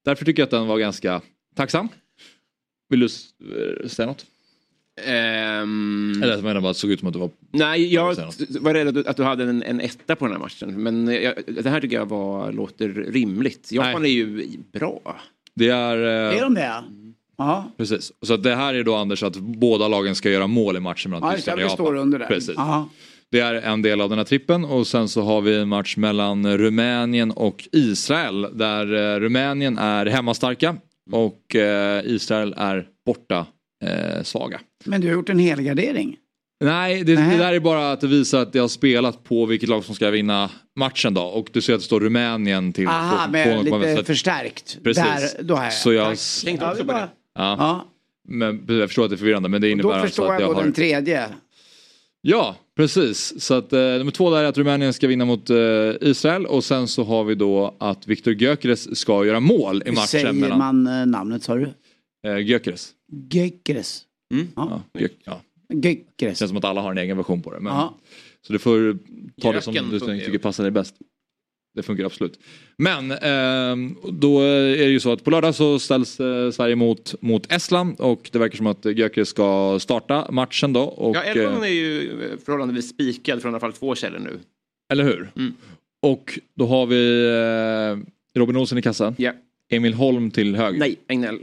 [0.06, 1.22] därför tycker jag att den var ganska
[1.56, 1.90] tacksam.
[2.90, 3.10] Vill du
[3.90, 4.26] säga något?
[5.04, 7.30] Ehm, Eller jag menar bara att det såg ut som att det var...
[7.52, 8.16] Nej, jag
[8.62, 10.84] var rädd att du, att du hade en, en etta på den här matchen.
[10.84, 11.34] Men jag,
[11.64, 13.72] det här tycker jag var, låter rimligt.
[13.72, 15.18] Japan är ju bra.
[15.54, 15.98] Det är...
[15.98, 16.84] Är Eh, de det?
[17.38, 17.72] Ja.
[17.78, 18.12] precis.
[18.22, 21.12] Så att det här är då Anders att båda lagen ska göra mål i matchen
[21.12, 21.36] mellan Ja.
[21.36, 21.76] Tyskland och Japan.
[21.76, 22.26] står under där.
[22.26, 22.54] Precis.
[22.58, 22.90] Ja.
[23.32, 25.98] Det är en del av den här trippen och sen så har vi en match
[25.98, 30.76] mellan Rumänien och Israel där eh, Rumänien är hemmastarka
[31.12, 33.46] och eh, Israel är borta
[33.84, 34.60] eh, svaga.
[34.86, 36.18] Men du har gjort en helgardering.
[36.64, 39.70] Nej, det, det där är bara att det visar att det har spelat på vilket
[39.70, 40.50] lag som ska vinna
[40.80, 43.58] matchen då och du ser att det står Rumänien till Aha, 2,5.
[43.58, 44.78] Så lite att- förstärkt.
[44.84, 45.04] Precis.
[45.04, 45.74] Där, då har jag.
[45.74, 46.18] Så jag.
[46.46, 47.10] Tänkte Ja, också på det.
[47.36, 47.56] ja.
[47.60, 47.86] Ja.
[48.28, 50.42] Men jag förstår att det är förvirrande men det innebär Då alltså förstår att jag
[50.42, 50.64] jag då har...
[50.64, 51.26] den tredje.
[52.22, 53.42] Ja, precis.
[53.42, 55.58] Så att eh, nummer två där är att Rumänien ska vinna mot eh,
[56.02, 59.96] Israel och sen så har vi då att Viktor Gyökeres ska göra mål i Hur
[59.96, 61.70] matchen säger mellan man eh, namnet sa du?
[62.26, 62.94] Eh, Gyökeres.
[63.32, 64.04] Gökeres.
[64.56, 65.42] Ja, Gö- ja.
[65.74, 66.06] Gökeres.
[66.16, 67.60] Det känns som att alla har en egen version på det.
[67.60, 67.74] Men...
[67.74, 67.98] Ja.
[68.42, 68.98] Så du får
[69.42, 70.96] ta det som Göken du funkar ju tycker passar dig bäst.
[71.76, 72.40] Det funkar absolut.
[72.78, 77.22] Men ehm, då är det ju så att på lördag så ställs eh, Sverige mot,
[77.22, 80.82] mot Estland och det verkar som att Gyökeres ska starta matchen då.
[80.82, 82.10] Och, Ja, eh, är ju
[82.46, 84.40] förhållandevis spikad från i alla fall två källor nu.
[84.92, 85.32] Eller hur?
[85.36, 85.54] Mm.
[86.02, 89.16] Och då har vi eh, Robin Olsen i kassan.
[89.18, 89.34] Ja.
[89.72, 90.80] Emil Holm till höger.
[90.80, 91.40] Nej, Egnell.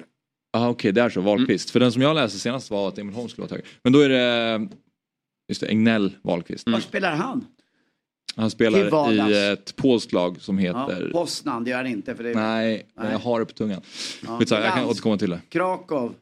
[0.55, 1.21] Ah, Okej, det är så.
[1.21, 1.71] Wahlqvist.
[1.71, 3.67] För den som jag läste senast var att Emil Holm skulle vara höger.
[3.83, 4.69] Men då är det
[5.49, 6.69] just det, Egnell Wahlqvist.
[6.69, 7.47] Var spelar han?
[8.37, 11.11] Han spelar i ett polskt lag som Ja, heter...
[11.13, 12.15] Poznan, det gör han inte.
[12.15, 13.13] För det är Nej, Nej.
[13.13, 13.81] jag har det på tungan.
[14.27, 14.39] Ja.
[14.39, 15.41] Skitsamma, jag kan återkomma till det.
[15.49, 16.15] Krakow.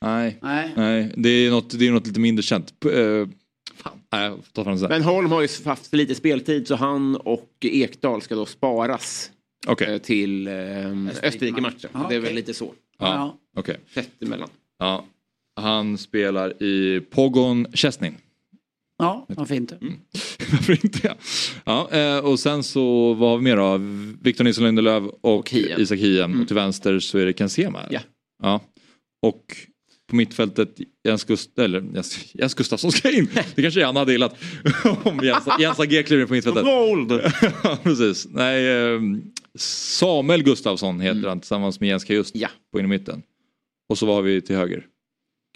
[0.00, 0.72] Nej, Nej.
[0.76, 1.12] nej.
[1.16, 2.74] Det, är något, det är något lite mindre känt.
[3.76, 4.32] Fan, nej.
[4.88, 9.30] Men Holm har ju haft för lite speltid så han och Ekdal ska då sparas
[9.66, 9.94] Okej.
[9.94, 10.52] eh, till eh,
[11.22, 11.90] Österrike-matchen.
[11.92, 12.74] Ja, Det är väl lite så.
[13.08, 13.76] Ja, okej.
[13.94, 14.48] Tätt emellan.
[14.78, 15.04] Ja.
[15.56, 18.16] Han spelar i Pogon Chesnin.
[18.98, 19.72] Ja, vad fint.
[19.72, 19.94] Mm.
[20.52, 20.98] Varför inte?
[21.02, 21.14] Ja.
[21.64, 23.80] Ja, eh, och sen så vad har vi mer då?
[24.22, 25.80] Victor Nilsson Lindelöf och, Hien.
[25.80, 26.40] Isak Hien.
[26.40, 27.80] Och till vänster så är det Ken Sema.
[27.90, 28.00] Ja.
[28.42, 28.60] ja.
[29.22, 29.56] Och
[30.10, 30.68] på mittfältet
[31.08, 33.28] Jens, Gust eller, Jens, Jens Gustafsson ska in.
[33.54, 34.36] Det kanske han hade gillat.
[35.02, 36.64] Om Jens, Jens Agé kliver in på mittfältet.
[37.64, 38.26] Ja, Precis.
[38.30, 39.00] Nej, eh,
[39.58, 42.48] Samuel Gustafsson heter han tillsammans med Jens Just Ja.
[42.72, 43.22] på in i mitten.
[43.88, 44.86] Och så har vi till höger?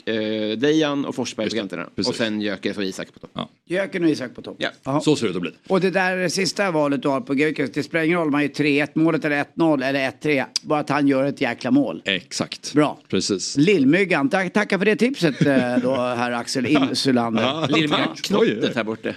[0.04, 1.86] Eh, Dejan och Forsberg på kanterna.
[1.96, 2.10] precis.
[2.10, 3.30] Och sen Gyökeres och Isak på topp.
[3.34, 3.50] Ja.
[3.64, 4.56] Jöken och Isak på topp.
[4.58, 4.68] Ja.
[4.84, 5.00] Ja.
[5.00, 5.50] Så ser det ut att bli.
[5.68, 8.42] Och det där sista valet du har på Gyökeres, det spelar ingen roll om man
[8.42, 10.44] gör 3-1 målet eller 1-0 eller 1-3.
[10.62, 12.02] Bara att han gör ett jäkla mål.
[12.04, 12.72] Exakt.
[12.74, 12.98] Bra.
[13.08, 13.56] Precis.
[13.56, 17.68] Lillmyggan, tack, tackar för det tipset eh, då herr Axel Insulander.
[17.72, 18.22] Lillmyggan Oj.
[18.22, 19.14] Knottet här borta.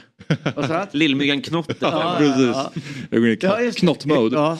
[0.91, 1.77] Lillmyggan Knottet.
[1.79, 2.45] Ja, Precis.
[2.45, 2.71] ja,
[3.09, 4.35] Jag går in i Ja, knottmode.
[4.35, 4.57] Ja.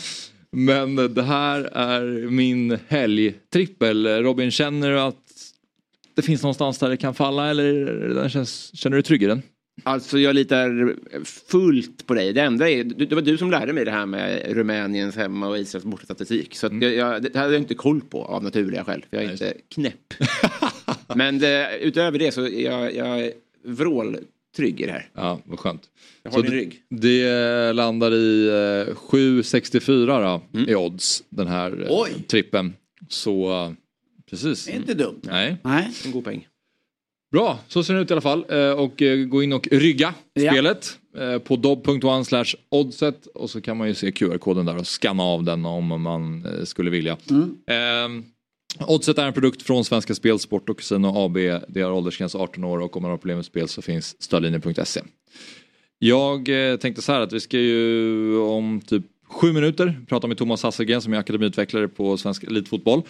[0.52, 4.08] Men det här är min helgtrippel.
[4.08, 5.16] Robin, känner du att
[6.22, 9.42] det finns någonstans där det kan falla eller känns, känner du dig trygg i den?
[9.84, 10.96] Alltså jag litar
[11.26, 12.34] fullt på dig.
[12.34, 15.58] Det enda är, det var du som lärde mig det här med Rumäniens hemma och
[15.58, 16.56] Israels bortastatistik.
[16.56, 19.06] Så att jag, jag, det hade jag inte koll på av naturliga skäl.
[19.10, 20.14] För jag är inte knäpp.
[21.16, 23.32] Men det, utöver det så är jag, jag
[23.66, 25.10] vråltrygg i det här.
[25.16, 25.82] Ja, vad skönt.
[26.24, 26.82] Jag Så har din det, rygg.
[26.90, 32.10] det landar i eh, 7,64 då, i odds den här eh, Oj.
[32.28, 32.74] trippen.
[33.10, 33.72] Så eh,
[34.30, 34.66] precis.
[34.66, 35.20] Det är inte dumt.
[35.24, 35.58] Nej.
[35.64, 35.90] Nej.
[36.06, 36.48] En god poäng.
[37.32, 38.46] Bra, så ser det ut i alla fall.
[38.50, 40.52] Eh, Och eh, gå in och rygga Ja.
[40.52, 44.88] spelet eh, på dob.one slash oddset och så kan man ju se QR-koden där och
[44.88, 47.18] scanna av den om man skulle vilja.
[47.68, 48.24] Eh,
[48.88, 51.38] Oddset är en produkt från Svenska Spel, Sport och Casino AB.
[51.68, 55.02] Det har åldersgräns 18 år och om man har problem med spel så finns stödlinjen.se.
[56.00, 56.50] Jag
[56.82, 61.02] tänkte så här att vi ska ju om typ sju minuter prata med Thomas Hasselgren
[61.02, 63.02] som är akademiutvecklare på Svensk Elitfotboll.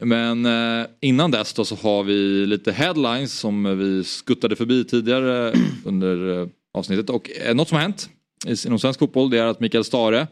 [0.00, 5.54] Men eh, innan dess då så har vi lite headlines som vi skuttade förbi tidigare
[5.84, 7.10] under eh, avsnittet.
[7.10, 8.10] Och eh, något som har hänt
[8.46, 10.26] i- inom svensk fotboll det är att Mikael Stare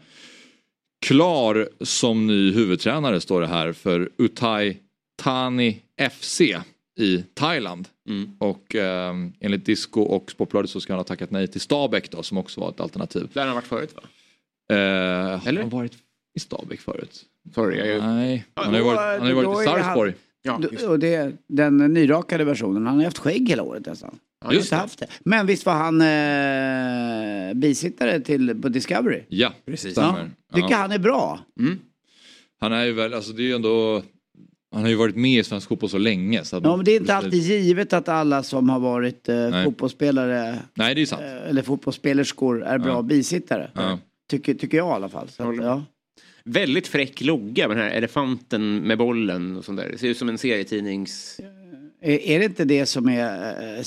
[1.07, 4.77] klar som ny huvudtränare står det här för Uthai
[5.23, 5.79] Thani
[6.11, 6.41] FC
[7.01, 7.89] i Thailand.
[8.39, 12.23] Och eh, enligt Disco och Sportbladet så ska han ha tackat nej till Stabäck då
[12.23, 13.29] som också var ett alternativ.
[13.33, 14.03] Där han varit förut va?
[14.75, 15.53] Eh, Eller?
[15.53, 15.93] Har han varit
[16.35, 17.23] i Stabäck förut?
[17.55, 18.01] Sorry, jag är...
[18.01, 20.15] Nej, han har ju varit, han har ju varit i Sarpsborg.
[20.43, 20.85] Ja, just.
[20.85, 22.87] Och det den nyrakade versionen.
[22.87, 24.19] Han har haft skägg hela året nästan.
[24.45, 24.77] Ja, just det.
[24.77, 25.07] haft det.
[25.25, 29.23] Men visst var han eh, bisittare till, på Discovery.
[29.29, 29.95] Ja, Precis.
[30.55, 30.77] Tycker Ja.
[30.77, 31.41] han är bra.
[32.61, 34.03] Han är ju väl, alltså det är ju ändå,
[34.73, 36.45] han har ju varit med i svensk fotboll så länge.
[36.45, 39.65] Så Ja, men det är inte alltid givet att alla som har varit eh, Nej.
[39.65, 41.23] fotbollsspelare Nej, det är sant.
[41.23, 43.03] eh, eller fotbollsspelerskor är bra Ja.
[43.03, 43.71] bisittare.
[43.75, 43.99] Ja.
[44.31, 45.29] Tycker, tycker jag i alla fall.
[45.29, 45.83] Så att, ja.
[46.45, 49.89] Väldigt fräck logga med den här elefanten med bollen och sånt där.
[49.93, 51.41] Det ser ut som en serietidnings...
[52.01, 53.85] Är, det inte det som är eh,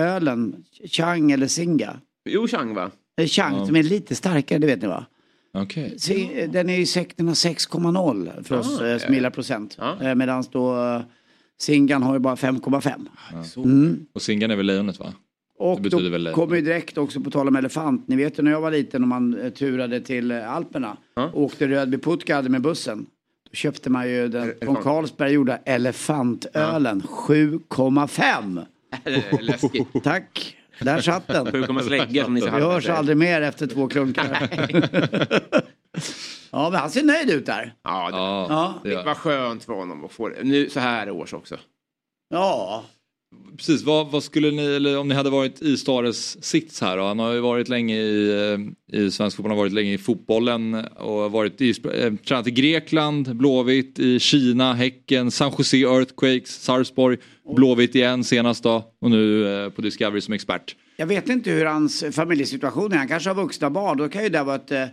[0.00, 2.00] ölen, Chang eller Singa?
[2.28, 2.90] Jo, Chang va?
[3.26, 3.66] Chang Ja.
[3.66, 5.06] som är lite starkare, det vet ni va?
[5.54, 5.94] Okej.
[5.98, 9.76] Se- Den är ju sek- den har 6,0 för oss Ah, eh, som gillar procent.
[9.80, 10.02] Ja.
[10.02, 11.02] Eh, Medan då
[11.58, 13.44] Singan har ju bara 5,5.
[13.44, 13.62] Så.
[13.64, 14.06] Mm.
[14.12, 15.14] Och Singan är väl lejonet va?
[15.58, 18.08] Och Det då betyder väl- kommer ju direkt också på tal om elefant.
[18.08, 21.30] Ni vet ju när jag var liten och man eh, turade till eh, Alperna Ja.
[21.34, 23.06] och åkte Rödby Puttgarde med bussen.
[23.50, 24.82] Då köpte man ju den från Elefant.
[24.84, 28.66] Carlsberg gjorda elefantölen 7,5.
[29.40, 29.88] Läskigt.
[30.04, 31.66] Tack, där satt den.
[31.66, 34.48] Som Vi hörs aldrig mer efter två klunkar.
[36.52, 37.74] ja, men han ser nöjd ut där.
[37.82, 38.16] Ja, det,
[38.54, 40.42] Ja, det var skönt för honom att få det.
[40.42, 41.56] Nu så här års också.
[42.28, 42.84] Ja,
[43.56, 47.02] Precis, vad, vad skulle ni, eller om ni hade varit i Stares sits här då?
[47.04, 48.30] Han har ju varit länge i,
[48.92, 52.46] eh, i svensk fotboll, han har varit länge i fotbollen och varit i, eh, tränat
[52.46, 57.18] i Grekland, Blåvitt, i Kina, Häcken, San Jose Earthquakes, Sarpsborg,
[57.56, 60.76] Blåvitt igen senast då och nu eh, på Discovery som expert.
[60.96, 62.96] Jag vet inte hur hans familjesituation är.
[62.96, 63.98] Han kanske har vuxna barn.
[63.98, 64.84] Då kan ju det vara ett, eh,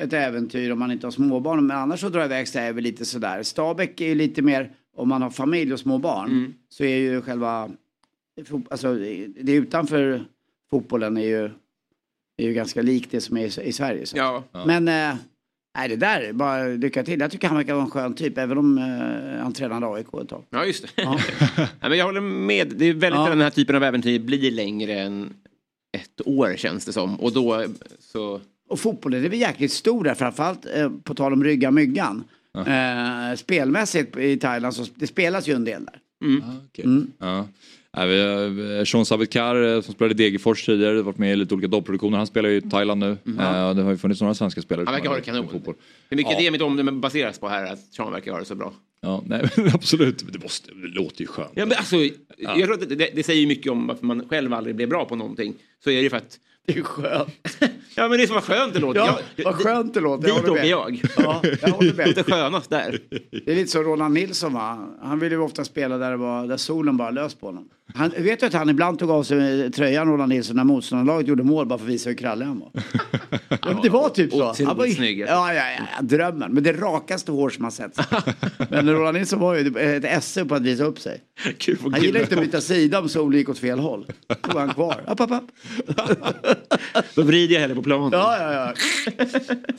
[0.00, 1.66] ett äventyr om man inte har småbarn.
[1.66, 3.42] Men annars så drar iväg sig är väl lite sådär.
[3.42, 6.54] Stabäck är ju lite mer, om man har familj och små barn.
[6.68, 7.70] Så är ju själva,
[8.70, 8.94] alltså
[9.40, 10.24] det utanför
[10.70, 11.44] fotbollen är ju,
[12.36, 14.06] är ju ganska likt det som är i, i Sverige.
[14.06, 14.16] Så.
[14.16, 15.16] Ja, Men eh,
[15.78, 17.20] nej, det där, bara lycka till.
[17.20, 18.38] Jag tycker han verkar vara en skön typ.
[18.38, 20.44] Även om eh, han tränade AIK ett tag.
[20.50, 21.02] ja just det.
[21.02, 21.18] Ja.
[21.80, 22.72] men jag håller med.
[22.76, 23.28] Det är väldigt Ja.
[23.28, 25.34] den här typen av äventyr blir längre än
[25.92, 27.20] ett år känns det som.
[27.20, 27.64] Och då
[28.00, 28.40] så...
[28.68, 32.24] Och fotbollen är väl jäkligt stor där, framförallt eh, på tal om rygga myggan.
[32.66, 35.98] Eh, spelmässigt i Thailand så det spelas ju en del där.
[36.24, 36.42] Mm.
[36.42, 37.44] Ja, vi har eh,
[38.86, 42.18] Sean Savitkar eh, som spelade i Degerfors tidigare, varit med i lite olika dopproduktioner.
[42.18, 43.10] Han spelar ju i Thailand nu.
[43.38, 44.84] Eh, och det har ju funnits några svenska spelare.
[44.84, 45.48] Han verkar ha det kanon.
[45.48, 45.74] Fotboll.
[46.08, 46.38] Hur mycket Ja.
[46.38, 48.72] det mitt omdöme baseras på här att Sean verkar ha det så bra.
[49.00, 49.42] Ja, nej,
[49.74, 50.32] absolut.
[50.32, 51.50] Det, måste, det låter ju skönt.
[51.54, 51.96] Ja, men alltså,
[52.38, 55.04] jag tror att det, det säger ju mycket om varför man själv aldrig blev bra
[55.04, 55.54] på någonting.
[55.84, 56.38] Så är det ju för att...
[56.66, 57.28] Det är skönt.
[57.94, 59.00] Ja men det är så vad skönt det låter.
[59.00, 60.26] Ja, Jag- vad skönt det låter.
[60.28, 61.00] Dit åker jag.
[61.16, 62.06] Ja, jag håller med.
[62.08, 62.98] Låter skönast där.
[63.30, 64.88] Det är lite som Roland Nilsson va.
[65.02, 67.68] Han ville ju ofta spela där, det var, där solen bara lös på honom.
[67.94, 71.42] Han, vet du att han ibland tog av sig tröjan, Roland Nilsson, när motståndarlaget gjorde
[71.42, 72.70] mål bara för att visa hur krallig han var.
[73.48, 74.54] Ja, det var typ så.
[74.66, 75.20] Han var ju, snygg.
[75.20, 76.52] ja, ja, ja, drömmen.
[76.52, 77.98] Men det rakaste hår som har sett.
[78.70, 81.20] Men Roland Nilsson var ju ett esse på att visa upp sig.
[81.92, 84.06] Han gillade inte att byta sida om solen gick åt fel håll.
[84.42, 85.00] Då var han kvar.
[85.06, 85.44] App, app, app.
[87.14, 88.10] Då vrider jag hellre på planen.
[88.12, 88.72] Ja, ja, ja.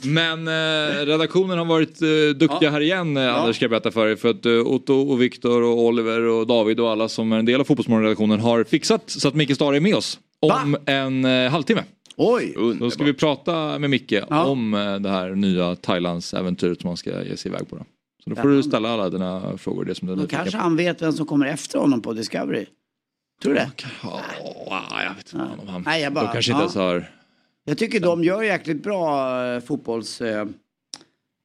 [0.03, 4.05] Men eh, redaktionen har varit eh, duktiga här igen eh, Anders ska jag berätta för
[4.07, 4.17] dig.
[4.17, 7.45] För att eh, Otto och Viktor och Oliver och David och alla som är en
[7.45, 11.51] del av Fotbollsmorgonredaktionen har fixat så att Micke Stare är med oss om en eh,
[11.51, 11.83] halvtimme.
[12.17, 12.53] Oj!
[12.79, 16.97] Då ska vi prata med Micke om eh, det här nya Thailands äventyret som han
[16.97, 17.75] ska ge sig iväg på.
[17.75, 17.85] Då.
[18.23, 19.85] Så då får du ställa alla dina frågor.
[19.85, 20.63] Det som du Då kanske på.
[20.63, 22.65] han vet vem som kommer efter honom på Discovery.
[23.41, 23.71] Tror du det?
[24.03, 25.81] Ja, jag vet inte om han...
[25.85, 26.63] Nej, jag bara- De kanske inte ja.
[26.63, 27.11] ens har...
[27.65, 30.21] Jag tycker de gör jäkligt bra eh, fotbolls...
[30.21, 30.47] Eh, eh,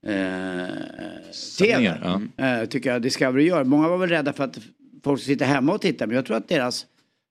[0.07, 1.33] TV.
[1.33, 2.45] Sändningar, ja.
[2.47, 3.65] Eh, tycker jag Discovery gör.
[3.65, 4.59] Många var väl rädda för att
[5.05, 6.07] folk sitta hemma och titta.
[6.07, 6.87] Men jag tror att deras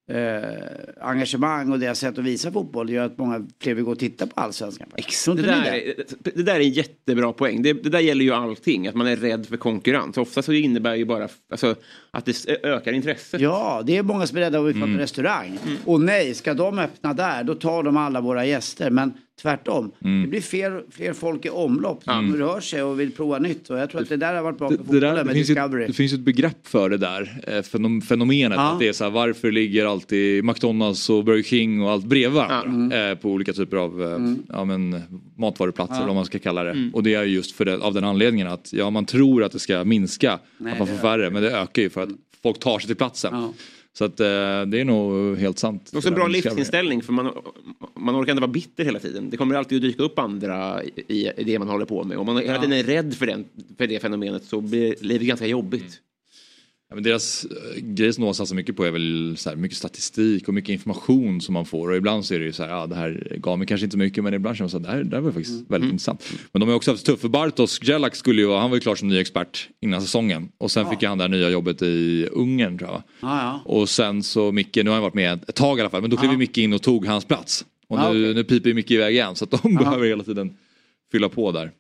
[0.10, 4.00] eh, engagemang och deras sätt att visa fotboll gör att många fler vill gå och
[4.00, 4.88] titta på allsvenskan.
[4.96, 5.90] Det där, det?
[5.90, 7.62] är, det där är en jättebra poäng.
[7.62, 10.18] Det, det där gäller ju allting, att man är rädd för konkurrens.
[10.18, 11.76] Ofta så innebär ju bara alltså,
[12.12, 13.42] att det ökar intresset.
[13.42, 14.90] Ja, det är många som är rädda för att Mm.
[14.90, 15.60] öppna restaurang.
[15.86, 18.90] Och nej, ska de öppna där, då tar de alla våra gäster.
[18.90, 20.22] Men tvärtom, Mm.
[20.22, 22.36] det blir fler, fler folk i omlopp som Mm.
[22.38, 23.70] rör sig och vill prova nytt.
[23.70, 25.88] Och jag tror att det där har varit bra för fotbollen med finns Discovery.
[25.88, 28.56] det finns ett begrepp för det där eh, fenom- fenomenet.
[28.58, 28.72] Ja.
[28.74, 32.32] Att det är så här, varför ligger alltid McDonalds och Burger King och allt bredvid
[32.36, 33.10] varandra?
[33.12, 34.18] Eh, på olika typer av eh,
[34.50, 35.02] ja, men,
[35.38, 35.98] matvaruplatser Ja.
[36.00, 36.72] eller vad man ska kalla det.
[36.72, 36.90] Mm.
[36.94, 39.60] Och det är just för det, av den anledningen att ja, man tror att det
[39.60, 42.10] ska minska, Nej, att man får färre, men det ökar ju för att
[42.44, 43.54] folk tar sig till platsen.
[43.94, 44.26] Så att eh,
[44.68, 45.90] det är nog helt sant.
[45.92, 47.34] Det är också en bra livsinställning för man,
[47.96, 49.30] man orkar inte vara bitter hela tiden.
[49.30, 52.18] Det kommer alltid att dyka upp andra i, i det man håller på med.
[52.18, 53.46] Om man hela tiden är rädd för, den,
[53.78, 55.84] för det fenomenet så blir livet ganska jobbigt.
[55.84, 56.11] Ja,
[56.94, 60.48] men deras äh, grej som de satsar mycket på är väl så här, mycket statistik
[60.48, 62.88] och mycket information som man får och ibland så är det ju så här, ja
[62.88, 65.04] det här gav mig kanske inte mycket men ibland känner man så här, det här,
[65.04, 66.24] det här var faktiskt väldigt intressant.
[66.52, 68.96] Men de har också haft tufft för Bartos Gelak skulle ju han var ju klar
[68.96, 70.90] som ny expert innan säsongen och sen Ja.
[70.90, 73.04] fick han det här nya jobbet i Ungern tror jag.
[73.22, 73.62] Ja, ja.
[73.66, 76.10] Och sen så Micke, nu har han varit med ett tag i alla fall, men
[76.10, 77.66] då klev ju Micke in och tog hans plats.
[77.88, 78.34] Och Ah, nu, okej.
[78.34, 80.54] nu piper ju Micke iväg igen så att de behöver hela tiden
[81.12, 81.72] fylla på där.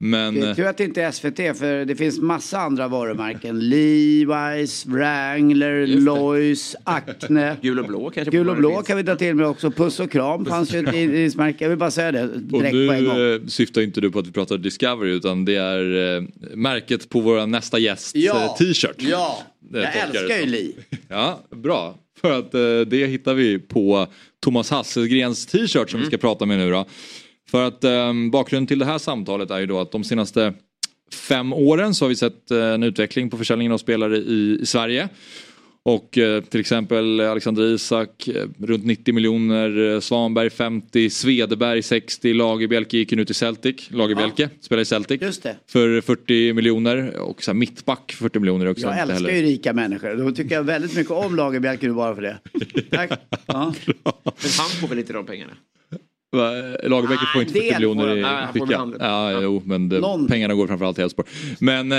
[0.00, 0.34] Men...
[0.34, 3.60] Det är eh, tur att det inte är SVT för det finns massa andra varumärken.
[3.62, 7.56] Levi's, Wrangler, Lois, Acne.
[7.62, 8.30] Gul och blå kanske.
[8.30, 9.70] Gul och blå kan vi ta till med också.
[9.70, 11.64] Puss och kram fanns ju ett jeansmärke.
[11.64, 12.30] Jag vill bara säga det Och
[12.62, 13.14] direkt på en gång.
[13.16, 16.22] nu eh, syftar inte du på att vi pratar Discovery utan det är eh,
[16.54, 18.44] märket på vår nästa gästs Ja.
[18.44, 18.96] eh, t-shirt.
[18.98, 20.46] Ja, Det jag älskar ju.
[20.46, 20.76] Li.
[21.08, 21.98] Ja, bra.
[22.20, 24.06] För att eh, det hittar vi på
[24.44, 26.86] Thomas Hasselgrens t-shirt som vi ska prata med nu då.
[27.54, 30.54] För att eh, bakgrunden till det här samtalet är ju då att de senaste
[31.28, 34.66] fem åren så har vi sett eh, en utveckling på försäljningen av spelare i, i
[34.66, 35.08] Sverige.
[35.82, 42.34] Och eh, till exempel Alexander Isak eh, runt 90 miljoner, eh, Svanberg 50, Svedberg 60,
[42.34, 43.90] Lagerbielke gick ju nu till Celtic.
[43.90, 45.22] Lagerbielke spelar i Celtic.
[45.22, 45.56] Just det.
[45.66, 48.86] För 40 miljoner och så här mittback för 40 miljoner också.
[48.86, 50.16] Jag älskar ju rika människor.
[50.16, 52.38] Då tycker jag väldigt mycket om Lagerbielke nu bara för det.
[52.90, 53.10] Tack.
[53.46, 53.74] Ja.
[54.24, 55.52] Men han får väl inte de pengarna?
[56.88, 58.80] Lagerbäck får inte del 40 miljoner i fickan.
[58.80, 58.98] handel.
[59.02, 60.26] Ja, jo, men det, Någon.
[60.26, 61.28] pengarna går framförallt till Elfsborg.
[61.58, 61.98] Men eh,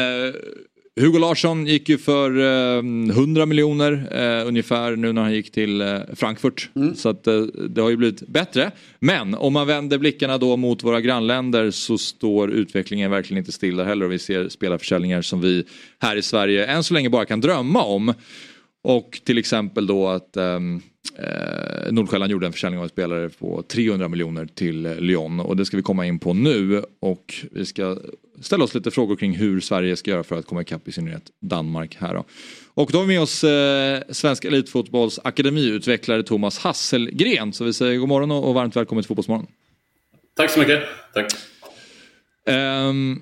[1.02, 5.82] Hugo Larsson gick ju för eh, 100 miljoner eh, ungefär nu när han gick till
[5.82, 6.70] eh, Frankfurt.
[6.76, 6.96] Mm.
[6.96, 8.72] Så att, eh, det har ju blivit bättre.
[9.00, 13.84] Men om man vänder blickarna då mot våra grannländer så står utvecklingen verkligen inte stilla
[13.84, 15.64] heller och vi ser spelarförsäljningar som vi
[16.00, 18.14] här i Sverige än så länge bara kan drömma om.
[18.84, 20.82] Och till exempel då att ehm,
[21.18, 25.66] eh, Nordsjälland gjorde en försäljning av en spelare på 300 miljoner till Lyon och det
[25.66, 27.98] ska vi komma in på nu och vi ska
[28.42, 31.32] ställa oss lite frågor kring hur Sverige ska göra för att komma ikapp i synnerhet
[31.42, 32.24] Danmark här då.
[32.74, 37.98] Och då har vi med oss eh, Svensk Elitfotbolls akademiutvecklare Thomas Hasselgren så vi säger
[37.98, 39.48] god morgon och och varmt välkommen till Fotbollsmorgon.
[40.36, 40.84] Tack så mycket.
[41.14, 41.34] Tack.
[42.48, 43.22] Um,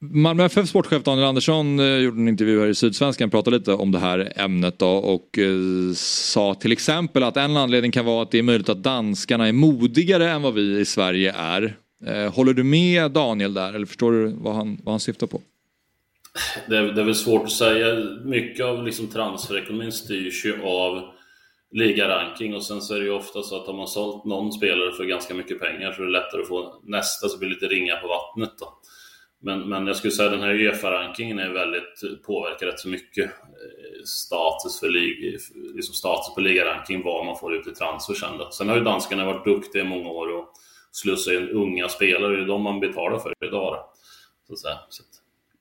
[0.00, 3.92] Malmö FF sportchef Daniel Andersson eh, gjorde en intervju här i Sydsvenskan, pratade lite om
[3.92, 8.30] det här ämnet då och eh, sa till exempel att en anledning kan vara att
[8.30, 11.76] det är möjligt att danskarna är modigare än vad vi i Sverige är.
[12.06, 15.40] Eh, håller du med Daniel där eller förstår du vad han, vad han syftar på?
[16.68, 17.94] Det är, det är väl svårt att säga.
[18.24, 21.02] Mycket av liksom transferekonomin styrs ju av
[21.72, 24.92] ligaranking och sen så är det ju ofta så att har man sålt någon spelare
[24.92, 27.66] för ganska mycket pengar så är det lättare att få nästa så blir det lite
[27.66, 28.78] ringa på vattnet då.
[29.40, 33.24] Men, men jag skulle säga att den här Uefa-rankingen är väldigt, påverkar rätt så mycket
[33.24, 35.38] eh, status för lig,
[35.74, 38.50] liksom status på ligaranking, vad man får ut i transfer sen då.
[38.50, 40.48] Sen har ju danskarna varit duktiga i många år och
[40.92, 43.92] slussa in unga spelare, det är de man betalar för idag då.
[44.46, 44.78] Så att säga.
[44.88, 45.08] Så att,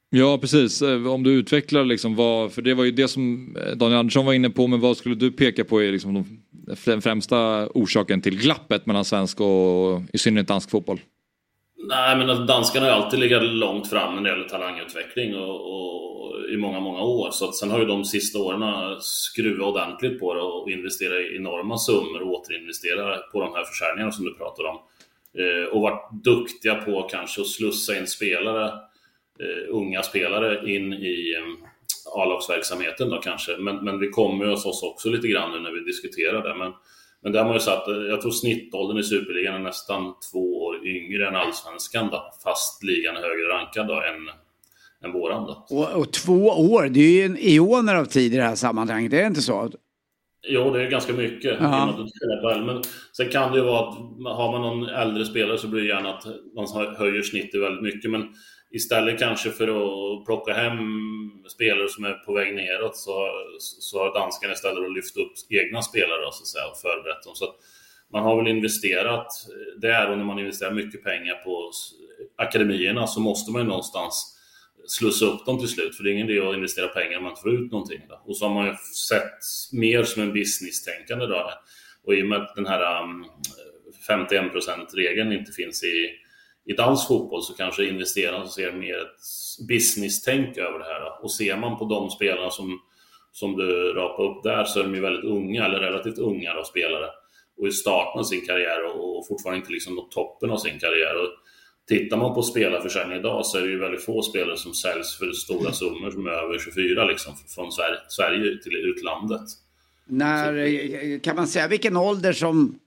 [0.09, 3.75] Ja precis, eh, om du utvecklar liksom vad, för det var ju det som eh,
[3.75, 7.67] Daniel Andersson var inne på, men vad skulle du peka på är liksom den främsta
[7.67, 10.99] orsaken till glappet mellan svensk och i synnerhet dansk fotboll?
[11.79, 15.73] Nej, men alltså, danskarna har ju alltid legat långt fram när det gäller talangutveckling och,
[15.73, 17.31] och i många, många år.
[17.31, 21.35] Så att sen har ju de sista åren skruvat ordentligt på det och investerat i
[21.35, 24.79] enorma summor och återinvesterat på de här försäljningarna som du pratar om.
[25.39, 28.65] Eh, och varit duktiga på kanske att slussa in spelare,
[29.39, 33.57] eh, unga spelare in i eh, A-lagsverksamheten då kanske.
[33.57, 36.55] Men, men vi kommer ju hos oss också lite grann nu när vi diskuterar det.
[36.55, 36.73] Men,
[37.23, 40.56] men där har man ju satt, jag tror snittåldern i Superligan är nästan två
[40.87, 44.29] yngre än Allsvenskan då, fast ligan är högre rankad då än,
[45.03, 45.65] än våran då.
[45.69, 49.13] Och, och två år, det är ju en eoner av tid i det här sammanhanget,
[49.13, 49.71] är det inte så?
[50.49, 51.61] Jo, det är ganska mycket.
[52.43, 52.65] Väl.
[52.65, 52.83] Men
[53.17, 53.97] sen kan det ju vara att
[54.37, 58.11] har man någon äldre spelare så blir det gärna att man höjer snittet väldigt mycket.
[58.11, 58.33] Men
[58.71, 60.77] istället kanske för att plocka hem
[61.47, 65.81] spelare som är på väg neråt så, så har danskarna istället att lyft upp egna
[65.81, 67.35] spelare så att säga, och förberett dem.
[67.35, 67.55] Så att
[68.11, 71.71] man har väl investerat eh, där och när man investerar mycket pengar på
[72.37, 74.37] akademierna så måste man ju någonstans
[74.87, 75.95] slussa upp dem till slut.
[75.95, 78.01] För det är ingen idé att investera pengar om man inte får ut någonting.
[78.09, 78.21] Då.
[78.25, 78.73] Och så har man ju
[79.09, 79.39] sett
[79.71, 81.51] mer som en business-tänkande då.
[82.03, 83.25] Och i och med att den här mm, um,
[84.09, 86.09] 51%-regeln inte finns i,
[86.65, 90.99] i dansk fotboll så kanske investerarna ser mer ett business-tänk över det här.
[90.99, 91.19] Då.
[91.23, 92.79] Och ser man på de spelarna som,
[93.31, 96.63] som du rapar upp där så är de ju väldigt unga, eller relativt unga då,
[96.63, 97.09] spelare.
[97.57, 100.79] Och i starten av sin karriär och, och fortfarande inte liksom nått toppen av sin
[100.79, 101.15] karriär.
[101.23, 101.29] Och
[101.87, 105.31] tittar man på spelarförsäljning idag så är det ju väldigt få spelare som säljs för
[105.31, 107.71] stora summor som är över 24 liksom, från
[108.09, 109.41] Sverige, till utlandet.
[110.05, 112.79] När, kan man säga vilken ålder som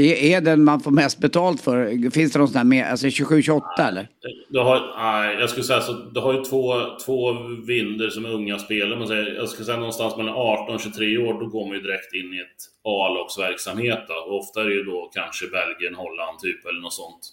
[0.00, 2.10] är, den man får mest betalt för?
[2.10, 4.08] Finns det någon sån här med, alltså 27-28 eller?
[4.48, 6.74] Du har, nej, jag skulle säga så, du har ju två,
[7.04, 7.32] två
[7.66, 8.98] vinder som är unga spelare.
[8.98, 11.82] Man säger, jag skulle säga någonstans mellan 18 och 23 år, då går man ju
[11.82, 14.04] direkt in i ett A-lagsverksamhet.
[14.28, 17.32] Ofta är det ju då kanske Belgien, Holland typ eller något sånt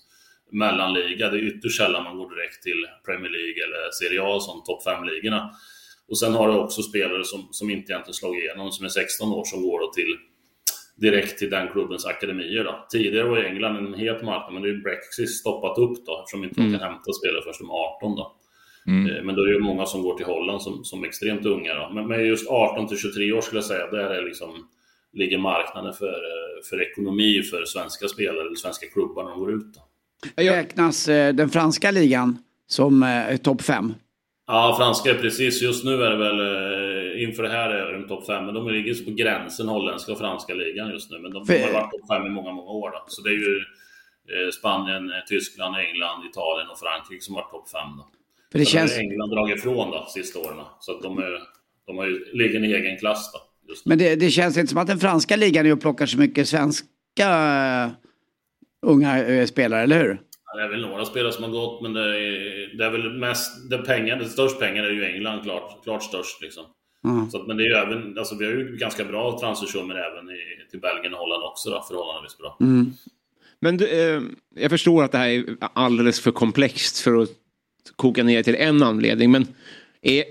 [0.52, 1.30] mellanliga.
[1.30, 4.82] Det är ytterst sällan man går direkt till Premier League eller Serie A, som topp
[4.86, 5.50] 5-ligorna.
[6.10, 9.32] Och sen har du också spelare som, som inte egentligen slagit igenom, som är 16
[9.32, 10.18] år, som går då till
[10.96, 12.64] direkt till den klubbens akademier.
[12.64, 12.86] Då.
[12.92, 16.62] Tidigare var England en het marknad, men det är Brexit stoppat upp då, eftersom inte
[16.62, 16.72] Mm.
[16.80, 18.16] kan hämta spelare förrän de är 18.
[18.16, 18.36] Då.
[18.88, 19.16] Mm.
[19.16, 21.74] Eh, Men då är det många som går till Holland som, som extremt unga.
[21.74, 21.90] Då.
[21.94, 24.50] Men, men just 18 till 23 år skulle jag säga, där är liksom,
[25.14, 29.54] ligger marknaden för, eh, för ekonomi för svenska spelare eller svenska klubbar när de går
[29.54, 29.74] ut.
[29.74, 29.82] Då.
[30.44, 32.38] Räknas eh, den franska ligan
[32.68, 33.94] som eh, topp fem?
[34.48, 35.62] Ja, franska är precis.
[35.62, 38.70] Just nu är det väl, eh, inför det här är de topp fem, men de
[38.70, 41.20] ligger på gränsen holländska och franska ligan just nu.
[41.20, 42.92] Men de, de har varit topp fem i många, många år.
[42.92, 43.04] Då.
[43.08, 43.58] Så det är ju
[44.34, 47.90] eh, Spanien, eh, Tyskland, England, Italien och Frankrike som har varit topp fem.
[47.98, 48.06] Då.
[48.52, 50.58] För det Sen har känns- England dragit ifrån då, sista åren.
[50.80, 51.40] Så att de, är,
[51.88, 53.32] de har ju, ligger i en egen klass.
[53.34, 53.40] Då.
[53.86, 56.48] Men det, det känns inte som att den franska ligan är och plockar så mycket
[56.48, 57.92] svenska
[58.86, 60.22] unga spelare, eller hur?
[60.56, 63.70] Det är väl några spelare som har gått, men det är, det är väl mest...
[63.70, 66.42] Det pengar, det störst pengar är ju England, klart, klart störst.
[66.42, 66.64] Liksom.
[67.06, 67.30] Mm.
[67.30, 70.30] Så att, men det är ju även, alltså, vi har ju ganska bra transfersummor även
[70.30, 72.58] i, till Belgien och Holland också, då, förhållandevis bra.
[73.60, 74.22] Men du, eh,
[74.56, 77.30] jag förstår att det här är alldeles för komplext för att
[77.96, 79.32] koka ner till en anledning.
[79.32, 79.48] Men
[80.02, 80.24] är,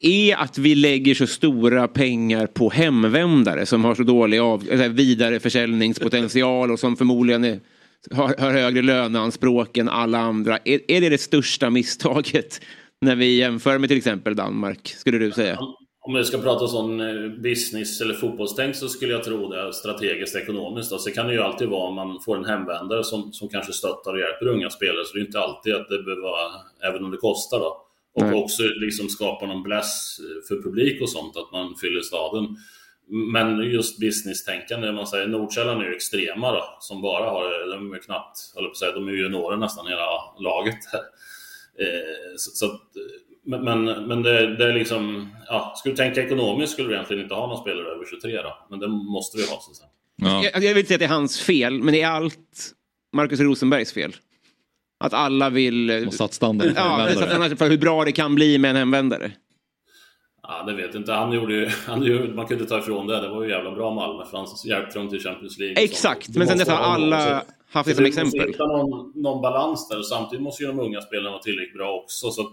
[0.00, 4.88] är att vi lägger så stora pengar på hemvändare som har så dålig av, eller
[4.88, 7.60] vidare försäljningspotential och som förmodligen är,
[8.10, 10.58] har, har högre löneanspråk än alla andra.
[10.64, 12.60] Är, är det det största misstaget
[13.00, 15.58] när vi jämför med till exempel Danmark, skulle du säga?
[16.06, 20.36] Om vi ska prata sån eh, business eller fotbollstänk så skulle jag tro det strategiskt
[20.36, 20.90] ekonomiskt.
[20.90, 20.98] Då.
[20.98, 24.12] Så kan det ju alltid vara om man får en hemvändare som, som kanske stöttar
[24.12, 25.04] och hjälper unga spelare.
[25.04, 26.50] Så det är inte alltid att det behöver vara,
[26.88, 27.80] även om det kostar då.
[28.14, 28.42] Och Nej.
[28.42, 30.16] också liksom skapa någon bless
[30.48, 32.56] för publik och sånt, att man fyller staden.
[33.06, 37.98] Men just business-tänkande, man säger Nordsjälland är ju extrema då, som bara har, de är
[37.98, 40.06] knappt, eller på att säga, de är ju juniorer nästan hela
[40.40, 40.78] laget.
[41.78, 42.80] Eh, så, så att,
[43.46, 47.22] men, men, men det, det är liksom, ja, skulle du tänka ekonomiskt skulle du egentligen
[47.22, 49.60] inte ha någon spelare över 23 då, men det måste vi ha.
[49.60, 50.50] Så att säga.
[50.52, 52.72] Jag, jag vill inte säga att det är hans fel, men det är allt
[53.12, 54.16] Marcus Rosenbergs fel.
[55.04, 55.90] Att alla vill...
[55.90, 59.32] Har satt standarden för Ja, för hur bra det kan bli med en hemvändare.
[60.48, 61.12] Ja, det vet jag inte.
[61.12, 63.20] Han gjorde ju, han gjorde, man kunde ta ifrån det.
[63.20, 65.84] Det var ju jävla bra Malmö, för han hjälpte dem till Champions League.
[65.84, 67.52] Exakt, men sen dess har alla också.
[67.72, 68.48] haft det som exempel.
[68.48, 71.92] hitta någon, någon balans där och samtidigt måste ju de unga spelarna vara tillräckligt bra
[72.02, 72.30] också.
[72.30, 72.52] Så att,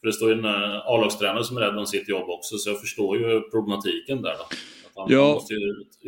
[0.00, 2.70] för det står ju en eh, A-lagstränare som är rädd om sitt jobb också, så
[2.70, 4.34] jag förstår ju problematiken där.
[4.38, 4.44] Då.
[4.96, 5.32] Han, Ja.
[5.34, 5.60] måste ju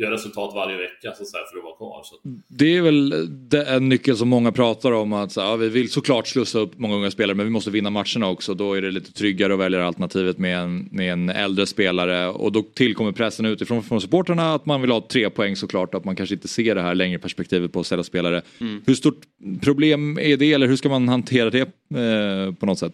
[0.03, 2.01] göra resultat varje vecka så att säga, för att vara kvar.
[2.03, 2.15] Så.
[2.47, 3.13] Det är väl
[3.49, 6.71] det en nyckel som många pratar om att så, ja, vi vill såklart slussa upp
[6.77, 8.53] många unga spelare men vi måste vinna matcherna också.
[8.53, 12.51] Då är det lite tryggare att välja alternativet med en, med en äldre spelare och
[12.51, 16.15] då tillkommer pressen utifrån från supporterna att man vill ha tre poäng såklart att man
[16.15, 18.41] kanske inte ser det här längre perspektivet på att sälja spelare.
[18.61, 18.81] Mm.
[18.85, 19.21] Hur stort
[19.61, 22.93] problem är det eller hur ska man hantera det eh, på något sätt?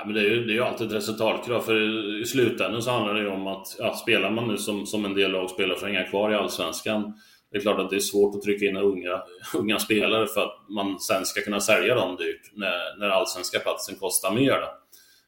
[0.00, 2.90] Ja, men det, är ju, det är ju alltid ett resultatkrav, för i slutändan så
[2.90, 5.74] handlar det ju om att ja, spelar man nu som, som en del lag spelar
[5.74, 7.14] för att hänga kvar i Allsvenskan,
[7.50, 9.22] det är klart att det är svårt att trycka in unga,
[9.54, 13.96] unga spelare för att man sen ska kunna sälja dem dyrt när, när allsvenska platsen
[13.96, 14.60] kostar mer.
[14.60, 14.68] Då.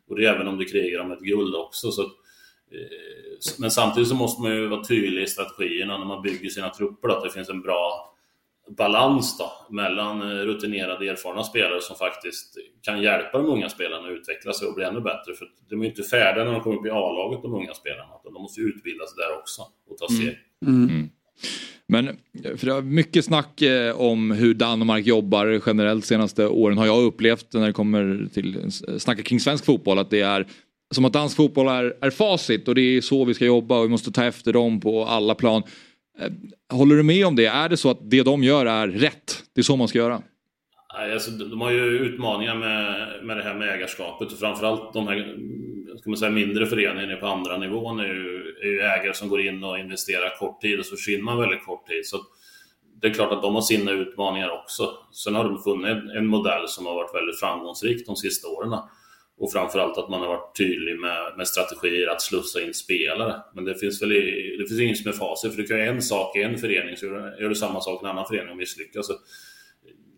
[0.08, 1.90] Och det är även om du krigar om ett guld också.
[1.90, 2.08] Så, eh,
[3.58, 7.08] men samtidigt så måste man ju vara tydlig i strategierna när man bygger sina trupper,
[7.08, 8.11] då, att det finns en bra
[8.76, 14.12] balans då, mellan eh, rutinerade, erfarna spelare som faktiskt kan hjälpa de unga spelarna att
[14.12, 15.34] utveckla sig och bli ännu bättre.
[15.34, 18.12] För de är ju inte färdiga när de kommer upp i A-laget, de unga spelarna.
[18.24, 20.38] De måste ju utbildas där också och ta steg.
[20.66, 21.10] Mm.
[21.86, 22.16] Men
[22.56, 27.02] för det var mycket snack eh, om hur Danmark jobbar generellt senaste åren har jag
[27.02, 30.46] upplevt när det kommer till snacka kring svensk fotboll att det är
[30.94, 33.84] som att dansk fotboll är, är facit och det är så vi ska jobba och
[33.84, 35.62] vi måste ta efter dem på alla plan.
[36.18, 36.32] Eh,
[36.76, 37.46] håller du med om det?
[37.46, 39.44] Är det så att det de gör är rätt?
[39.54, 40.22] Det är så man ska göra?
[41.12, 45.36] Alltså, de har ju utmaningar med, med det här med ägarskapet och framförallt de här
[45.98, 49.40] ska man säga, mindre föreningarna på andra nivån är ju, är ju ägare som går
[49.40, 52.06] in och investerar kort tid och så försvinner man väldigt kort tid.
[52.06, 52.16] Så
[53.00, 54.90] det är klart att de har sina utmaningar också.
[55.12, 58.72] Sen har de funnit en modell som har varit väldigt framgångsrik de sista åren.
[59.42, 63.40] Och framförallt att man har varit tydlig med, med strategier att slussa in spelare.
[63.54, 65.90] Men det finns väl i, det finns inget som är facit, för du kan göra
[65.90, 68.56] en sak i en förening så gör, du samma sak i en annan förening och
[68.56, 69.06] misslyckas.
[69.06, 69.12] Så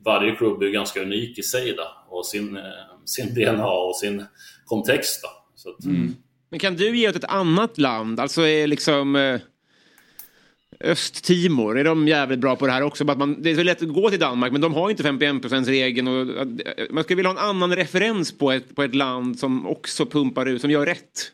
[0.05, 2.63] varje klubb är ganska unik i sig då, och sin, eh,
[3.05, 4.25] sin DNA och sin
[4.65, 5.23] kontext.
[5.23, 5.29] Då.
[5.55, 6.15] Så att, mm.
[6.51, 8.21] Men kan du ge åt ett annat land?
[8.21, 9.41] Alltså är liksom eh,
[10.85, 13.11] Östtimor, är de jävligt bra på det här också?
[13.11, 15.03] Att man, det är så lätt att gå till Danmark men de har ju inte
[15.03, 16.09] 51%-regeln.
[16.09, 16.47] Och,
[16.91, 20.47] man skulle vilja ha en annan referens på ett, på ett land som också pumpar
[20.47, 21.33] ut, som gör rätt.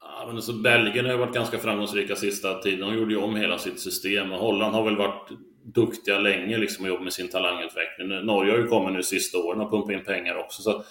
[0.00, 2.80] Ja, men alltså Belgien har ju varit ganska framgångsrika sista tiden.
[2.80, 4.32] De gjorde ju om hela sitt system.
[4.32, 5.28] Och Holland har väl varit
[5.74, 8.08] duktiga länge liksom, och jobbat med sin talangutveckling.
[8.08, 10.62] Norge har ju kommit nu sista åren och pumpat in pengar också.
[10.62, 10.84] Så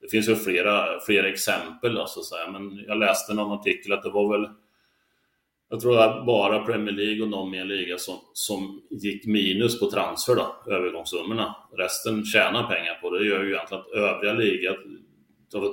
[0.00, 1.98] det finns ju flera, flera exempel.
[1.98, 2.50] Alltså, så här.
[2.50, 4.50] Men jag läste någon artikel att det var väl
[5.68, 9.90] jag tror att bara Premier League och någon mer liga som, som gick minus på
[9.90, 11.56] transfer då, övergångssummorna.
[11.78, 13.18] Resten tjänar pengar på det.
[13.18, 14.76] Det gör ju egentligen att övriga ligor,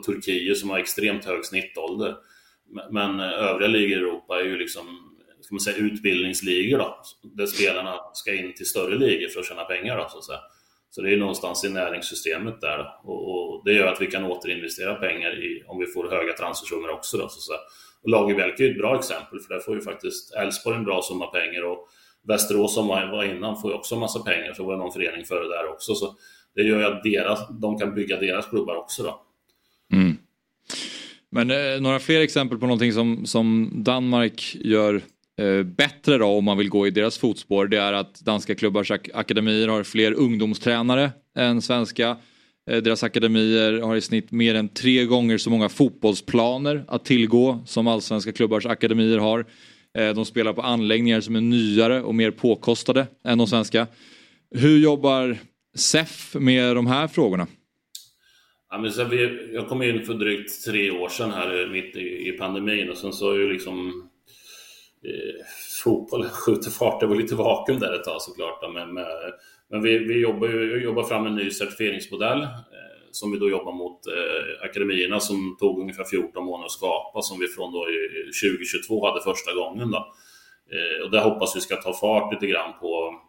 [0.05, 2.15] Turkiet som har extremt hög snittålder,
[2.91, 5.13] men övriga ligor i Europa är ju liksom
[5.43, 9.63] ska man säga, utbildningsligor då, där spelarna ska in till större ligor för att tjäna
[9.63, 9.97] pengar.
[9.97, 10.39] Då, så, att säga.
[10.89, 14.95] så det är någonstans i näringssystemet där och, och, det gör att vi kan återinvestera
[14.95, 17.17] pengar i, om vi får höga transfersummor också.
[17.17, 17.59] Då, så, att säga.
[18.05, 21.61] Lagerbjälke är ett bra exempel för där får ju faktiskt Elfsborg en bra summa pengar
[21.61, 21.89] och
[22.27, 25.25] Västerås som var innan får ju också en massa pengar, så var det någon förening
[25.25, 25.95] före där också.
[25.95, 26.15] Så
[26.55, 29.21] det gör ju att deras, de kan bygga deras klubbar också då.
[29.93, 30.17] Mm.
[31.29, 35.01] Men eh, några fler exempel på någonting som, som Danmark gör
[35.37, 38.91] eh, bättre då om man vill gå i deras fotspår det är att danska klubbars
[38.91, 42.17] ak akademier har fler ungdomstränare än svenska.
[42.69, 47.59] Eh, deras akademier har i snitt mer än tre gånger så många fotbollsplaner att tillgå
[47.65, 49.45] som allsvenska klubbars akademier har.
[49.97, 53.87] Eh, de spelar på anläggningar som är nyare och mer påkostade än de svenska.
[54.55, 55.37] Hur jobbar
[55.75, 57.47] SEF med de här frågorna?
[58.69, 62.31] Ja, men vi, jag kom in för drygt tre år sedan här mitt i, i
[62.31, 64.09] pandemin och sen så har ju liksom
[65.05, 65.45] eh,
[65.83, 66.99] fotbollen skjuter fart.
[66.99, 68.73] Det var lite vakuum där ett tag såklart.
[68.73, 69.05] Men, med,
[69.73, 72.49] men vi, vi jobbar, ju, jobbar fram en ny certifieringsmodell eh,
[73.11, 77.39] som vi då jobbar mot eh, akademierna som tog ungefär 14 månader att skapa som
[77.39, 77.85] vi från då
[78.43, 79.91] 2022 hade första gången.
[79.91, 79.97] Då.
[80.71, 83.19] Eh, och där hoppas vi ska ta fart lite grann på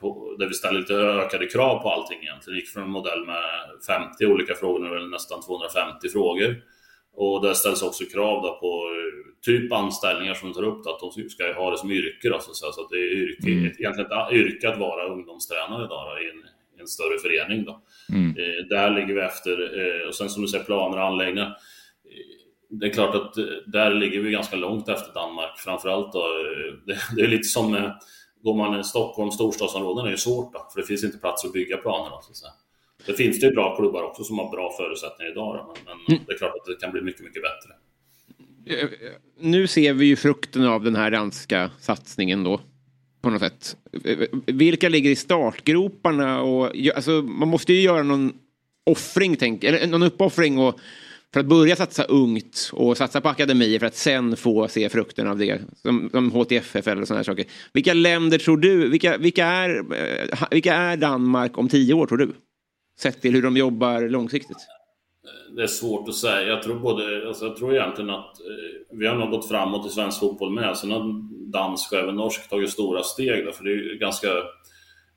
[0.00, 2.54] på, där vi ställer lite ökade krav på allting egentligen.
[2.54, 3.44] Vi gick från en modell med
[3.86, 6.56] 50 olika frågor, nu är det nästan 250 frågor.
[7.16, 8.90] Och där ställs också krav då på
[9.44, 12.28] typ anställningar som tar upp, då, att de ska ha det som yrke.
[12.28, 13.64] Då, så, så att det är yrke, mm.
[13.64, 16.44] egentligen ett yrke att vara ungdomstränare då, i, en,
[16.80, 17.64] en större förening.
[17.64, 17.82] Då.
[18.12, 18.30] Mm.
[18.30, 19.52] Eh, där ligger vi efter.
[19.80, 21.46] Eh, och sen som du säger, planer och anläggningar.
[21.46, 21.56] Eh,
[22.70, 26.12] det är klart att eh, där ligger vi ganska långt efter Danmark framförallt.
[26.12, 26.20] Då.
[26.20, 27.92] Eh, det, det är lite som
[28.42, 31.52] går man i Stockholm, storstadsområden är det svårt då, för det finns inte plats att
[31.52, 32.10] bygga planer.
[32.10, 32.52] Då, så att säga.
[33.06, 36.16] Det finns det ju bra klubbar också som har bra förutsättningar idag, då, men, men
[36.16, 36.24] mm.
[36.26, 37.74] det är klart att det kan bli mycket, mycket bättre.
[39.40, 42.60] Nu ser vi ju frukten av den här danska satsningen då.
[43.22, 43.76] På något sätt.
[44.46, 46.42] Vilka ligger i startgroparna?
[46.42, 48.32] Och, alltså, man måste ju göra någon
[48.84, 50.80] offring, tänk, eller någon uppoffring och,
[51.32, 55.26] för att börja satsa ungt och satsa på akademier för att sen få se frukten
[55.26, 55.60] av det.
[55.82, 57.44] Som, som HTFF eller sådana saker.
[57.72, 62.18] Vilka länder tror du, vilka, vilka, är, eh, vilka är Danmark om tio år tror
[62.18, 62.32] du?
[62.98, 64.66] Sett till hur de jobbar långsiktigt
[65.56, 66.48] det är svårt att säga.
[66.48, 69.90] Jag tror, både, alltså jag tror egentligen att eh, vi har nog gått framåt i
[69.90, 70.76] svensk fotboll med.
[70.76, 71.22] Sen har
[71.52, 73.44] dansk och även norsk tagit stora steg.
[73.44, 74.28] Då, för det är ganska,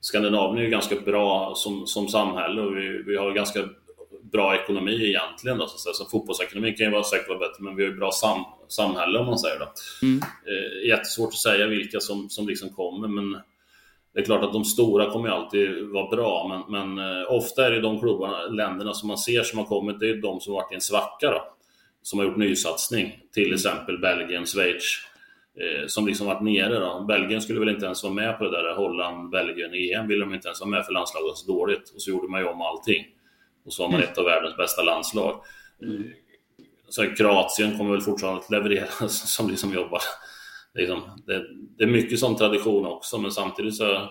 [0.01, 3.59] Skandinavien är ganska bra som, som samhälle och vi, vi har ganska
[4.31, 5.57] bra ekonomi egentligen.
[5.57, 8.11] Då, så, så fotbollsekonomi kan ju vara säkert vara bättre, men vi har ju bra
[8.11, 9.67] sam, samhälle om man säger det.
[10.01, 10.21] Mm.
[10.21, 13.41] Eh, jättesvårt att säga vilka som, som liksom kommer, men
[14.17, 17.71] det är klart att de stora kommer alltid vara bra, men, men eh, ofta är
[17.71, 20.71] det de klubbarna, länderna som man ser som har kommit, det är de som varit
[20.71, 21.41] i en svacka då,
[22.01, 23.19] som har gjort nysatsning.
[23.33, 24.83] Till exempel Belgien, Schweiz,
[25.59, 26.79] eh, som liksom varit nere.
[26.79, 27.05] Då.
[27.07, 30.33] Belgien skulle väl inte ens vara med på det där Holland, Belgien, EM ville de
[30.33, 31.89] inte ens vara med för landslaget var så dåligt.
[31.95, 33.05] Och så gjorde man ju om allting.
[33.65, 34.11] Och så har man mm.
[34.11, 35.41] ett av världens bästa landslag.
[35.81, 36.03] Mm.
[36.89, 40.01] Så Kroatien kommer väl fortfarande att leverera som liksom jobbar
[40.77, 41.43] liksom, det,
[41.77, 44.09] det, är mycket sån tradition också, men samtidigt så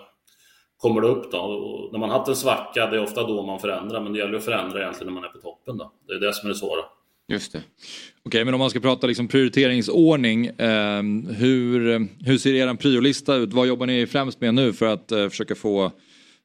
[0.77, 1.39] kommer det upp då.
[1.39, 4.39] Och när man haft en svacka, det är ofta då man förändrar, men det gäller
[4.39, 5.77] att förändra egentligen när man är på toppen.
[5.77, 5.93] Då.
[6.07, 6.83] Det är det som är det svåra.
[7.29, 7.63] Just det.
[8.23, 10.47] Okej, men om man ska prata liksom prioriteringsordning.
[10.47, 11.03] Eh,
[11.37, 13.53] hur, hur ser er priolista ut?
[13.53, 15.93] Vad jobbar ni främst med nu för att eh, försöka få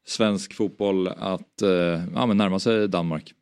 [0.07, 1.69] svensk fotboll att eh,
[2.15, 3.33] ja, närma sig Danmark?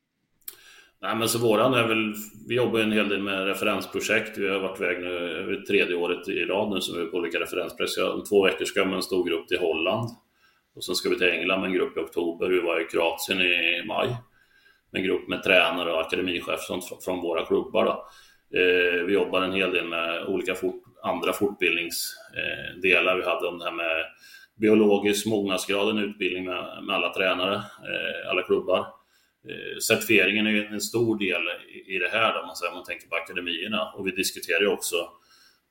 [1.02, 2.14] Nej men så våran är väl,
[2.48, 4.38] vi jobbar en hel del med referensprojekt.
[4.38, 7.40] Vi har varit iväg nu tredje året i rad nu som vi är på olika
[7.40, 8.14] referensprojekt.
[8.14, 10.10] Om två veckor ska vi med en stor grupp till Holland.
[10.76, 12.48] Och sen ska vi till England med en grupp i oktober.
[12.48, 14.08] Vi var i Kroatien i maj.
[14.92, 16.60] Med en grupp med tränare och akademichef
[17.06, 17.86] från våra klubbar.
[17.86, 18.08] Då.
[18.60, 23.12] Eh, vi jobbar en hel del med olika fort, andra fortbildningsdelar.
[23.12, 24.06] Eh, vi hade om det här med
[24.56, 28.99] biologisk mognadsgrad, en utbildning med, med alla tränare, eh, alla klubbar.
[29.48, 31.42] Eh, certifieringen är ju en stor del
[31.86, 33.92] i det här, då, man, säger, man tänker på akademierna.
[33.96, 34.96] Och vi diskuterar ju också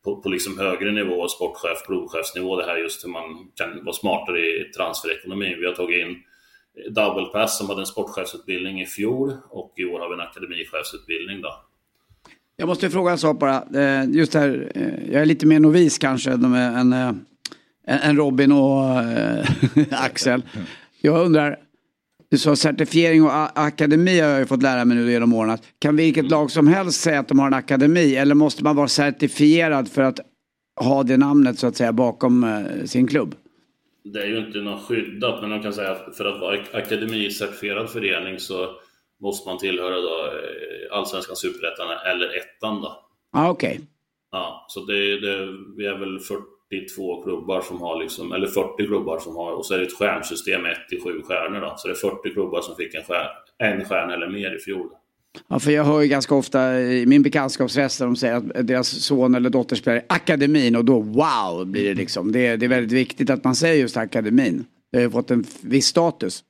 [0.05, 4.41] på, på liksom högre nivå, sportchef, klubbchefsnivå, det här just hur man kan vara smartare
[4.41, 5.55] i transferekonomi.
[5.61, 9.85] Vi har tagit in eh, Double Pass som hade en sportchefsutbildning i fjol och i
[9.85, 11.41] år har vi en akademichefsutbildning.
[11.43, 11.65] Då.
[12.57, 13.65] Jag måste fråga en sak bara.
[13.75, 14.73] Eh, just här,
[15.13, 16.93] jag är lite mer novis kanske än,
[17.87, 18.85] än Robin och
[19.91, 20.43] Axel.
[21.01, 21.59] Jag undrar,
[22.31, 25.59] du sa certifiering och akademi har jag ju fått lära mig nu genom åren.
[25.79, 28.89] Kan vilket lag som helst säga att de har en akademi eller måste man vara
[28.89, 30.21] certifierad för att
[30.81, 33.35] ha det namnet så att säga bakom eh, sin klubb?
[34.05, 37.91] Det är ju inte något skyddat, men man kan säga att för att vara akademicertifierad
[37.91, 38.69] förening så
[39.23, 43.05] måste man tillhöra då eh, Allsvenskan, Superettan eller Ettan då.
[43.33, 43.81] Ja, okej.
[44.31, 46.19] Ja, så det, det, vi är väl
[46.71, 49.99] 42 klubbar som har liksom, eller 40 klubbar som har, och så är det ett
[49.99, 51.75] stjärnsystem 1 till 7 stjärnor då.
[51.77, 53.27] Så det är 40 klubbar som fick en, stjärn,
[53.59, 54.89] en stjärna eller mer i fjol.
[55.49, 58.89] Ja, för jag hör ju ganska ofta i min bekantskapsrest där de säger att deras
[58.89, 62.33] son eller dotter spelar i akademin och då wow blir det liksom.
[62.33, 64.65] Det, det är väldigt viktigt att man säger just akademin.
[64.93, 66.45] Det har ju fått en viss status.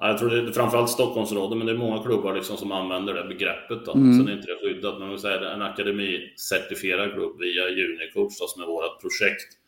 [0.00, 3.14] Ja, jag tror det är framförallt Stockholmsområdet, men det är många klubbar liksom som använder
[3.14, 3.86] det begreppet.
[3.86, 3.92] Då.
[3.92, 4.18] Mm.
[4.18, 8.62] Sen är inte det skyddat, men vi säger en akademicertifierad klubb via Junicoach då, som
[8.62, 9.58] är vårt projekt.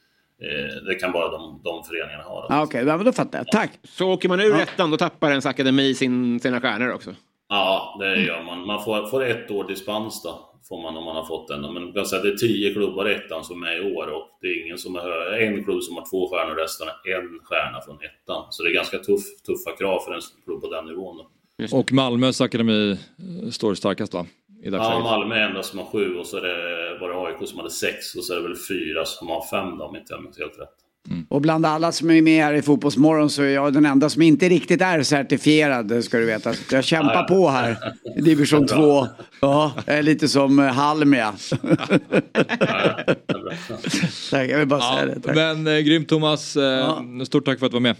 [0.43, 2.47] Eh, det kan bara de, de föreningarna ha.
[2.49, 3.47] Ja, okej, ja, men då fattar jag.
[3.47, 3.71] Tack!
[3.85, 7.15] Så åker man ur ettan då tappar ens akademi sin, sina stjärnor också?
[7.49, 8.67] Ja, det gör man.
[8.67, 11.61] Man får, får ett år dispens då, får man om man har fått den.
[11.75, 14.39] Men jag kan säga, det är tio klubbar i ettan som är i år och
[14.41, 17.81] det är ingen som hö- en klubb som har två stjärnor, resten har en stjärna
[17.81, 18.47] från ettan.
[18.51, 21.17] Så det är ganska tuff, tuffa krav för en klubb på den nivån.
[21.17, 21.27] Då.
[21.79, 24.27] Och Malmös akademi eh, står starkast va?
[24.65, 25.01] I Ja.
[25.03, 28.15] Malmö är enda som har sju och så är det bara AIK som hade sex
[28.15, 30.59] och så är det väl fyra som har fem då, om inte jag minns helt
[30.61, 30.75] rätt.
[31.29, 34.23] Och bland alla som är med här i Fotbollsmorgon så är jag den enda som
[34.23, 36.53] inte riktigt är certifierad, ska du veta.
[36.55, 37.35] Så Jag kämpar Ja, ja.
[37.35, 37.77] på här
[38.17, 39.07] i division 2.
[39.41, 41.35] Ja, jag är lite som eh, Halmia.
[44.31, 45.21] Tack, jag vill bara säga det.
[45.21, 45.35] Tack.
[45.37, 47.97] Men eh, grymt Thomas, eh, stort tack för att du var med.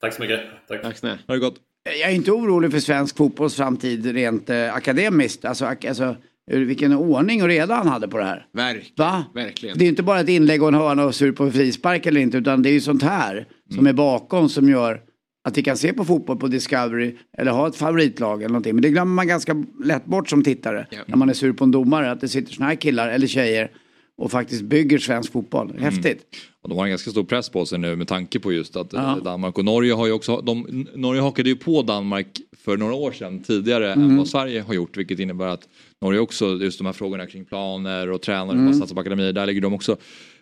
[0.00, 0.40] Tack så mycket.
[0.68, 0.82] Tack.
[0.82, 1.18] Tack snälla.
[1.26, 1.54] Ha det gott.
[2.00, 5.44] Jag är inte orolig för svensk fotbolls framtid rent eh, akademiskt.
[5.44, 6.16] Alltså, ak- alltså,
[6.50, 8.46] vilken ordning och reda han hade på det här.
[8.52, 9.24] Verk, Va?
[9.34, 9.78] Verkligen.
[9.78, 12.38] Det är inte bara ett inlägg och en hörna och sur på frispark eller inte,
[12.38, 15.00] utan det är ju sånt här som är bakom som gör
[15.44, 18.74] att vi kan se på fotboll på Discovery eller ha ett favoritlag eller någonting.
[18.74, 21.70] Men det glömmer man ganska lätt bort som tittare när man är sur på en
[21.70, 23.70] domare, att det sitter såna här killar eller tjejer
[24.18, 25.72] och faktiskt bygger svensk fotboll.
[25.78, 26.26] Häftigt.
[26.62, 28.92] Och de har en ganska stor press på sig nu med tanke på just att
[28.94, 29.18] eh, Ja.
[29.24, 32.28] Danmark och Norge har ju också, de, Norge hakade ju på Danmark
[32.64, 34.16] för några år sedan tidigare än Mm.
[34.16, 35.68] vad Sverige har gjort vilket innebär att
[36.02, 38.64] Norge också, just de här frågorna kring planer och tränare, Mm.
[38.64, 39.96] man satsar på akademier, där ligger de också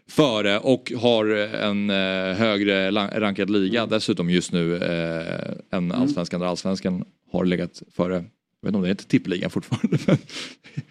[0.09, 1.97] före och har en eh,
[2.37, 5.93] högre rankad liga dessutom just nu eh, än Mm.
[6.03, 8.27] allsvenskan där allsvenskan har legat före, jag vet
[8.69, 9.99] inte om det heter tippligan fortfarande.
[10.07, 10.17] Men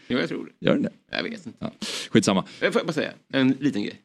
[0.07, 0.65] Jo, jag tror det.
[0.65, 0.91] gör den det?
[1.11, 1.57] Jag vet inte.
[1.59, 1.71] Ja.
[2.09, 2.43] Skitsamma.
[2.61, 4.01] Jag får bara säga en liten grej.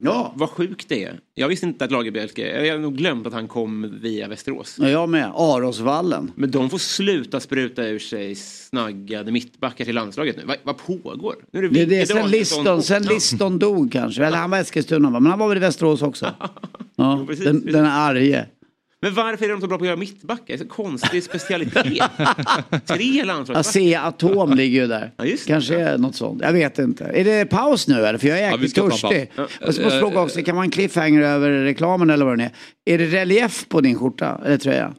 [0.00, 0.32] Ja.
[0.36, 1.20] Vad sjukt det är.
[1.34, 4.76] Jag visste inte att Lagerbielke, jag har nog glömt att han kom via Västerås.
[4.80, 5.32] Ja, jag med.
[5.34, 6.32] Arosvallen.
[6.34, 10.42] Men de får sluta spruta ur sig snaggade mittbackar till landslaget nu.
[10.46, 11.34] Vad, vad pågår?
[11.50, 14.24] Nu är det, Det är det, Vicke sen Liston, sen Liston dog kanske.
[14.24, 15.10] Eller han var Eskilstuna?
[15.10, 16.34] Men han var väl i Västerås också.
[17.00, 17.72] Ja, precis, den, precis.
[17.72, 18.46] den är arge.
[19.02, 20.44] Men varför är de så bra på att göra mittbackar?
[20.56, 21.84] Det är konstig specialitet.
[22.86, 23.60] Tre landslagsbackar.
[23.60, 25.12] Asea Atom ligger ju där.
[25.46, 26.42] Kanske är något sånt.
[26.42, 27.04] Jag vet inte.
[27.04, 28.18] Är det paus nu eller?
[28.18, 29.30] För jag är Ja, vi jäkligt en törstig.
[29.36, 29.50] paus.
[29.60, 32.94] Jag ska bara fråga också, kan man en cliffhanger över reklamen eller vad det är?
[32.94, 34.94] Är det relief på din skjorta eller tröja?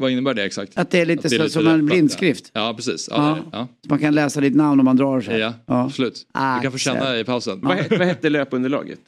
[0.00, 0.72] Vad innebär det exakt?
[0.78, 2.50] Att det är lite så- som en blindskrift?
[2.52, 3.08] Ja, ja precis.
[3.10, 3.22] Ja, Ja.
[3.22, 3.48] det är det.
[3.52, 3.68] ja.
[3.84, 5.38] Så man kan läsa ditt namn om man drar sig?
[5.38, 6.26] Ja, absolut.
[6.56, 7.60] Du kan få känna i pausen.
[7.62, 8.98] Vad, vad hette löpunderlaget?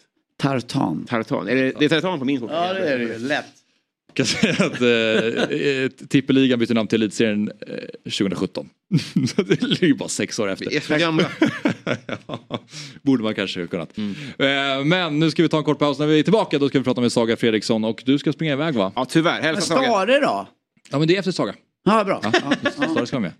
[0.40, 1.04] Tartan.
[1.08, 1.48] Tartan.
[1.48, 2.54] Är det, det är tartan på min skjorta?
[2.66, 3.18] Ja, det är det ju.
[3.18, 3.44] Lätt.
[4.18, 7.74] Kan säga att eh, eh, tippeligan bytte namn till elitserien eh,
[8.04, 8.68] 2017.
[9.36, 10.70] Så det ligger bara sex år efter.
[10.70, 11.26] Vi är så gamla.
[12.26, 12.58] ja,
[13.02, 13.98] borde man kanske kunnat.
[13.98, 15.98] Eh, men nu ska vi ta en kort paus.
[15.98, 18.52] När vi är tillbaka då ska vi prata med Saga Fredriksson och du ska springa
[18.52, 18.92] iväg va?
[18.96, 19.42] Ja tyvärr.
[19.42, 20.48] Men Stare då?
[20.90, 21.54] Ja men det är efter Saga.
[21.84, 22.20] Ja, bra.
[22.22, 22.30] Ja,
[22.70, 23.32] Stare ska vara med.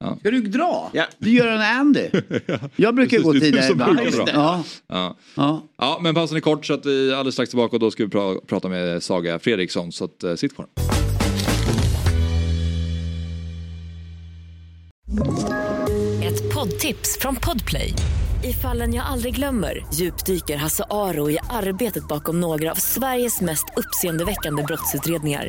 [0.00, 0.16] Ja.
[0.20, 0.90] Ska du dra?
[0.92, 1.04] Ja.
[1.18, 2.08] Du gör en Andy.
[2.76, 4.30] Jag brukar gå Precis, du tidigare.
[4.34, 4.64] Ja.
[4.88, 5.16] Ja.
[5.36, 5.62] Ja.
[5.78, 8.04] ja men pausen är kort så att vi är alldeles strax tillbaka och då ska
[8.04, 10.66] vi pra- prata med Saga Fredriksson så att eh, sitt kvar.
[16.22, 17.92] Ett poddtips från Podplay.
[18.44, 23.64] I fallen jag aldrig glömmer djupdyker Hasse Aro i arbetet bakom några av Sveriges mest
[23.76, 25.48] uppseendeväckande brottsutredningar.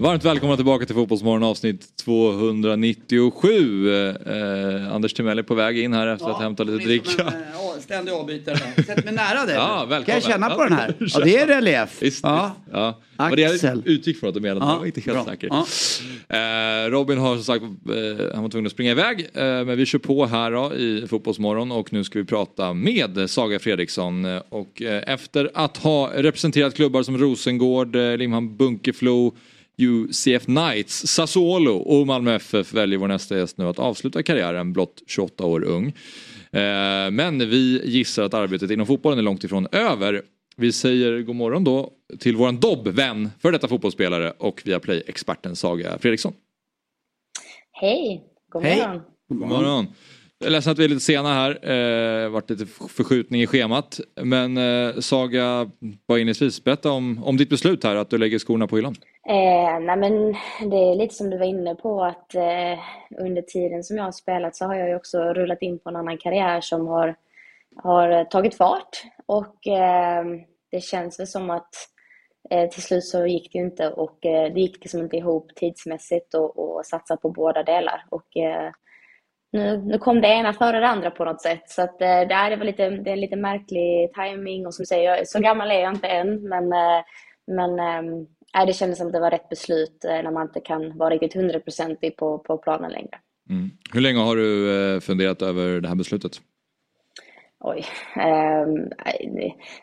[0.00, 3.90] Varmt välkomna tillbaka till Fotbollsmorgon avsnitt 297.
[3.90, 7.32] Eh, Anders Timell är på väg in här efter att hämta lite dricka.
[7.80, 8.56] Ständig avbytare.
[8.86, 9.54] Sätt mig nära dig.
[9.56, 10.94] Ja, Kan jag känna på den här?
[11.14, 12.02] Ja, det är relief.
[12.02, 12.52] Visst, Ja.
[12.64, 12.70] visst.
[12.72, 13.00] Ja.
[13.16, 13.82] Vad det Axel.
[13.84, 15.24] jag utgick från att du menade, Ja, jag var inte helt bra.
[15.24, 15.48] säker.
[15.50, 15.66] Ja.
[16.36, 17.68] Eh, Robin har som sagt, eh,
[18.34, 19.20] han var tvungen att springa iväg.
[19.34, 23.30] Eh, men vi kör på här då, i Fotbollsmorgon och nu ska vi prata med
[23.30, 24.24] Saga Fredriksson.
[24.24, 29.34] Eh, Och eh, efter att ha representerat klubbar som Rosengård, eh, Limhamn Bunkeflo,
[29.78, 31.06] UCF Knights.
[31.06, 35.64] Sassuolo och Malmö FF väljer vår nästa gäst nu att avsluta karriären blott 28 år
[35.64, 35.86] ung.
[36.52, 40.22] Eh, Men vi gissar att arbetet inom fotbollen är långt ifrån över.
[40.56, 45.98] Vi säger god morgon då till våran Dobb-vän, för detta fotbollsspelare och via Play-experten Saga
[45.98, 46.32] Fredriksson.
[47.72, 48.22] Hej,
[48.52, 48.78] god Hej.
[48.78, 49.00] morgon.
[49.28, 49.86] God morgon.
[50.46, 51.50] Jag är ledsen att vi är lite sena här.
[51.70, 54.00] Eh, varit lite förskjutning i schemat.
[54.22, 55.70] Men eh, Saga,
[56.08, 58.94] bara inledningsvis, berätta om, om ditt beslut här att du lägger skorna på hyllan.
[59.28, 60.32] Eh, nej men
[60.70, 62.78] det är lite som du var inne på att eh,
[63.18, 65.96] under tiden som jag har spelat så har jag ju också rullat in på en
[65.96, 67.14] annan karriär som har,
[67.76, 69.02] har tagit fart.
[69.26, 70.24] Och eh,
[70.70, 71.74] det känns väl som att
[72.50, 76.34] eh, till slut så gick det inte och eh, det gick liksom inte ihop tidsmässigt
[76.34, 78.04] och, och satsa på båda delar.
[78.10, 78.70] Och eh,
[79.52, 81.62] nu, nu kom det ena före det andra på något sätt.
[81.70, 85.16] Så att, eh, det, väl lite, det är lite märklig timing och som du säger,
[85.16, 86.48] jag- så gammal är jag inte än.
[86.48, 87.04] Men, eh,
[87.46, 90.98] men eh, det kändes som att det var rätt beslut eh, när man inte kan
[90.98, 93.18] vara riktigt hundraprocentig på, på planen längre.
[93.50, 93.70] Mm.
[93.92, 96.32] Hur länge har du eh, funderat över det här beslutet?
[97.60, 97.84] Oj.
[98.16, 98.88] ehm,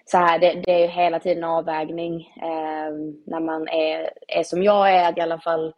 [0.06, 2.22] så här, det, det är ju hela tiden en avvägning.
[2.42, 5.74] Ehm, när man är, är som jag är, att i alla fall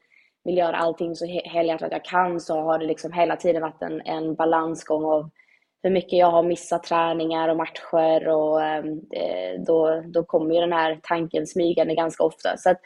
[0.46, 4.02] vill göra allting så helhjärtat jag kan, så har det liksom hela tiden varit en,
[4.02, 5.30] en balansgång av
[5.84, 8.84] hur mycket jag har missat träningar och matcher och eh,
[9.68, 12.58] då, då kommer ju den här tanken smygande ganska ofta.
[12.58, 12.80] Så att,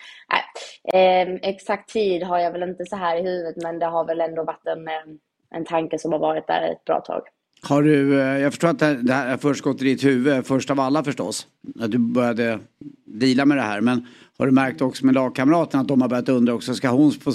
[0.94, 4.22] eh, exakt tid har jag väl inte så här i huvudet, men det har väl
[4.22, 5.20] ändå varit en, ehm,
[5.56, 7.22] en tanke som har varit där ett bra tag.
[7.62, 10.72] Har du, eh, jag förstår att det här- har först gått i ditt huvud, först
[10.72, 11.48] av alla förstås.
[11.82, 12.60] Att du började
[13.06, 13.82] deala med det här.
[13.82, 14.08] Men
[14.40, 17.32] har du märkt också med lagkamraterna att de har börjat undra också, ska hon få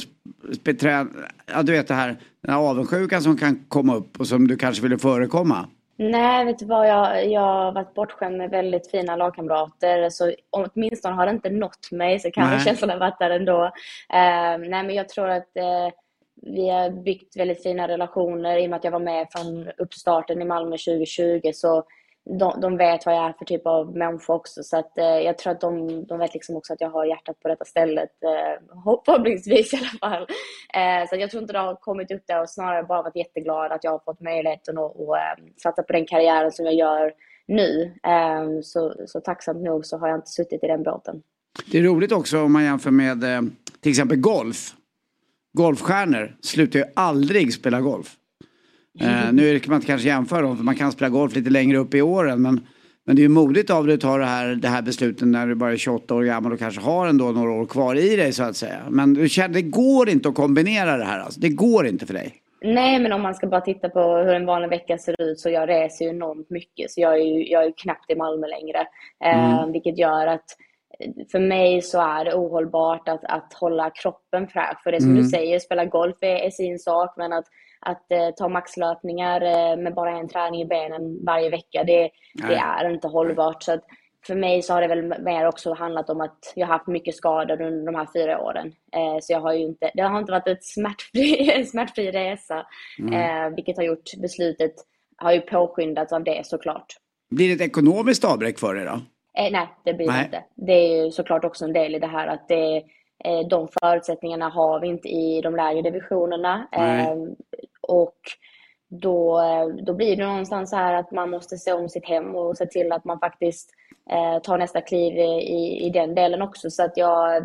[0.81, 1.10] träna?
[1.47, 4.56] Ja, du vet det här, den här avundsjukan som kan komma upp och som du
[4.56, 5.68] kanske ville förekomma.
[5.97, 6.89] Nej, vet du vad?
[6.89, 10.10] Jag, jag har varit bortskämd med väldigt fina lagkamrater.
[10.10, 12.60] Så åtminstone har det inte nått mig, så kan Nej.
[12.60, 13.64] känslan ha varit där ändå.
[13.64, 15.89] Eh, nej, men jag tror att eh,
[16.43, 20.43] vi har byggt väldigt fina relationer i och med att jag var med från uppstarten
[20.43, 21.51] i Malmö 2020.
[21.55, 21.85] Så
[22.24, 24.62] de, de vet vad jag är för typ av människa också.
[24.62, 27.40] Så att, eh, jag tror att de, de vet liksom också att jag har hjärtat
[27.40, 28.10] på detta stället.
[28.24, 30.22] Eh, förhoppningsvis i alla fall.
[30.74, 33.16] Eh, så att jag tror inte det har kommit upp där och snarare bara varit
[33.16, 36.74] jätteglad att jag har fått möjligheten att, och, eh, satsa på den karriären som jag
[36.74, 37.12] gör
[37.46, 37.94] nu.
[38.02, 41.22] Eh, så, så tacksamt nog så har jag inte suttit i den båten.
[41.70, 43.42] Det är roligt också om man jämför med eh,
[43.80, 44.74] till exempel golf.
[45.52, 48.16] Golfstjärnor slutar ju aldrig spela golf.
[49.00, 51.78] Eh, nu kan man inte kanske jämföra dem för man kan spela golf lite längre
[51.78, 52.66] upp i åren men,
[53.06, 55.46] men det är ju modigt av dig att ta det här, det här beslutet när
[55.46, 58.32] du bara är 28 år gammal och kanske har ändå några år kvar i dig
[58.32, 58.80] så att säga.
[58.90, 61.40] Men du känner, det går inte att kombinera det här alltså.
[61.40, 62.34] Det går inte för dig.
[62.64, 65.50] Nej, men om man ska bara titta på hur en vanlig vecka ser ut så
[65.50, 66.90] jag reser ju enormt mycket.
[66.90, 68.78] Så jag är ju, jag är ju knappt i Malmö längre.
[69.24, 69.72] Eh, Mm.
[69.72, 70.44] vilket gör att
[71.32, 74.82] för mig så är det ohållbart att, att hålla kroppen fräsch.
[74.84, 75.22] För det som Mm.
[75.22, 77.44] du säger, spela golf är, är sin sak, men att,
[77.85, 82.55] att eh, ta maxlöpningar eh, med bara en träning i benen varje vecka, det, det
[82.55, 83.62] är inte hållbart.
[83.62, 83.85] Så att
[84.27, 87.15] för mig så har det väl mer också handlat om att jag har haft mycket
[87.15, 88.73] skador under de här fyra åren.
[88.93, 92.66] Eh, så jag har ju inte, det har inte varit ett smärtfri, en smärtfri resa.
[92.98, 93.12] Mm.
[93.12, 94.74] Eh, vilket har gjort beslutet,
[95.16, 96.86] har ju påskyndats av det såklart.
[97.31, 99.01] Blir det ett ekonomiskt avbräck för dig då?
[99.43, 100.44] Eh, nej, det blir det inte.
[100.55, 102.82] Det är ju såklart också en del i det här att det,
[103.51, 106.68] de förutsättningarna har vi inte i de lägre divisionerna.
[106.72, 107.16] Eh,
[107.80, 108.18] och
[108.88, 112.34] då, eh, då blir det någonstans så här att man måste se om sitt hem
[112.34, 113.70] och se till att man faktiskt
[114.10, 116.70] eh, tar nästa kliv i, i, i den delen också.
[116.70, 117.42] Så att jag,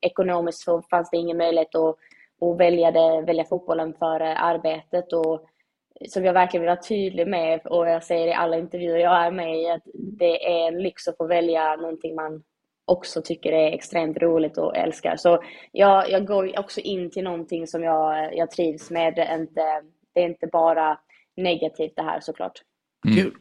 [0.00, 1.96] ekonomiskt så fanns det ingen möjlighet att,
[2.40, 5.12] att välja, det, välja fotbollen före arbetet.
[5.12, 5.46] Och
[6.08, 9.30] som jag verkligen vill vara tydlig med och jag säger i alla intervjuer jag är
[9.30, 12.42] med i att det är en lyx att få välja någonting man
[12.90, 15.16] också tycker är extremt roligt och älskar.
[15.16, 15.42] Så
[15.72, 19.14] jag, jag går också in till någonting som jag, jag trivs med.
[19.14, 19.62] Det är, inte,
[20.14, 20.98] det är inte bara
[21.36, 22.52] negativt det här såklart.
[23.16, 23.32] Kul.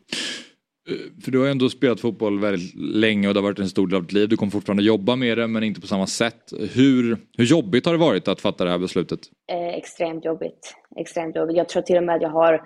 [1.23, 3.95] För du har ändå spelat fotboll väldigt länge och det har varit en stor del
[3.95, 4.29] av ditt liv.
[4.29, 6.53] Du kommer fortfarande jobba med det men inte på samma sätt.
[6.73, 9.19] Hur, hur jobbigt har det varit att fatta det här beslutet?
[9.51, 10.75] Eh, extremt jobbigt.
[10.99, 11.57] Extremt jobbigt.
[11.57, 12.61] Jag tror till och med att jag har,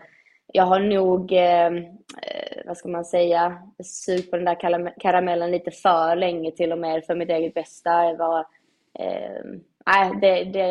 [0.54, 5.52] jag har nog, ehm, eh, vad ska man säga, sugit på den där karam- karamellen
[5.52, 8.04] lite för länge till och med för mitt eget bästa.
[8.04, 8.40] Det var,
[9.00, 10.68] eh, det, det,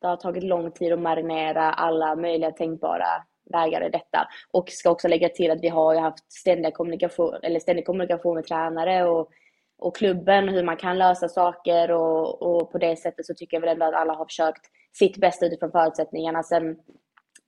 [0.00, 3.06] det har tagit lång tid att marinera alla möjliga tänkbara
[3.50, 4.28] vägar i detta.
[4.50, 8.44] Och ska också lägga till att vi har haft ständig kommunikation, eller ständig kommunikation med
[8.44, 9.30] tränare och,
[9.78, 13.60] och klubben, hur man kan lösa saker och, och på det sättet så tycker jag
[13.60, 16.42] väl ändå att alla har försökt sitt bästa utifrån förutsättningarna.
[16.42, 16.76] Sen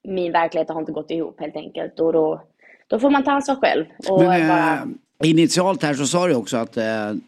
[0.06, 2.42] min verklighet har inte gått ihop helt enkelt och då,
[2.86, 3.84] då får man ta ansvar själv.
[4.08, 4.74] Och Men, bara,
[5.24, 6.84] eh, initialt här så sa du också att eh,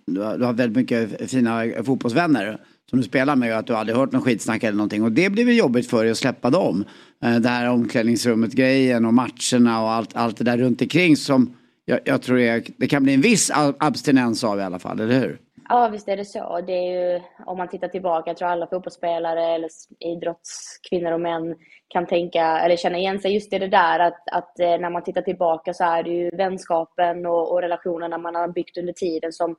[0.06, 2.58] du, har, väldigt mycket fina fotbollsvänner.
[2.90, 5.02] som du spelar med och att du aldrig hört någon skitsnack eller någonting.
[5.02, 6.84] Och det blir väl jobbigt för dig att släppa dem.
[7.24, 11.54] Eh, Det här omklädningsrummet grejen och matcherna och allt, allt det där runt omkring som
[11.84, 15.00] jag, jag tror det, det kan bli en viss ab- abstinens av i alla fall,
[15.00, 15.38] eller hur?
[15.70, 16.60] Ja, visst är det så.
[16.66, 19.68] Det är ju, om man tittar tillbaka, jag tror alla fotbollsspelare eller
[20.00, 21.56] idrottskvinnor och män
[21.88, 25.02] kan tänka, eller känna igen sig just i det där att, att eh, när man
[25.02, 29.32] tittar tillbaka så är det ju vänskapen och, och relationerna man har byggt under tiden
[29.32, 29.56] som,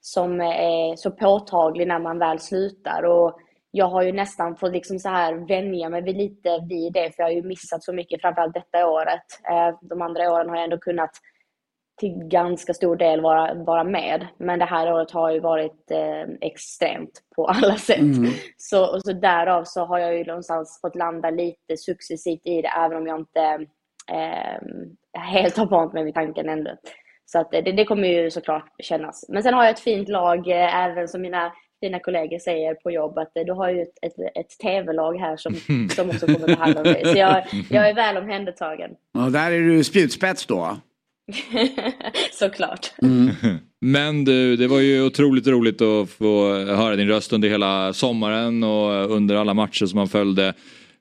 [0.00, 3.02] som är så påtaglig när man väl slutar.
[3.02, 3.38] Och
[3.70, 7.22] jag har ju nästan fått liksom så här vänja mig vid lite vid det, för
[7.22, 9.26] jag har ju missat så mycket, framförallt detta året.
[9.50, 11.10] Eh, de andra åren har jag ändå kunnat
[11.98, 14.26] till ganska stor del vara, vara med.
[14.38, 17.98] Men det här året har ju varit eh, extremt på alla sätt.
[17.98, 18.30] Mm.
[18.56, 22.68] Så, och så därav så har jag ju någonstans fått landa lite successivt i det,
[22.68, 23.66] även om jag inte
[24.12, 26.76] eh, helt har vant mig vid tanken ännu.
[27.26, 29.24] Så att det, det kommer ju såklart kännas.
[29.28, 32.90] Men sen har jag ett fint lag, eh, även som mina fina kollegor säger på
[32.90, 35.54] jobb, att eh, du har ju ett, ett, ett tv-lag här som,
[35.90, 37.04] som också kommer ta hand om dig.
[37.04, 38.90] Så jag, jag är väl omhändertagen.
[39.18, 40.76] Och där är du spjutspets då?
[42.32, 42.92] Såklart.
[43.80, 48.64] Men du, det var ju otroligt roligt att få höra din röst under hela sommaren
[48.64, 50.54] och under alla matcher som man följde.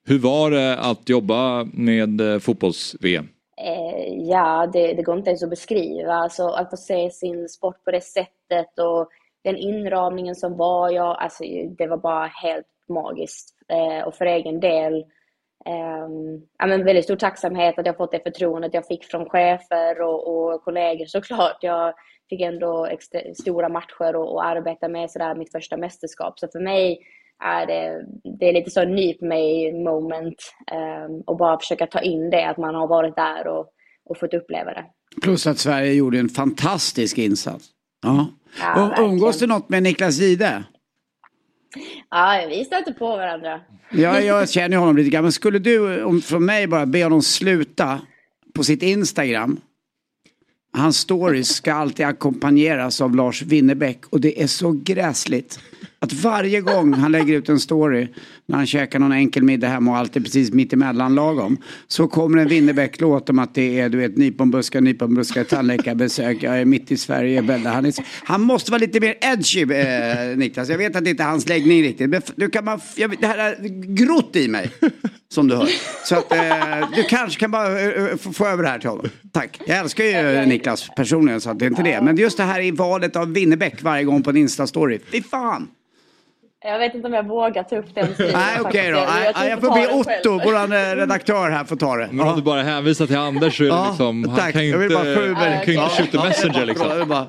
[0.06, 3.28] Hur var det att jobba med eh, fotbolls-VM?
[3.62, 6.14] Eh, ja, det, det går inte ens att beskriva.
[6.14, 9.10] Alltså, att få se sin sport på det sättet och
[9.44, 11.44] den inramningen som var, ja, alltså,
[11.78, 13.56] det var bara helt magiskt.
[13.70, 15.04] Eh, och för egen del,
[16.58, 20.28] ja, men väldigt stor tacksamhet att jag fått det förtroendet jag fick från chefer och,
[20.28, 21.58] och kollegor såklart.
[21.62, 21.94] Jag
[22.30, 26.40] fick ändå extra, stora matcher och, och arbeta med sådär mitt första mästerskap.
[26.40, 27.00] Så för mig
[27.44, 28.06] är det,
[28.40, 32.58] det är lite så nyp mig moment eh, och bara försöka ta in det att
[32.58, 33.68] man har varit där och,
[34.10, 34.86] och fått uppleva det.
[35.22, 37.66] Plus att Sverige gjorde en fantastisk insats.
[38.04, 38.28] Ja.
[38.60, 40.64] Ja, och umgås du något med Niklas Gide?
[42.10, 43.62] Ja, vi stöter på varandra.
[43.92, 45.24] Ja, jag känner ju honom lite grann.
[45.24, 48.02] Men skulle du om, från mig bara be honom sluta
[48.54, 49.60] på sitt Instagram.
[50.74, 55.60] Hans stories ska alltid ackompanjeras av Lars Winnerbäck och det är så gräsligt.
[56.00, 58.08] Att varje gång han lägger ut en story
[58.46, 61.58] när han käkar någon enkel middag hemma och allt är precis mittemellan lagom.
[61.88, 66.66] Så kommer en Winnerbäck-låt om att det är du vet nyponbuskar, nyponbuskar, tandläkarbesök, jag är
[66.66, 67.42] mitt i Sverige.
[67.42, 67.74] Bella.
[67.74, 67.94] Han, är,
[68.24, 70.70] han måste vara lite mer edgy eh, Niklas.
[70.70, 72.10] Jag vet att det inte är hans läggning riktigt.
[72.10, 73.56] Men du kan man, jag, det här är
[73.96, 74.72] grott i mig.
[75.30, 75.70] Som du hör.
[76.06, 78.90] Så att eh, du kanske kan bara eh, eh få, få över det här till
[78.90, 79.10] honom.
[79.32, 79.60] Tack.
[79.66, 82.02] Jag älskar ju Niklas personligen så att det är inte det.
[82.02, 85.00] Men just det här i valet av Winnerbäck varje gång på en Insta-story.
[85.12, 85.68] Fy fan.
[86.66, 88.34] Jag vet inte om jag vågar ta upp den striden.
[88.34, 88.98] Nej okej då.
[88.98, 89.20] faktiskt.
[89.24, 90.38] Nej, tror Jag, jag får be.
[90.40, 92.10] Otto, våran eh, redaktör här, får ta det.
[92.12, 94.54] Men om du bara hänvisar till Anders så är det Ja, liksom, han tack.
[94.54, 95.58] kan ju Jag vill inte, bara få mig han kan det.
[95.60, 96.88] inte Ja, skjuta ja, messenger ja, liksom.
[96.90, 97.28] jag vill bara-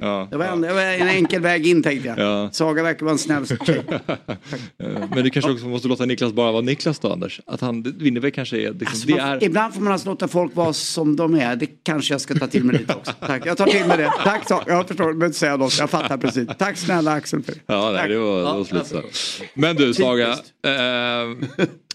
[0.00, 0.28] Ja.
[0.30, 2.18] Det var en, det var en enkel väg in tänkte jag.
[2.18, 2.48] Ja.
[2.52, 3.44] Saga verkar vara en snäll
[5.14, 7.40] Men du kanske också måste låta Niklas bara vara Niklas då Anders?
[7.46, 9.44] Att han, Winnerbäck kanske är, liksom, Alltså, det man, är...
[9.44, 11.56] Ibland får man alltså låta folk vara som de är.
[11.56, 13.12] Det kanske jag ska ta till mig lite också.
[13.26, 14.12] Tack, jag tar till mig det.
[14.24, 14.42] Tack.
[14.66, 15.78] Jag förstår, du behöver inte säga något.
[15.78, 16.48] Jag fattar precis.
[16.58, 17.42] Tack snälla Axel.
[17.42, 17.54] För.
[17.66, 19.02] Ja, nej, det var, var slut så.
[19.54, 20.28] Men du Saga,
[20.66, 21.48] eh,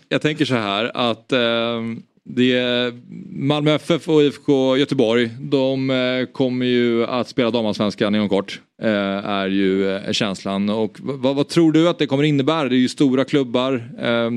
[0.09, 1.81] jag tänker så här att eh,
[2.29, 2.93] det är
[3.39, 8.61] Malmö FF och IFK Göteborg, de eh, kommer ju att spela damallsvenskan inom kort.
[8.81, 8.89] Eh,
[9.25, 10.69] är ju eh, känslan.
[10.69, 12.69] Och vad, vad tror du att det kommer innebära?
[12.69, 13.89] Det är ju stora klubbar.
[13.99, 14.29] Eh,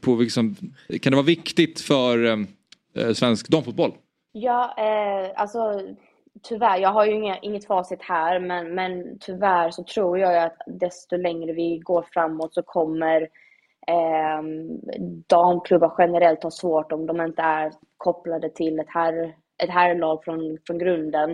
[0.00, 0.56] på liksom,
[1.02, 2.26] kan det vara viktigt för
[2.96, 3.92] eh, svensk damfotboll?
[4.32, 5.58] Ja, eh, alltså
[6.42, 10.38] tyvärr, jag har ju inga, inget facit här, men, men tyvärr så tror jag ju
[10.38, 13.22] att desto längre vi går framåt så kommer
[13.88, 14.42] eh,
[15.28, 20.58] damklubbar generellt ha svårt om de inte är kopplade till ett, här, ett herrlag från,
[20.66, 21.30] från grunden.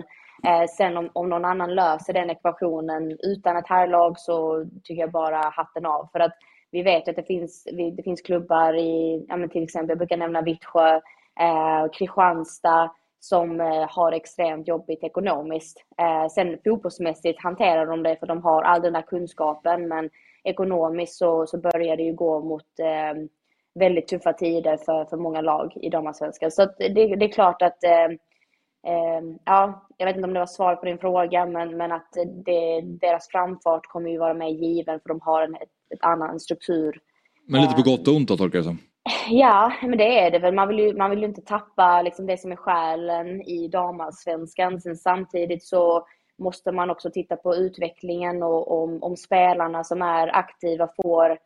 [0.47, 5.11] Eh, sen om, om någon annan löser den ekvationen utan ett herrlag så tycker jag
[5.11, 6.09] bara hatten av.
[6.11, 6.33] För att
[6.71, 9.97] vi vet att det finns, vi- det finns klubbar i, ja, men till exempel, jag
[9.97, 10.95] brukar nämna Vittsjö,
[11.39, 15.77] eh, Kristianstad, som eh, har extremt jobbigt ekonomiskt.
[15.97, 20.09] Eh, sen fotbollsmässigt hanterar de det för de har all den där kunskapen men
[20.43, 23.23] ekonomiskt så, så börjar det ju gå mot eh,
[23.79, 26.51] väldigt tuffa tider för, för många lag i damallsvenskan.
[26.51, 27.77] Så det, det är klart att
[29.45, 32.13] ja, jag vet inte om det var svar på din fråga men, men att
[32.45, 36.39] det, deras framfart kommer ju vara mer given för de har en ett, ett annan
[36.39, 36.99] struktur
[37.47, 38.88] Men lite på gott och ont då tolkar jag det som.
[39.29, 40.53] Ja, men det är det väl.
[40.53, 44.81] Man vill ju, man vill ju inte tappa liksom det som är själen i damallsvenskan.
[44.81, 46.07] Sen samtidigt så
[46.37, 51.37] måste man också titta på utvecklingen och om, om spelarna som är aktiva får,